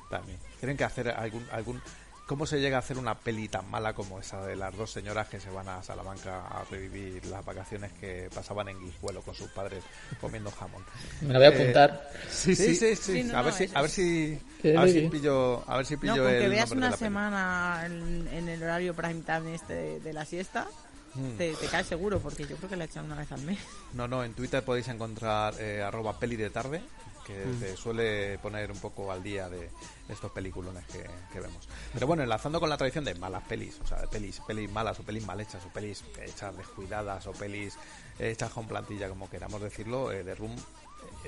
también. 0.10 0.38
Tienen 0.60 0.78
que 0.78 0.84
hacer 0.84 1.10
algún, 1.10 1.46
algún 1.52 1.82
¿Cómo 2.26 2.46
se 2.46 2.62
llega 2.62 2.78
a 2.78 2.80
hacer 2.80 2.98
una 2.98 3.16
peli 3.16 3.50
tan 3.50 3.70
mala 3.70 3.92
como 3.94 4.18
esa 4.18 4.46
de 4.46 4.56
las 4.56 4.74
dos 4.78 4.90
señoras 4.90 5.28
que 5.28 5.42
se 5.42 5.50
van 5.50 5.68
a 5.68 5.84
Salamanca 5.84 6.48
a 6.48 6.64
revivir 6.72 7.26
las 7.26 7.44
vacaciones 7.44 7.92
que 8.00 8.30
pasaban 8.34 8.70
en 8.70 8.80
Guijuelo 8.80 9.22
con 9.22 9.36
sus 9.36 9.50
padres 9.50 9.84
comiendo 10.22 10.50
jamón? 10.50 10.82
Me 11.20 11.34
la 11.34 11.40
voy 11.40 11.48
a 11.48 11.50
Eh, 11.50 11.54
apuntar. 11.62 12.10
sí, 12.30 12.56
sí, 12.56 12.76
sí, 12.78 12.96
Sí, 12.96 13.24
no, 13.26 13.38
a 13.38 13.42
ver 13.42 13.54
si, 13.54 13.70
a 13.74 13.82
ver 13.82 13.90
si, 13.90 14.40
a 14.64 14.82
ver 14.86 14.90
si 14.90 15.10
pillo, 15.10 15.70
a 15.70 15.76
ver 15.76 15.86
si 15.86 15.98
pillo 15.98 16.16
No, 16.16 16.24
con 16.24 16.32
que 16.32 16.46
el 16.46 16.50
veas 16.50 16.70
de 16.70 16.78
una 16.78 16.92
la 16.92 16.98
semana 16.98 17.84
en, 17.88 18.26
en 18.30 18.48
el 18.48 18.64
horario 18.64 18.94
prime 18.96 19.22
time 19.24 19.54
este 19.56 19.74
de, 19.74 20.00
de 20.00 20.14
la 20.14 20.24
siesta, 20.24 20.68
Mm. 21.16 21.38
te, 21.38 21.54
te 21.56 21.68
caes 21.68 21.88
seguro, 21.88 22.20
porque 22.20 22.46
yo 22.48 22.56
creo 22.58 22.70
que 22.70 22.76
la 22.76 22.86
echan 22.86 23.06
una 23.06 23.16
vez 23.16 23.32
al 23.32 23.42
mes. 23.42 23.60
No, 23.94 24.08
no, 24.08 24.24
en 24.24 24.34
Twitter 24.34 24.64
podéis 24.64 24.88
encontrar 24.88 25.54
eh, 25.60 25.82
arroba 25.84 26.18
peli 26.20 26.36
de 26.36 26.50
tarde, 26.50 26.82
que 27.26 27.46
Mm. 27.46 27.60
te 27.60 27.78
suele 27.78 28.38
poner 28.40 28.70
un 28.72 28.80
poco 28.80 29.12
al 29.12 29.24
día 29.24 29.48
de 29.48 29.70
estos 30.10 30.32
peliculones 30.32 30.84
que, 30.88 31.10
que 31.32 31.40
vemos. 31.40 31.70
Pero 31.94 32.06
bueno, 32.08 32.22
enlazando 32.24 32.60
con 32.60 32.70
la 32.70 32.76
tradición 32.78 33.06
de 33.06 33.16
malas 33.16 33.44
pelis, 33.48 33.80
o 33.82 33.88
sea, 33.88 34.00
de 34.02 34.08
pelis, 34.08 34.42
pelis 34.46 34.70
malas 34.72 35.00
o 35.00 35.04
pelis 35.04 35.26
mal 35.26 35.40
hechas, 35.40 35.64
o 35.66 35.70
pelis 35.70 36.04
hechas 36.22 36.58
descuidadas, 36.58 37.26
o 37.28 37.32
pelis 37.32 37.76
hechas 38.20 38.52
con 38.52 38.68
plantilla, 38.68 39.08
como 39.08 39.30
queramos 39.30 39.62
decirlo, 39.62 40.12
eh, 40.12 40.24
The 40.26 40.36
Room, 40.36 40.54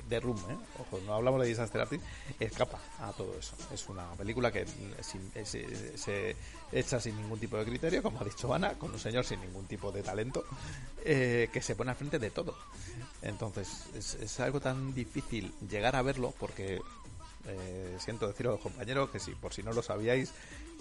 The 0.03 0.19
Room, 0.19 0.37
¿eh? 0.49 0.55
ojo, 0.79 0.99
no 1.05 1.13
hablamos 1.13 1.41
de 1.41 1.47
Disaster 1.47 1.81
Artist, 1.81 2.03
escapa 2.39 2.79
a 2.99 3.11
todo 3.13 3.33
eso. 3.37 3.55
Es 3.73 3.87
una 3.89 4.09
película 4.13 4.51
que 4.51 4.65
sin- 5.01 5.31
eh, 5.35 5.45
se, 5.45 5.97
se 5.97 6.35
hecha 6.71 6.99
sin 6.99 7.15
ningún 7.17 7.39
tipo 7.39 7.57
de 7.57 7.65
criterio, 7.65 8.01
como 8.03 8.19
ha 8.21 8.23
dicho 8.23 8.53
Ana, 8.53 8.73
con 8.73 8.91
un 8.91 8.99
señor 8.99 9.25
sin 9.25 9.39
ningún 9.41 9.65
tipo 9.65 9.91
de 9.91 10.03
talento, 10.03 10.43
eh, 11.03 11.49
que 11.51 11.61
se 11.61 11.75
pone 11.75 11.91
al 11.91 11.97
frente 11.97 12.19
de 12.19 12.31
todo. 12.31 12.55
Entonces, 13.21 13.85
es, 13.95 14.15
es 14.15 14.39
algo 14.39 14.59
tan 14.59 14.93
difícil 14.93 15.53
llegar 15.69 15.95
a 15.95 16.01
verlo 16.01 16.33
porque 16.39 16.81
eh, 17.47 17.95
siento 17.99 18.27
deciros, 18.27 18.59
compañeros, 18.59 19.09
que 19.09 19.19
si 19.19 19.31
por 19.35 19.53
si 19.53 19.63
no 19.63 19.71
lo 19.73 19.81
sabíais, 19.81 20.31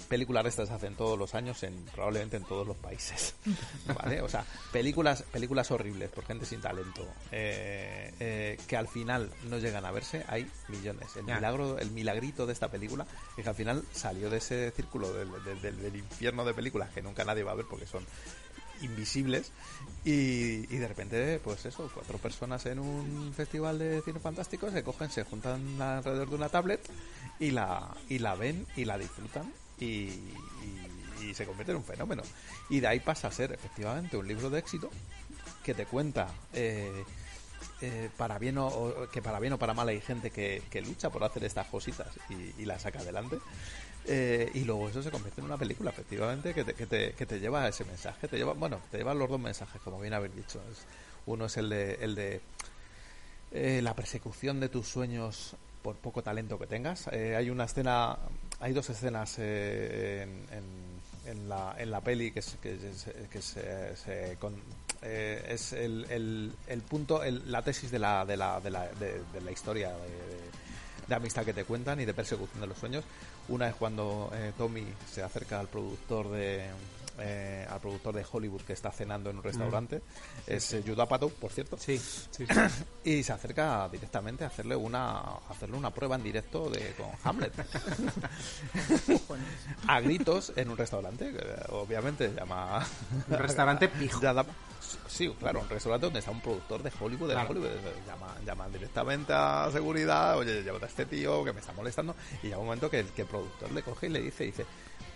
películas 0.08 0.42
de 0.44 0.50
estas 0.50 0.68
se 0.68 0.74
hacen 0.74 0.94
todos 0.96 1.16
los 1.18 1.34
años 1.34 1.62
en 1.62 1.74
probablemente 1.94 2.36
en 2.36 2.44
todos 2.44 2.66
los 2.66 2.76
países. 2.76 3.34
¿Vale? 4.02 4.22
O 4.22 4.28
sea, 4.28 4.44
películas 4.72 5.22
películas 5.30 5.70
horribles 5.70 6.10
por 6.10 6.24
gente 6.24 6.46
sin 6.46 6.60
talento 6.60 7.06
eh, 7.30 8.12
eh, 8.18 8.58
que 8.66 8.76
al 8.76 8.88
final 8.88 9.30
no 9.48 9.58
llegan 9.58 9.84
a 9.84 9.90
verse, 9.92 10.24
hay 10.28 10.50
millones. 10.68 11.14
El 11.16 11.24
milagro, 11.36 11.78
el 11.78 11.90
milagrito 11.92 12.46
de 12.46 12.52
esta 12.52 12.70
película 12.70 13.06
es 13.36 13.44
que 13.44 13.48
al 13.48 13.54
final 13.54 13.84
salió 13.92 14.30
de 14.30 14.38
ese 14.38 14.70
círculo 14.72 15.12
del, 15.12 15.30
del- 15.44 15.60
del- 15.62 15.80
del 15.82 15.96
infierno 15.96 16.44
de 16.44 16.54
películas 16.54 16.90
que 16.90 17.02
nunca 17.02 17.24
nadie 17.24 17.42
va 17.44 17.52
a 17.52 17.56
ver 17.56 17.66
porque 17.68 17.86
son 17.86 18.04
invisibles 18.82 19.52
y, 20.04 20.66
de 20.66 20.88
repente 20.88 21.40
pues 21.42 21.64
eso 21.64 21.90
cuatro 21.92 22.18
personas 22.18 22.66
en 22.66 22.78
un 22.78 23.32
festival 23.34 23.78
de 23.78 24.02
cine 24.02 24.20
fantástico 24.20 24.70
se 24.70 24.82
cogen 24.82 25.10
se 25.10 25.24
juntan 25.24 25.80
alrededor 25.80 26.28
de 26.28 26.36
una 26.36 26.48
tablet 26.48 26.80
y 27.38 27.50
la 27.50 27.94
y 28.08 28.18
la 28.18 28.34
ven 28.34 28.66
y 28.76 28.84
la 28.84 28.98
disfrutan 28.98 29.52
y, 29.80 30.10
se 31.34 31.46
convierte 31.46 31.72
en 31.72 31.78
un 31.78 31.84
fenómeno. 31.84 32.22
Y 32.68 32.80
de 32.80 32.86
ahí 32.86 33.00
pasa 33.00 33.28
a 33.28 33.32
ser 33.32 33.50
efectivamente 33.52 34.16
un 34.16 34.28
libro 34.28 34.50
de 34.50 34.58
éxito 34.58 34.90
que 35.64 35.72
te 35.72 35.86
cuenta 35.86 36.28
eh, 36.52 37.02
eh, 37.80 38.10
para 38.18 38.38
bien 38.38 38.58
o, 38.58 39.08
que 39.10 39.22
para 39.22 39.40
bien 39.40 39.54
o 39.54 39.58
para 39.58 39.72
mal 39.72 39.88
hay 39.88 40.02
gente 40.02 40.30
que, 40.30 40.82
lucha 40.86 41.08
por 41.08 41.24
hacer 41.24 41.42
estas 41.44 41.66
cositas 41.68 42.08
y 42.58 42.66
las 42.66 42.82
saca 42.82 43.00
adelante 43.00 43.38
eh, 44.06 44.50
y 44.54 44.64
luego 44.64 44.88
eso 44.88 45.02
se 45.02 45.10
convierte 45.10 45.40
en 45.40 45.46
una 45.46 45.56
película, 45.56 45.90
efectivamente, 45.90 46.52
que 46.54 46.64
te, 46.64 46.74
que, 46.74 46.86
te, 46.86 47.12
que 47.12 47.26
te 47.26 47.40
lleva 47.40 47.64
a 47.64 47.68
ese 47.68 47.84
mensaje. 47.84 48.28
Te 48.28 48.36
lleva, 48.36 48.52
bueno, 48.52 48.80
te 48.90 48.98
lleva 48.98 49.14
los 49.14 49.28
dos 49.28 49.40
mensajes, 49.40 49.80
como 49.82 50.00
bien 50.00 50.14
habéis 50.14 50.34
dicho. 50.36 50.60
Uno 51.26 51.46
es 51.46 51.56
el 51.56 51.68
de, 51.70 51.94
el 52.00 52.14
de 52.14 52.40
eh, 53.52 53.80
la 53.82 53.94
persecución 53.94 54.60
de 54.60 54.68
tus 54.68 54.86
sueños 54.88 55.56
por 55.82 55.96
poco 55.96 56.22
talento 56.22 56.58
que 56.58 56.66
tengas. 56.66 57.08
Eh, 57.12 57.36
hay 57.36 57.50
una 57.50 57.64
escena, 57.64 58.18
hay 58.60 58.72
dos 58.72 58.88
escenas 58.90 59.36
eh, 59.38 60.22
en, 60.50 61.30
en, 61.30 61.48
la, 61.48 61.74
en 61.78 61.90
la 61.90 62.00
peli 62.00 62.30
que, 62.30 62.40
es, 62.40 62.56
que, 62.62 62.74
es- 62.74 63.44
se, 63.44 63.96
se 63.96 64.36
con- 64.38 64.60
eh, 65.02 65.44
es 65.50 65.72
el, 65.74 66.06
el, 66.10 66.52
el 66.66 66.80
punto, 66.82 67.22
el- 67.22 67.50
la 67.52 67.62
tesis 67.62 67.90
de 67.90 67.98
la, 67.98 68.24
de 68.24 68.36
la, 68.36 68.60
de 68.60 68.70
la, 68.70 68.88
de, 68.92 69.22
la 69.42 69.50
historia 69.50 69.90
de- 69.90 70.63
de 71.06 71.14
amistad 71.14 71.44
que 71.44 71.52
te 71.52 71.64
cuentan 71.64 72.00
y 72.00 72.04
de 72.04 72.14
persecución 72.14 72.60
de 72.60 72.66
los 72.66 72.78
sueños. 72.78 73.04
Una 73.48 73.68
es 73.68 73.74
cuando 73.74 74.30
eh, 74.34 74.52
Tommy 74.56 74.86
se 75.10 75.22
acerca 75.22 75.60
al 75.60 75.68
productor 75.68 76.30
de 76.30 76.68
eh, 77.18 77.66
al 77.70 77.80
productor 77.80 78.14
de 78.14 78.24
Hollywood 78.30 78.62
que 78.62 78.72
está 78.72 78.90
cenando 78.90 79.30
en 79.30 79.36
un 79.36 79.42
restaurante. 79.42 80.02
Es 80.46 80.72
eh, 80.72 80.82
Judd 80.86 81.00
Apatow, 81.00 81.30
por 81.30 81.52
cierto. 81.52 81.76
Sí, 81.78 81.98
sí, 81.98 82.44
y 83.04 83.22
se 83.22 83.32
acerca 83.32 83.88
directamente 83.88 84.44
a 84.44 84.48
hacerle 84.48 84.76
una 84.76 85.18
a 85.18 85.40
hacerle 85.50 85.76
una 85.76 85.90
prueba 85.90 86.16
en 86.16 86.22
directo 86.24 86.68
de 86.70 86.92
con 86.94 87.06
Hamlet. 87.22 87.52
a 89.86 90.00
gritos 90.00 90.52
en 90.56 90.70
un 90.70 90.76
restaurante, 90.76 91.32
que, 91.32 91.72
obviamente 91.72 92.32
llama 92.34 92.84
Un 93.28 93.38
restaurante 93.38 93.88
pijo. 93.88 94.20
Sí, 95.06 95.28
claro, 95.38 95.60
un 95.60 95.68
restaurante 95.68 96.06
donde 96.06 96.18
está 96.18 96.30
un 96.30 96.40
productor 96.40 96.82
de 96.82 96.92
Hollywood, 96.98 97.28
de 97.28 97.34
Claro. 97.34 97.50
Hollywood. 97.50 97.68
Llama, 98.06 98.34
llaman 98.44 98.72
directamente 98.72 99.32
a 99.32 99.68
seguridad, 99.72 100.36
oye, 100.38 100.62
llévate 100.62 100.84
a 100.86 100.88
este 100.88 101.06
tío 101.06 101.44
que 101.44 101.52
me 101.52 101.60
está 101.60 101.72
molestando. 101.72 102.14
Y 102.42 102.46
llega 102.48 102.58
un 102.58 102.66
momento 102.66 102.90
que 102.90 103.00
el, 103.00 103.06
que 103.08 103.22
el 103.22 103.28
productor 103.28 103.70
le 103.72 103.82
coge 103.82 104.06
y 104.06 104.10
le 104.10 104.20
dice, 104.20 104.44
dice, 104.44 104.66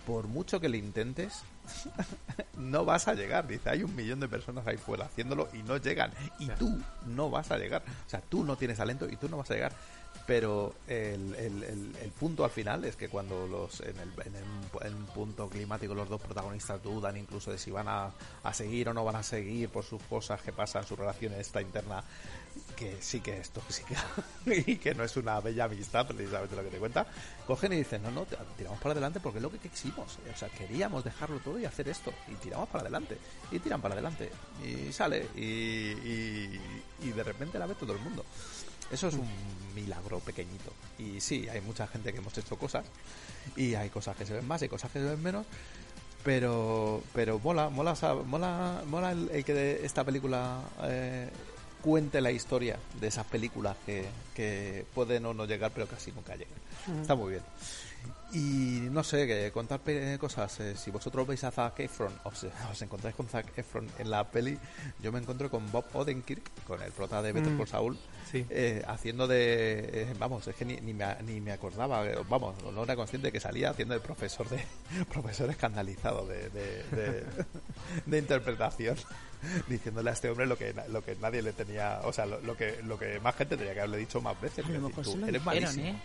por 0.05 0.27
mucho 0.27 0.59
que 0.59 0.69
le 0.69 0.77
intentes, 0.77 1.41
no 2.57 2.85
vas 2.85 3.07
a 3.07 3.13
llegar. 3.13 3.47
Dice, 3.47 3.69
hay 3.69 3.83
un 3.83 3.95
millón 3.95 4.19
de 4.19 4.27
personas 4.27 4.65
ahí 4.67 4.77
fuera 4.77 5.05
haciéndolo 5.05 5.49
y 5.53 5.63
no 5.63 5.77
llegan. 5.77 6.11
Y 6.39 6.47
tú 6.49 6.79
no 7.07 7.29
vas 7.29 7.51
a 7.51 7.57
llegar. 7.57 7.83
O 8.05 8.09
sea, 8.09 8.21
tú 8.21 8.43
no 8.43 8.55
tienes 8.55 8.77
talento 8.77 9.07
y 9.09 9.15
tú 9.17 9.29
no 9.29 9.37
vas 9.37 9.49
a 9.51 9.53
llegar. 9.55 9.71
Pero 10.25 10.75
el, 10.87 11.33
el- 11.35 11.63
el- 11.63 11.95
el 12.01 12.11
punto 12.11 12.43
al 12.43 12.51
final 12.51 12.83
es 12.85 12.95
que 12.95 13.09
cuando 13.09 13.47
los 13.47 13.79
en, 13.81 13.97
el, 13.99 14.09
en, 14.25 14.35
el- 14.35 14.87
en 14.87 14.95
un 14.95 15.05
punto 15.07 15.47
climático 15.49 15.93
los 15.95 16.09
dos 16.09 16.21
protagonistas 16.21 16.81
dudan 16.83 17.17
incluso 17.17 17.51
de 17.51 17.57
si 17.57 17.71
van 17.71 17.87
a, 17.87 18.11
a 18.43 18.53
seguir 18.53 18.89
o 18.89 18.93
no 18.93 19.03
van 19.03 19.15
a 19.17 19.23
seguir 19.23 19.69
por 19.69 19.83
sus 19.83 20.01
cosas 20.03 20.41
que 20.41 20.51
pasan, 20.51 20.83
su 20.85 20.95
relación 20.95 21.33
esta 21.33 21.61
interna, 21.61 22.03
que 22.75 22.97
sí 23.01 23.21
que 23.21 23.39
es 23.39 23.49
tóxica 23.51 24.03
y 24.45 24.77
que 24.77 24.93
no 24.95 25.03
es 25.03 25.15
una 25.17 25.39
bella 25.41 25.65
amistad, 25.65 26.07
precisamente 26.07 26.55
lo 26.55 26.63
que 26.63 26.69
te 26.69 26.77
cuenta, 26.77 27.05
cogen 27.47 27.73
y 27.73 27.77
dicen, 27.77 28.01
no, 28.03 28.11
no, 28.11 28.25
tiramos 28.57 28.79
para 28.79 28.93
adelante 28.93 29.19
porque 29.19 29.37
es 29.39 29.43
lo 29.43 29.51
que 29.51 29.57
quisimos. 29.59 30.17
O 30.33 30.37
sea, 30.37 30.49
queríamos 30.49 31.03
dejarlo 31.03 31.39
todo 31.39 31.58
y 31.59 31.65
hacer 31.65 31.89
esto. 31.89 32.11
Y 32.27 32.35
tiramos 32.35 32.69
para 32.69 32.81
adelante. 32.81 33.17
Y 33.51 33.59
tiran 33.59 33.81
para 33.81 33.93
adelante. 33.93 34.29
Y 34.65 34.91
sale. 34.91 35.27
Y, 35.35 35.41
y, 35.41 36.61
y 37.03 37.11
de 37.11 37.23
repente 37.23 37.59
la 37.59 37.65
ve 37.65 37.75
todo 37.75 37.93
el 37.93 37.99
mundo. 37.99 38.25
Eso 38.91 39.07
es 39.07 39.13
un 39.15 39.29
milagro 39.75 40.19
pequeñito. 40.19 40.73
Y 40.97 41.19
sí, 41.21 41.47
hay 41.47 41.61
mucha 41.61 41.87
gente 41.87 42.11
que 42.11 42.19
hemos 42.19 42.37
hecho 42.37 42.57
cosas. 42.57 42.85
Y 43.55 43.75
hay 43.75 43.89
cosas 43.89 44.15
que 44.15 44.25
se 44.25 44.33
ven 44.33 44.47
más 44.47 44.61
y 44.61 44.69
cosas 44.69 44.91
que 44.91 44.99
se 44.99 45.05
ven 45.05 45.21
menos. 45.21 45.45
Pero, 46.23 47.01
pero 47.13 47.39
mola, 47.39 47.69
mola, 47.69 47.95
mola, 48.25 48.83
mola 48.85 49.11
el, 49.11 49.29
el 49.31 49.45
que 49.45 49.53
de 49.53 49.85
esta 49.85 50.03
película 50.03 50.61
eh, 50.83 51.29
cuente 51.81 52.19
la 52.19 52.31
historia 52.31 52.77
de 52.99 53.07
esas 53.07 53.25
películas 53.25 53.77
que, 53.85 54.05
que 54.35 54.85
pueden 54.93 55.25
o 55.25 55.33
no 55.33 55.45
llegar, 55.45 55.71
pero 55.73 55.87
casi 55.87 56.11
nunca 56.11 56.35
llegan. 56.35 56.57
Mm. 56.87 57.01
Está 57.01 57.15
muy 57.15 57.31
bien. 57.31 57.43
Y 58.31 58.87
no 58.91 59.03
sé, 59.03 59.25
que 59.25 59.51
contar 59.51 59.81
cosas. 60.19 60.59
eh, 60.59 60.75
si 60.77 60.91
vosotros 60.91 61.25
veis 61.25 61.43
a 61.43 61.49
Zac 61.51 61.79
Efron, 61.79 62.13
os, 62.25 62.45
os 62.71 62.81
encontráis 62.83 63.15
con 63.15 63.27
Zac 63.27 63.57
Efron 63.57 63.87
en 63.97 64.11
la 64.11 64.23
peli, 64.29 64.55
yo 65.01 65.11
me 65.11 65.17
encuentro 65.19 65.49
con 65.49 65.71
Bob 65.71 65.85
Odenkirk, 65.93 66.63
con 66.67 66.79
el 66.83 66.91
prota 66.91 67.23
de 67.23 67.31
Better 67.31 67.51
Mm. 67.53 67.57
Call 67.57 67.67
Saul, 67.67 67.97
Sí. 68.31 68.45
eh, 68.51 68.83
haciendo 68.87 69.27
de. 69.27 69.79
eh, 70.03 70.13
vamos, 70.19 70.47
es 70.47 70.55
que 70.55 70.63
ni, 70.63 70.75
ni, 70.77 70.93
me, 70.93 71.05
ni 71.25 71.41
me 71.41 71.51
acordaba, 71.53 72.05
eh, 72.05 72.15
vamos, 72.29 72.53
no 72.71 72.83
era 72.83 72.95
consciente 72.95 73.31
que 73.31 73.39
salía 73.39 73.71
haciendo 73.71 73.95
de 73.95 73.99
profesor 73.99 74.47
de 74.47 74.63
profesor 75.11 75.49
escandalizado 75.49 76.27
de, 76.27 76.49
de, 76.51 76.83
de- 76.91 77.25
de 78.05 78.17
interpretación, 78.19 78.95
diciéndole 79.67 80.11
a 80.11 80.13
este 80.13 80.29
hombre 80.29 80.45
lo 80.45 80.55
que, 80.55 80.75
lo 80.89 81.03
que 81.03 81.15
nadie 81.15 81.41
le 81.41 81.53
tenía, 81.53 82.01
o 82.03 82.13
sea, 82.13 82.27
lo, 82.27 82.39
lo 82.41 82.55
que, 82.55 82.79
lo 82.83 82.99
que 82.99 83.19
más 83.21 83.33
gente 83.35 83.57
tenía 83.57 83.73
que 83.73 83.79
haberle 83.79 83.97
dicho 83.97 84.21
más 84.21 84.39
veces. 84.39 84.63
A 84.63 84.67
lo 84.67 84.73
decir, 84.75 84.87
mejor 84.89 85.03
tú 85.03 85.11
se 85.13 85.17
lo 85.17 85.25
eres 85.27 85.43
dijeron, 85.43 85.63
malísimo. 85.63 85.87
¿eh? 85.87 86.01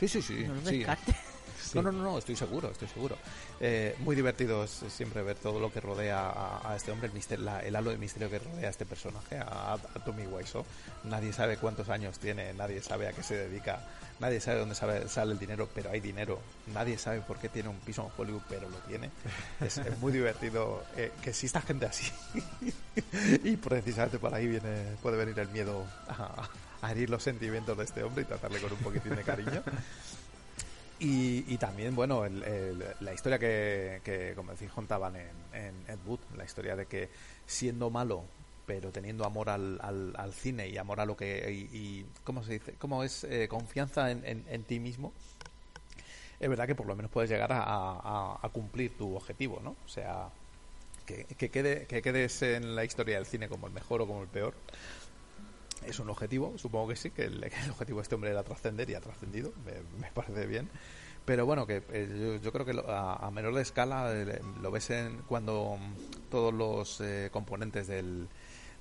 Sí, 0.00 0.08
sí, 0.08 0.22
sí. 0.22 0.44
No 0.48 0.54
lo 0.54 0.60
sí. 0.68 0.82
Descartes. 1.72 1.84
No, 1.84 1.92
no, 1.92 2.04
no, 2.04 2.10
no, 2.12 2.18
estoy 2.18 2.36
seguro, 2.36 2.70
estoy 2.70 2.88
seguro. 2.88 3.16
Eh, 3.60 3.94
muy 4.00 4.16
divertido 4.16 4.64
es 4.64 4.82
siempre 4.88 5.22
ver 5.22 5.36
todo 5.36 5.60
lo 5.60 5.72
que 5.72 5.80
rodea 5.80 6.28
a, 6.30 6.72
a 6.72 6.76
este 6.76 6.90
hombre, 6.92 7.08
el, 7.08 7.14
mister- 7.14 7.38
la- 7.38 7.60
el 7.60 7.74
halo 7.76 7.90
de 7.90 7.98
misterio 7.98 8.28
que 8.30 8.38
rodea 8.38 8.68
a 8.68 8.70
este 8.70 8.86
personaje, 8.86 9.38
a, 9.38 9.74
a 9.74 9.78
Tommy 10.04 10.26
Wiseau. 10.26 10.64
Nadie 11.04 11.32
sabe 11.32 11.56
cuántos 11.56 11.88
años 11.88 12.18
tiene, 12.18 12.52
nadie 12.54 12.82
sabe 12.82 13.08
a 13.08 13.12
qué 13.12 13.22
se 13.22 13.34
dedica, 13.36 13.80
nadie 14.18 14.40
sabe 14.40 14.58
dónde 14.60 14.74
sabe- 14.74 15.08
sale 15.08 15.32
el 15.32 15.38
dinero, 15.38 15.68
pero 15.74 15.90
hay 15.90 16.00
dinero. 16.00 16.40
Nadie 16.74 16.98
sabe 16.98 17.20
por 17.20 17.38
qué 17.38 17.48
tiene 17.48 17.68
un 17.68 17.78
piso 17.80 18.02
en 18.04 18.12
Hollywood, 18.20 18.42
pero 18.48 18.68
lo 18.68 18.76
tiene. 18.78 19.10
Es, 19.60 19.78
es 19.78 19.98
muy 19.98 20.12
divertido 20.12 20.82
eh, 20.96 21.12
que 21.22 21.30
exista 21.30 21.60
gente 21.60 21.86
así. 21.86 22.10
y 23.44 23.56
precisamente 23.56 24.18
por 24.18 24.34
ahí 24.34 24.46
viene 24.46 24.96
puede 25.02 25.16
venir 25.16 25.38
el 25.38 25.48
miedo 25.48 25.84
a, 26.08 26.48
a 26.82 26.90
herir 26.92 27.10
los 27.10 27.22
sentimientos 27.22 27.76
de 27.76 27.84
este 27.84 28.02
hombre 28.02 28.22
y 28.22 28.24
tratarle 28.26 28.60
con 28.60 28.72
un 28.72 28.78
poquitín 28.78 29.14
de 29.16 29.22
cariño. 29.22 29.62
Y, 31.00 31.44
y 31.52 31.56
también, 31.56 31.94
bueno, 31.96 32.24
el- 32.26 32.84
la 33.00 33.14
historia 33.14 33.38
que, 33.38 34.00
que, 34.04 34.34
como 34.36 34.52
decís, 34.52 34.70
contaban 34.70 35.16
en, 35.16 35.30
en 35.54 35.74
Ed 35.88 35.98
Wood, 36.06 36.20
la 36.36 36.44
historia 36.44 36.76
de 36.76 36.86
que 36.86 37.08
siendo 37.46 37.88
malo, 37.90 38.24
pero 38.66 38.90
teniendo 38.92 39.24
amor 39.24 39.48
al, 39.48 39.78
al, 39.82 40.12
al 40.16 40.34
cine 40.34 40.68
y 40.68 40.76
amor 40.76 41.00
a 41.00 41.06
lo 41.06 41.16
que. 41.16 41.50
Y, 41.50 41.76
y- 41.76 42.06
¿Cómo 42.22 42.44
se 42.44 42.52
dice? 42.54 42.74
¿Cómo 42.78 43.02
es 43.02 43.24
eh, 43.24 43.48
confianza 43.48 44.10
en, 44.10 44.24
en, 44.46 44.62
ti 44.64 44.78
mismo? 44.78 45.12
es 46.38 46.48
verdad 46.48 46.66
que 46.66 46.74
por 46.74 46.86
lo 46.86 46.96
menos 46.96 47.10
puedes 47.10 47.28
llegar 47.30 47.52
a, 47.52 47.62
a- 47.62 48.38
a 48.42 48.48
cumplir 48.50 48.96
tu 48.96 49.14
objetivo, 49.14 49.60
¿no? 49.62 49.76
O 49.84 49.88
sea, 49.88 50.28
que, 51.04 51.24
que, 51.24 51.50
quede, 51.50 51.86
que 51.86 52.00
quedes 52.00 52.40
en 52.42 52.74
la 52.74 52.84
historia 52.84 53.16
del 53.16 53.26
cine 53.26 53.48
como 53.48 53.66
el 53.66 53.72
mejor 53.74 54.00
o 54.02 54.06
como 54.06 54.22
el 54.22 54.28
peor. 54.28 54.54
Es 55.86 55.98
un 55.98 56.10
objetivo, 56.10 56.56
supongo 56.58 56.88
que 56.88 56.96
sí, 56.96 57.10
que 57.10 57.24
el, 57.24 57.40
que 57.40 57.56
el 57.64 57.70
objetivo 57.70 57.98
de 57.98 58.02
este 58.02 58.14
hombre 58.14 58.30
era 58.30 58.42
trascender 58.42 58.88
y 58.90 58.94
ha 58.94 59.00
trascendido, 59.00 59.52
me, 59.64 59.72
me 60.00 60.10
parece 60.12 60.46
bien. 60.46 60.68
Pero 61.24 61.46
bueno, 61.46 61.66
que 61.66 61.82
eh, 61.92 62.36
yo, 62.38 62.42
yo 62.42 62.52
creo 62.52 62.64
que 62.66 62.72
lo- 62.74 62.88
a, 62.90 63.14
a 63.16 63.30
menor 63.30 63.54
de 63.54 63.62
escala 63.62 64.10
eh, 64.12 64.40
lo 64.60 64.70
ves 64.70 64.90
en 64.90 65.18
cuando 65.28 65.78
todos 66.30 66.52
los 66.52 67.00
eh, 67.00 67.28
componentes 67.32 67.86
del, 67.86 68.28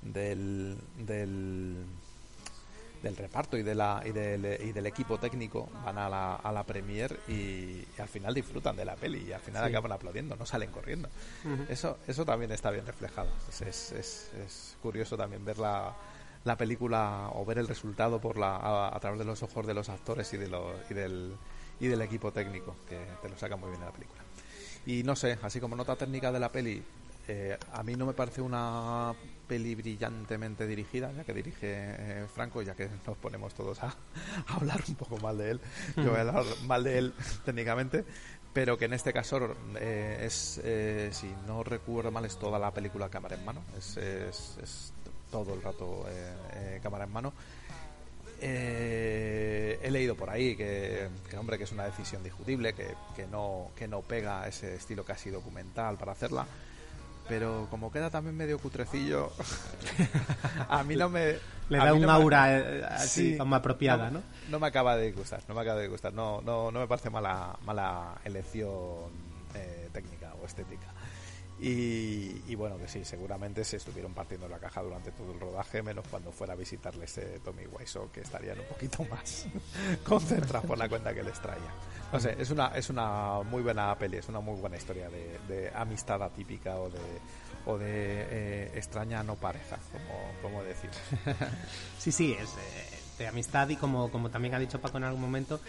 del, 0.01 0.77
del, 0.97 1.85
del 3.03 3.15
reparto 3.15 3.57
y, 3.57 3.63
de 3.63 3.75
la, 3.75 4.01
y, 4.05 4.11
del, 4.11 4.45
y 4.61 4.71
del 4.71 4.85
equipo 4.85 5.17
técnico 5.19 5.69
van 5.85 5.97
a 5.97 6.09
la, 6.09 6.35
a 6.35 6.51
la 6.51 6.63
premier 6.63 7.17
y, 7.27 7.31
y 7.33 7.87
al 7.97 8.07
final 8.09 8.33
disfrutan 8.33 8.75
de 8.75 8.85
la 8.85 8.95
peli 8.95 9.25
y 9.27 9.31
al 9.33 9.41
final 9.41 9.63
Sí. 9.65 9.69
acaban 9.69 9.91
aplaudiendo, 9.93 10.35
no 10.35 10.45
salen 10.45 10.71
corriendo. 10.71 11.09
Ujú. 11.45 11.65
Eso, 11.69 11.97
eso 12.07 12.25
también 12.25 12.51
está 12.51 12.71
bien 12.71 12.85
reflejado. 12.85 13.29
Es, 13.49 13.61
es, 13.61 13.91
es- 13.93 14.31
es 14.45 14.77
curioso 14.81 15.15
también 15.17 15.43
ver 15.45 15.57
la, 16.49 16.53
la 16.53 16.57
película 16.57 17.29
o 17.33 17.45
ver 17.45 17.59
el 17.59 17.67
resultado 17.67 18.19
por 18.19 18.37
la, 18.37 18.55
a, 18.57 18.95
a 18.95 18.99
través 18.99 19.19
de 19.19 19.25
los 19.25 19.41
ojos 19.43 19.65
de 19.67 19.73
los 19.73 19.89
actores 19.89 20.33
y, 20.33 20.37
de 20.37 20.47
los, 20.47 20.73
y, 20.89 20.93
del, 20.93 21.35
y 21.79 21.87
del 21.87 22.01
equipo 22.01 22.31
técnico, 22.31 22.75
que 22.87 22.97
te 23.21 23.29
lo 23.29 23.37
saca 23.37 23.55
muy 23.55 23.69
bien 23.69 23.79
de 23.79 23.85
la 23.85 23.91
película. 23.93 24.21
Y 24.85 25.03
no 25.03 25.15
sé, 25.15 25.37
así 25.43 25.59
como 25.59 25.75
nota 25.75 25.95
técnica 25.95 26.31
de 26.31 26.39
la 26.39 26.51
peli, 26.51 26.81
eh, 27.27 27.57
a 27.73 27.83
mí 27.83 27.95
no 27.95 28.05
me 28.07 28.13
parece 28.13 28.41
una 28.41 29.13
peli 29.47 29.75
brillantemente 29.75 30.65
dirigida, 30.65 31.11
ya 31.11 31.23
que 31.23 31.33
dirige 31.33 31.55
eh, 31.61 32.25
Franco, 32.33 32.61
ya 32.63 32.73
que 32.75 32.89
nos 33.05 33.17
ponemos 33.17 33.53
todos 33.53 33.83
a, 33.83 33.87
a 34.47 34.55
hablar 34.55 34.81
un 34.87 34.95
poco 34.95 35.17
mal 35.17 35.37
de 35.37 35.51
él. 35.51 35.61
Yo 35.97 36.09
voy 36.09 36.17
a 36.17 36.21
hablar 36.21 36.43
mal 36.65 36.83
de 36.83 36.97
él 36.97 37.13
técnicamente, 37.45 38.05
pero 38.53 38.77
que 38.77 38.85
en 38.85 38.93
este 38.93 39.13
caso 39.13 39.55
eh, 39.79 40.23
es, 40.25 40.59
eh, 40.63 41.09
si 41.11 41.31
no 41.45 41.63
recuerdo 41.63 42.09
mal, 42.11 42.25
es 42.25 42.37
toda 42.39 42.57
la 42.57 42.71
película 42.73 43.09
cámara 43.09 43.35
en 43.35 43.45
mano. 43.45 43.61
Es, 43.77 43.97
es- 43.97 44.57
es 44.63 44.93
todo 45.31 45.53
el 45.53 45.61
rato 45.61 46.05
eh, 46.09 46.33
eh, 46.53 46.79
cámara 46.81 47.05
en 47.05 47.11
mano. 47.11 47.33
Eh, 48.41 49.79
he 49.81 49.91
leído 49.91 50.15
por 50.15 50.29
ahí 50.29 50.55
que, 50.55 51.09
que, 51.29 51.37
hombre 51.37 51.57
que 51.57 51.65
es 51.65 51.71
una 51.73 51.83
decisión 51.83 52.23
discutible 52.23 52.73
que, 52.73 52.95
que 53.13 53.27
no 53.27 53.71
que 53.75 53.85
no 53.85 54.01
pega 54.01 54.47
ese 54.47 54.75
estilo 54.75 55.03
casi 55.03 55.29
documental 55.29 55.97
para 55.97 56.13
hacerla 56.13 56.47
pero 57.29 57.67
como 57.69 57.91
queda 57.91 58.09
también 58.09 58.35
medio 58.35 58.57
cutrecillo 58.57 59.31
a 60.69 60.83
mí 60.83 60.95
no 60.95 61.09
me 61.09 61.37
Le 61.69 61.77
da 61.77 61.93
un 61.93 62.01
no 62.01 62.11
aura, 62.11 62.57
eh, 62.57 62.83
así, 62.89 63.37
como 63.37 63.55
apropiada, 63.55 64.09
¿no? 64.09 64.23
no 64.49 64.59
me 64.59 64.67
acaba 64.67 64.97
de 64.97 65.11
gustar 65.11 65.41
no 65.47 65.53
me 65.53 65.61
acaba 65.61 65.79
de 65.79 65.87
gustar 65.87 66.11
no 66.13 66.41
no, 66.41 66.71
no 66.71 66.79
me 66.79 66.87
parece 66.87 67.09
mala 67.09 67.57
mala 67.65 68.15
elección 68.25 69.11
eh, 69.53 69.89
técnica 69.93 70.33
o 70.41 70.45
estética 70.45 70.87
y, 71.61 72.55
bueno, 72.55 72.77
que 72.77 72.87
sí, 72.87 73.03
seguramente 73.03 73.65
se 73.65 73.77
estuvieron 73.77 74.13
partiendo 74.13 74.47
la 74.47 74.59
caja 74.59 74.81
durante 74.81 75.11
todo 75.11 75.33
el 75.33 75.39
rodaje, 75.39 75.81
menos 75.81 76.07
cuando 76.07 76.31
fuera 76.31 76.53
a 76.53 76.55
visitarles 76.55 77.17
eh, 77.17 77.41
Tommy 77.43 77.65
Wiseau, 77.67 78.09
que 78.11 78.21
estarían 78.21 78.59
un 78.59 78.65
poquito 78.65 79.03
más 79.05 79.45
concentrados 80.05 80.65
por 80.65 80.77
la 80.77 80.87
cuenta 80.87 81.13
que 81.13 81.21
les 81.21 81.39
traía. 81.41 81.73
No 82.13 82.19
sé, 82.19 82.35
es 82.39 82.49
una, 82.49 82.67
es 82.69 82.89
una 82.89 83.41
muy 83.43 83.61
buena 83.61 83.93
peli, 83.97 84.17
es 84.17 84.29
una 84.29 84.39
muy 84.39 84.55
buena 84.59 84.77
historia 84.77 85.09
de, 85.09 85.37
de 85.47 85.69
amistad 85.75 86.23
atípica 86.23 86.75
o 86.77 86.89
de, 86.89 86.99
o 87.65 87.77
de 87.77 87.85
eh, 87.87 88.71
extraña 88.75 89.21
no 89.23 89.35
pareja, 89.35 89.77
como, 89.91 90.41
como 90.41 90.63
decimos. 90.63 90.97
Sí, 91.99 92.13
sí, 92.13 92.33
es 92.33 92.49
eh, 92.49 92.99
de 93.19 93.27
amistad 93.27 93.67
y 93.67 93.75
como, 93.75 94.09
como 94.09 94.29
también 94.31 94.55
ha 94.55 94.59
dicho 94.59 94.79
Paco 94.79 94.97
en 94.97 95.03
algún 95.03 95.21
momento, 95.21 95.59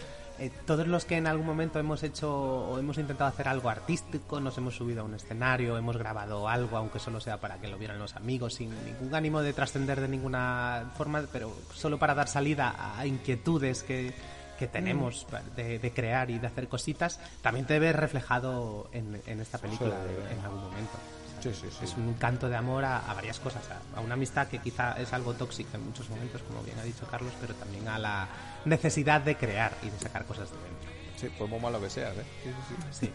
eh, 0.41 0.51
todos 0.65 0.87
los 0.87 1.05
que 1.05 1.17
en 1.17 1.27
algún 1.27 1.45
momento 1.45 1.79
hemos 1.79 2.03
hecho 2.03 2.33
o 2.33 2.77
hemos 2.79 2.97
intentado 2.97 3.29
hacer 3.29 3.47
algo 3.47 3.69
artístico, 3.69 4.39
nos 4.39 4.57
hemos 4.57 4.75
subido 4.75 5.01
a 5.01 5.03
un 5.05 5.13
escenario, 5.13 5.77
hemos 5.77 5.97
grabado 5.97 6.49
algo, 6.49 6.77
aunque 6.77 6.99
solo 6.99 7.19
sea 7.21 7.37
para 7.37 7.59
que 7.59 7.67
lo 7.67 7.77
vieran 7.77 7.99
los 7.99 8.15
amigos, 8.15 8.55
sin 8.55 8.69
ningún 8.85 9.13
ánimo 9.15 9.41
de 9.41 9.53
trascender 9.53 10.01
de 10.01 10.07
ninguna 10.07 10.91
forma, 10.97 11.21
pero 11.31 11.53
solo 11.73 11.97
para 11.99 12.15
dar 12.15 12.27
salida 12.27 12.75
a 12.97 13.05
inquietudes 13.05 13.83
que, 13.83 14.13
que 14.59 14.67
tenemos 14.67 15.25
pa- 15.29 15.41
de, 15.55 15.79
de 15.79 15.91
crear 15.93 16.29
y 16.29 16.39
de 16.39 16.47
hacer 16.47 16.67
cositas, 16.67 17.19
también 17.41 17.65
te 17.65 17.79
ves 17.79 17.95
reflejado 17.95 18.89
en, 18.93 19.21
en 19.27 19.39
esta 19.41 19.57
película 19.59 19.95
Sí. 20.07 20.33
en 20.37 20.39
algún 20.43 20.61
momento. 20.63 20.97
Sí, 21.41 21.49
sí, 21.55 21.67
sí. 21.71 21.85
Es 21.85 21.95
un 21.97 22.13
canto 22.15 22.49
de 22.49 22.55
amor 22.55 22.85
a, 22.85 22.99
a 23.09 23.15
varias 23.15 23.39
cosas, 23.39 23.63
a, 23.71 23.97
a 23.97 24.01
una 24.01 24.13
amistad 24.13 24.47
que 24.47 24.59
quizá 24.59 24.93
es 24.99 25.11
algo 25.11 25.33
tóxica 25.33 25.75
en 25.77 25.85
muchos 25.85 26.07
momentos, 26.09 26.41
como 26.43 26.61
bien 26.61 26.77
ha 26.77 26.83
dicho 26.83 27.07
Carlos, 27.09 27.33
pero 27.41 27.55
también 27.55 27.87
a 27.87 27.97
la 27.97 28.27
necesidad 28.65 29.21
de 29.21 29.35
crear 29.35 29.73
y 29.83 29.89
de 29.89 29.99
sacar 29.99 30.25
cosas 30.25 30.49
de 30.51 30.57
dentro. 30.57 30.91
Sí, 31.17 31.29
pues 31.37 31.49
muy 31.49 31.59
malo 31.59 31.79
que 31.81 31.89
seas, 31.89 32.17
¿eh? 32.17 32.23
Sí, 32.43 32.49
sí, 32.49 32.75
sí. 32.91 33.05
Sí. 33.07 33.11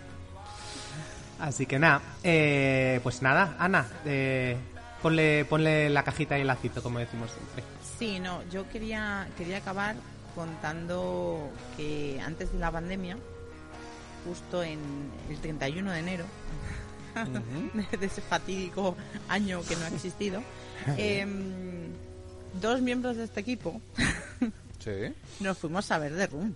Así 1.39 1.67
que 1.67 1.79
nada, 1.79 2.01
eh, 2.23 3.01
pues 3.03 3.21
nada, 3.21 3.57
Ana, 3.59 3.87
eh, 4.07 4.57
ponle, 5.03 5.45
ponle 5.45 5.91
la 5.91 6.03
cajita 6.03 6.39
y 6.39 6.41
el 6.41 6.47
lacito, 6.47 6.83
como 6.83 6.99
decimos 6.99 7.31
siempre. 7.31 7.63
Sí, 7.99 8.21
no, 8.21 8.43
yo 8.49 8.69
quería, 8.71 9.29
quería 9.37 9.59
acabar 9.59 9.97
contando 10.35 11.51
que 11.77 12.21
antes 12.25 12.53
de 12.53 12.59
la 12.59 12.71
pandemia, 12.71 13.19
justo 14.27 14.63
en 14.63 14.79
el 15.29 15.39
31 15.39 15.93
de 15.93 15.99
enero, 15.99 16.25
de 18.01 18.07
ese 18.07 18.23
fatídico 18.23 18.97
año 19.29 19.63
que 19.63 19.77
no 19.77 19.85
ha 19.85 19.89
existido, 19.89 20.43
em, 20.97 21.93
dos 22.61 22.81
miembros 22.81 23.17
de 23.17 23.25
este 23.25 23.41
equipo 23.41 23.81
Sí. 24.87 25.13
nos 25.41 25.59
fuimos 25.59 25.91
a 25.91 25.99
ver 25.99 26.17
The 26.17 26.27
Room. 26.29 26.55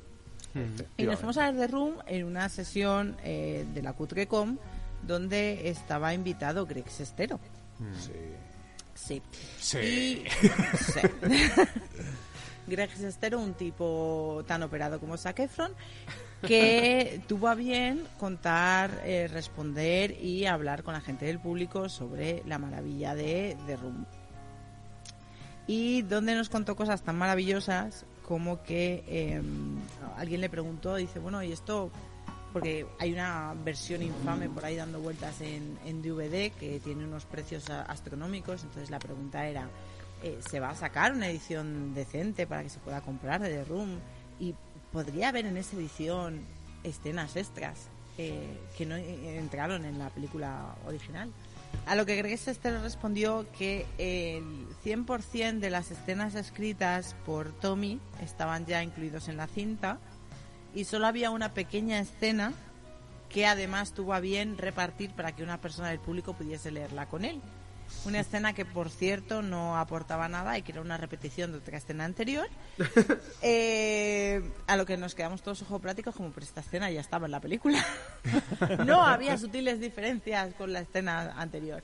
Y 0.97 1.03
nos 1.03 1.17
fuimos 1.19 1.37
a 1.39 1.51
ver 1.51 1.61
The 1.61 1.67
Room 1.67 1.95
en 2.07 2.25
una 2.25 2.49
sesión 2.49 3.17
eh, 3.25 3.67
de 3.75 3.83
la 3.83 3.93
Cutrecom 3.93 4.57
donde 5.07 5.69
estaba 5.69 6.15
invitado 6.15 6.65
Greg 6.67 6.89
Sestero. 6.89 7.39
Sí. 7.99 8.13
Sí. 8.95 9.23
Sí. 9.59 9.79
Y- 9.79 10.25
sí. 10.79 11.01
Greg 12.67 12.91
Sestero, 12.97 13.41
un 13.41 13.55
tipo 13.55 14.45
tan 14.47 14.63
operado 14.63 15.01
como 15.01 15.17
Zac 15.17 15.41
Efron, 15.41 15.73
que 16.47 17.21
tuvo 17.29 17.49
a 17.49 17.55
bien 17.57 18.05
contar, 18.19 19.03
eh, 19.05 19.27
responder 19.29 20.13
y 20.23 20.47
hablar 20.47 20.85
con 20.85 20.95
la 20.95 21.01
gente 21.01 21.25
del 21.27 21.41
público 21.41 21.89
sobre 21.89 22.45
la 22.47 22.59
maravilla 22.59 23.15
de 23.17 23.57
The 23.67 23.77
Room. 23.77 24.07
Y 25.67 26.03
donde 26.03 26.35
nos 26.35 26.49
contó 26.49 26.77
cosas 26.77 27.03
tan 27.03 27.17
maravillosas 27.17 28.05
como 28.31 28.63
que 28.63 29.03
eh, 29.09 29.43
alguien 30.17 30.41
le 30.41 30.49
preguntó, 30.49 30.95
dice, 30.95 31.19
bueno, 31.19 31.43
¿y 31.43 31.51
esto 31.51 31.91
porque 32.53 32.87
hay 33.01 33.13
una 33.13 33.57
versión 33.65 34.05
infame 34.05 34.49
por 34.49 34.65
ahí 34.65 34.77
dando 34.77 35.01
vueltas 35.01 35.41
en, 35.41 35.77
en 35.85 36.01
DVD 36.01 36.53
que 36.53 36.79
tiene 36.79 37.05
unos 37.05 37.25
precios 37.25 37.69
astronómicos. 37.71 38.63
Entonces 38.63 38.89
la 38.89 39.01
pregunta 39.01 39.49
era, 39.49 39.69
eh, 40.23 40.39
¿se 40.49 40.61
va 40.61 40.71
a 40.71 40.77
sacar 40.77 41.13
una 41.13 41.29
edición 41.29 41.93
decente 41.93 42.47
para 42.47 42.63
que 42.63 42.69
se 42.69 42.79
pueda 42.79 43.01
comprar 43.01 43.41
de 43.41 43.49
The 43.49 43.65
Room? 43.65 43.99
Y 44.39 44.55
podría 44.93 45.31
haber 45.31 45.47
en 45.47 45.57
esa 45.57 45.77
edición 45.77 46.41
escenas 46.85 47.35
extras 47.35 47.89
eh, 48.17 48.61
que 48.79 48.87
no 48.87 48.95
eh, 48.95 49.39
entraron 49.39 49.85
en 49.85 49.99
la 49.99 50.09
película 50.11 50.77
original. 50.87 51.33
A 51.87 51.97
lo 51.97 52.07
que 52.07 52.17
Greg 52.17 52.39
Sestero 52.39 52.83
respondió 52.83 53.47
que 53.59 53.87
el 53.99 54.67
100% 54.85 55.59
de 55.59 55.71
las 55.71 55.91
escenas 55.91 56.35
escritas 56.35 57.17
por 57.27 57.53
Tommy 57.53 58.01
estaban 58.23 58.67
ya 58.67 58.83
incluidos 58.83 59.29
en 59.29 59.37
la 59.37 59.47
cinta 59.47 59.99
y 60.75 60.85
solo 60.85 61.07
había 61.07 61.31
una 61.31 61.53
pequeña 61.53 61.99
escena 61.99 62.53
que 63.29 63.47
además 63.47 63.93
tuvo 63.93 64.15
a 64.15 64.21
bien 64.21 64.59
repartir 64.59 65.11
para 65.11 65.33
que 65.33 65.43
una 65.43 65.61
persona 65.61 65.89
del 65.89 66.01
público 66.01 66.35
pudiese 66.35 66.71
leerla 66.71 67.07
con 67.07 67.25
él. 67.25 67.41
Una 68.05 68.21
escena 68.21 68.53
que, 68.55 68.65
por 68.65 68.89
cierto, 68.89 69.43
no 69.43 69.77
aportaba 69.77 70.29
nada 70.29 70.57
y 70.57 70.63
que 70.63 70.73
era 70.73 70.81
una 70.81 70.97
repetición 70.97 71.53
de 71.53 71.59
otra 71.59 71.79
escena 71.79 72.05
anterior. 72.05 72.49
Eh, 73.43 74.43
a 74.67 74.77
lo 74.77 74.85
que 74.85 74.97
nos 74.97 75.15
quedamos 75.15 75.43
todos 75.43 75.63
ojopláticos 75.63 76.15
como, 76.15 76.31
pero 76.31 76.45
esta 76.45 76.61
escena 76.61 76.91
ya 76.91 77.01
estaba 77.01 77.27
en 77.27 77.33
la 77.33 77.41
película. 77.41 77.85
no 78.87 79.03
había 79.03 79.37
sutiles 79.39 79.81
diferencias 79.81 80.55
con 80.55 80.73
la 80.73 80.81
escena 80.81 81.35
anterior. 81.37 81.83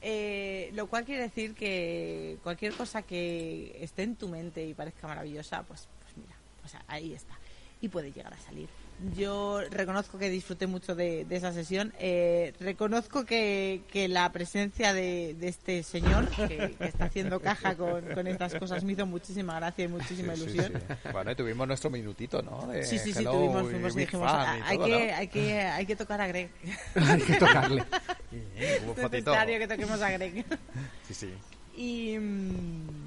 Eh, 0.00 0.70
lo 0.74 0.86
cual 0.86 1.04
quiere 1.04 1.22
decir 1.22 1.54
que 1.54 2.38
cualquier 2.42 2.72
cosa 2.74 3.02
que 3.02 3.76
esté 3.80 4.04
en 4.04 4.16
tu 4.16 4.28
mente 4.28 4.66
y 4.66 4.74
parezca 4.74 5.06
maravillosa, 5.06 5.62
pues, 5.62 5.88
pues 6.02 6.16
mira, 6.16 6.36
pues 6.60 6.74
ahí 6.86 7.12
está. 7.12 7.38
Y 7.80 7.88
puede 7.88 8.12
llegar 8.12 8.32
a 8.32 8.38
salir. 8.38 8.68
Yo 9.14 9.60
reconozco 9.70 10.18
que 10.18 10.30
disfruté 10.30 10.66
mucho 10.66 10.94
de, 10.94 11.26
de 11.26 11.36
esa 11.36 11.52
sesión. 11.52 11.92
Eh, 11.98 12.54
reconozco 12.60 13.26
que, 13.26 13.82
que 13.92 14.08
la 14.08 14.32
presencia 14.32 14.94
de, 14.94 15.34
de 15.38 15.48
este 15.48 15.82
señor 15.82 16.28
que, 16.30 16.74
que 16.78 16.84
está 16.84 17.04
haciendo 17.04 17.40
caja 17.40 17.76
con, 17.76 18.02
con 18.14 18.26
estas 18.26 18.54
cosas 18.54 18.84
me 18.84 18.92
hizo 18.92 19.04
muchísima 19.04 19.56
gracia 19.56 19.84
y 19.84 19.88
muchísima 19.88 20.34
sí, 20.34 20.42
ilusión. 20.42 20.72
sí. 20.74 21.08
Bueno, 21.12 21.30
y 21.30 21.34
tuvimos 21.34 21.68
nuestro 21.68 21.90
minutito, 21.90 22.40
¿no? 22.40 22.66
De 22.68 22.84
Sí, 22.84 22.98
sí, 22.98 23.12
sí, 23.12 23.22
tuvimos, 23.22 23.68
fuimos 23.70 23.94
y 23.96 23.98
dijimos, 23.98 24.32
y 24.32 24.62
hay, 24.62 24.76
todo, 24.78 24.86
que, 24.86 25.06
¿no? 25.06 25.14
hay, 25.16 25.28
que, 25.28 25.60
hay 25.60 25.86
que 25.86 25.96
tocar 25.96 26.20
a 26.20 26.26
Greg. 26.28 26.50
Hay 26.96 27.20
que 27.20 27.34
tocarle. 27.34 27.84
Es 28.56 28.82
necesario 28.96 29.58
que 29.58 29.68
toquemos 29.68 30.00
a 30.02 30.10
Greg. 30.10 30.44
Sí, 31.06 31.14
sí. 31.14 31.34
Y, 31.76 32.18
mm, 32.18 33.05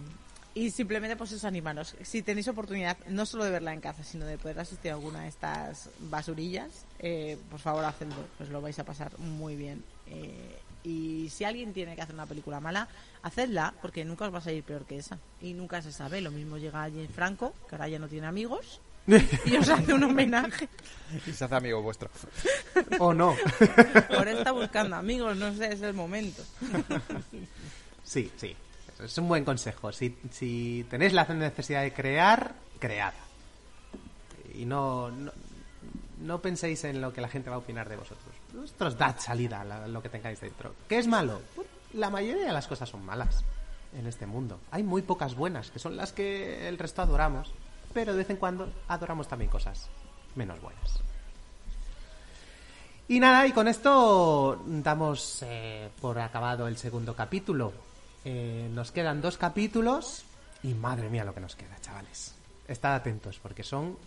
Y 0.60 0.72
simplemente 0.72 1.16
pues 1.16 1.32
eso 1.32 1.48
animaros. 1.48 1.96
Si 2.02 2.22
tenéis 2.22 2.50
oportunidad 2.50 2.98
no 3.08 3.26
solo 3.26 3.46
de 3.46 3.52
verla 3.52 3.74
en 3.74 3.80
casa, 3.80 4.04
sino 4.04 4.26
de 4.26 4.38
poder 4.38 4.60
asistir 4.60 4.92
a 4.92 4.96
alguna 4.96 5.22
de 5.22 5.30
estas 5.30 5.90
basurillas, 6.00 6.86
eh, 7.00 7.38
por 7.50 7.62
favor 7.62 7.86
hacedlo, 7.86 8.18
pues 8.38 8.50
lo 8.50 8.60
vais 8.60 8.78
a 8.78 8.84
pasar 8.84 9.18
muy 9.20 9.56
bien. 9.56 9.86
Eh, 10.08 10.60
y 10.84 11.30
si 11.30 11.46
alguien 11.46 11.72
tiene 11.72 11.96
que 11.96 12.02
hacer 12.02 12.14
una 12.14 12.26
película 12.26 12.60
mala, 12.60 12.90
hacedla, 13.24 13.74
porque 13.82 14.04
nunca 14.04 14.26
os 14.26 14.34
va 14.34 14.40
a 14.40 14.42
salir 14.42 14.64
peor 14.64 14.84
que 14.84 14.98
esa. 14.98 15.18
Y 15.42 15.54
nunca 15.54 15.82
se 15.82 15.94
sabe. 15.94 16.20
Lo 16.20 16.30
mismo 16.30 16.58
llega 16.58 16.82
James 16.82 17.12
Franco, 17.12 17.54
que 17.70 17.76
ahora 17.76 17.88
ya 17.88 18.00
no 18.00 18.10
tiene 18.10 18.28
amigos, 18.28 18.82
y 19.46 19.56
os 19.56 19.70
hace 19.70 19.94
un 19.94 20.04
homenaje. 20.04 20.68
Y 21.26 21.32
se 21.32 21.46
hace 21.46 21.56
amigo 21.56 21.82
vuestro. 21.82 22.10
O 23.00 23.14
no. 23.14 23.34
Ahora 24.10 24.32
está 24.32 24.52
buscando 24.52 24.98
amigos, 24.98 25.38
no 25.38 25.56
sé, 25.56 25.72
es 25.72 25.82
el 25.82 25.94
momento. 25.94 26.44
Sí, 28.04 28.30
sí. 28.36 28.58
Es 29.04 29.18
un 29.18 29.28
buen 29.28 29.46
consejo. 29.46 29.92
Si, 29.92 30.86
tenéis 30.90 31.14
la 31.14 31.26
necesidad 31.26 31.82
de 31.82 31.94
crear, 31.94 32.54
cread. 32.80 33.14
Y 34.54 34.66
no, 34.66 35.12
penséis 36.42 36.84
en 36.84 37.00
lo 37.00 37.14
que 37.14 37.22
la 37.22 37.30
gente 37.30 37.50
va 37.50 37.56
a 37.56 37.60
opinar 37.60 37.88
de 37.88 37.96
vosotros. 37.96 38.36
Vosotros 38.54 38.98
dad 38.98 39.16
salida 39.20 39.62
a 39.62 39.88
lo 39.88 40.02
que 40.02 40.10
tengáis 40.10 40.42
dentro. 40.42 40.74
¿Qué 40.88 40.98
es 40.98 41.08
malo? 41.08 41.42
La 41.94 42.10
mayoría 42.10 42.46
de 42.46 42.52
las 42.52 42.68
cosas 42.68 42.90
son 42.90 43.06
malas 43.06 43.44
en 43.98 44.06
este 44.06 44.26
mundo. 44.26 44.60
Hay 44.72 44.84
muy 44.84 45.02
pocas 45.02 45.34
buenas, 45.36 45.72
que 45.72 45.80
son 45.80 45.96
las 45.96 46.12
que 46.12 46.68
el 46.68 46.78
resto 46.78 47.02
adoramos. 47.02 47.54
Pero 47.94 48.12
de 48.12 48.20
vez 48.20 48.30
en 48.30 48.38
cuando 48.38 48.72
adoramos 48.88 49.28
también 49.28 49.50
cosas 49.50 49.90
menos 50.36 50.62
buenas. 50.62 51.02
Y 53.08 53.20
nada, 53.20 53.48
y 53.48 53.54
con 53.54 53.68
esto 53.68 54.62
damos 54.68 55.44
eh, 55.44 55.90
por 56.00 56.20
acabado 56.20 56.68
el 56.68 56.78
segundo 56.78 57.16
capítulo. 57.16 57.89
Eh, 58.26 58.70
nos 58.72 58.92
quedan 58.92 59.22
dos 59.22 59.38
capítulos 59.38 60.24
y 60.64 60.74
madre 60.74 61.10
mía 61.10 61.24
lo 61.24 61.34
que 61.34 61.40
nos 61.40 61.56
queda, 61.56 61.80
chavales. 61.82 62.36
Estad 62.68 62.96
atentos 62.96 63.40
porque 63.40 63.64
son 63.64 63.98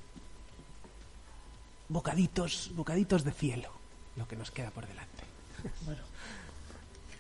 bocaditos, 1.89 2.71
bocaditos 2.75 3.25
de 3.25 3.33
cielo 3.33 3.71
lo 4.17 4.29
que 4.29 4.37
nos 4.37 4.51
queda 4.51 4.71
por 4.71 4.87
delante. 4.87 5.25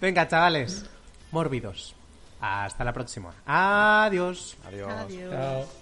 Venga, 0.00 0.26
chavales, 0.28 0.84
mórbidos. 1.30 1.94
Hasta 2.40 2.82
la 2.84 2.92
próxima. 2.92 3.32
Adiós. 3.46 4.56
Adiós. 4.66 4.92
Adiós. 4.92 5.30
Chao. 5.30 5.81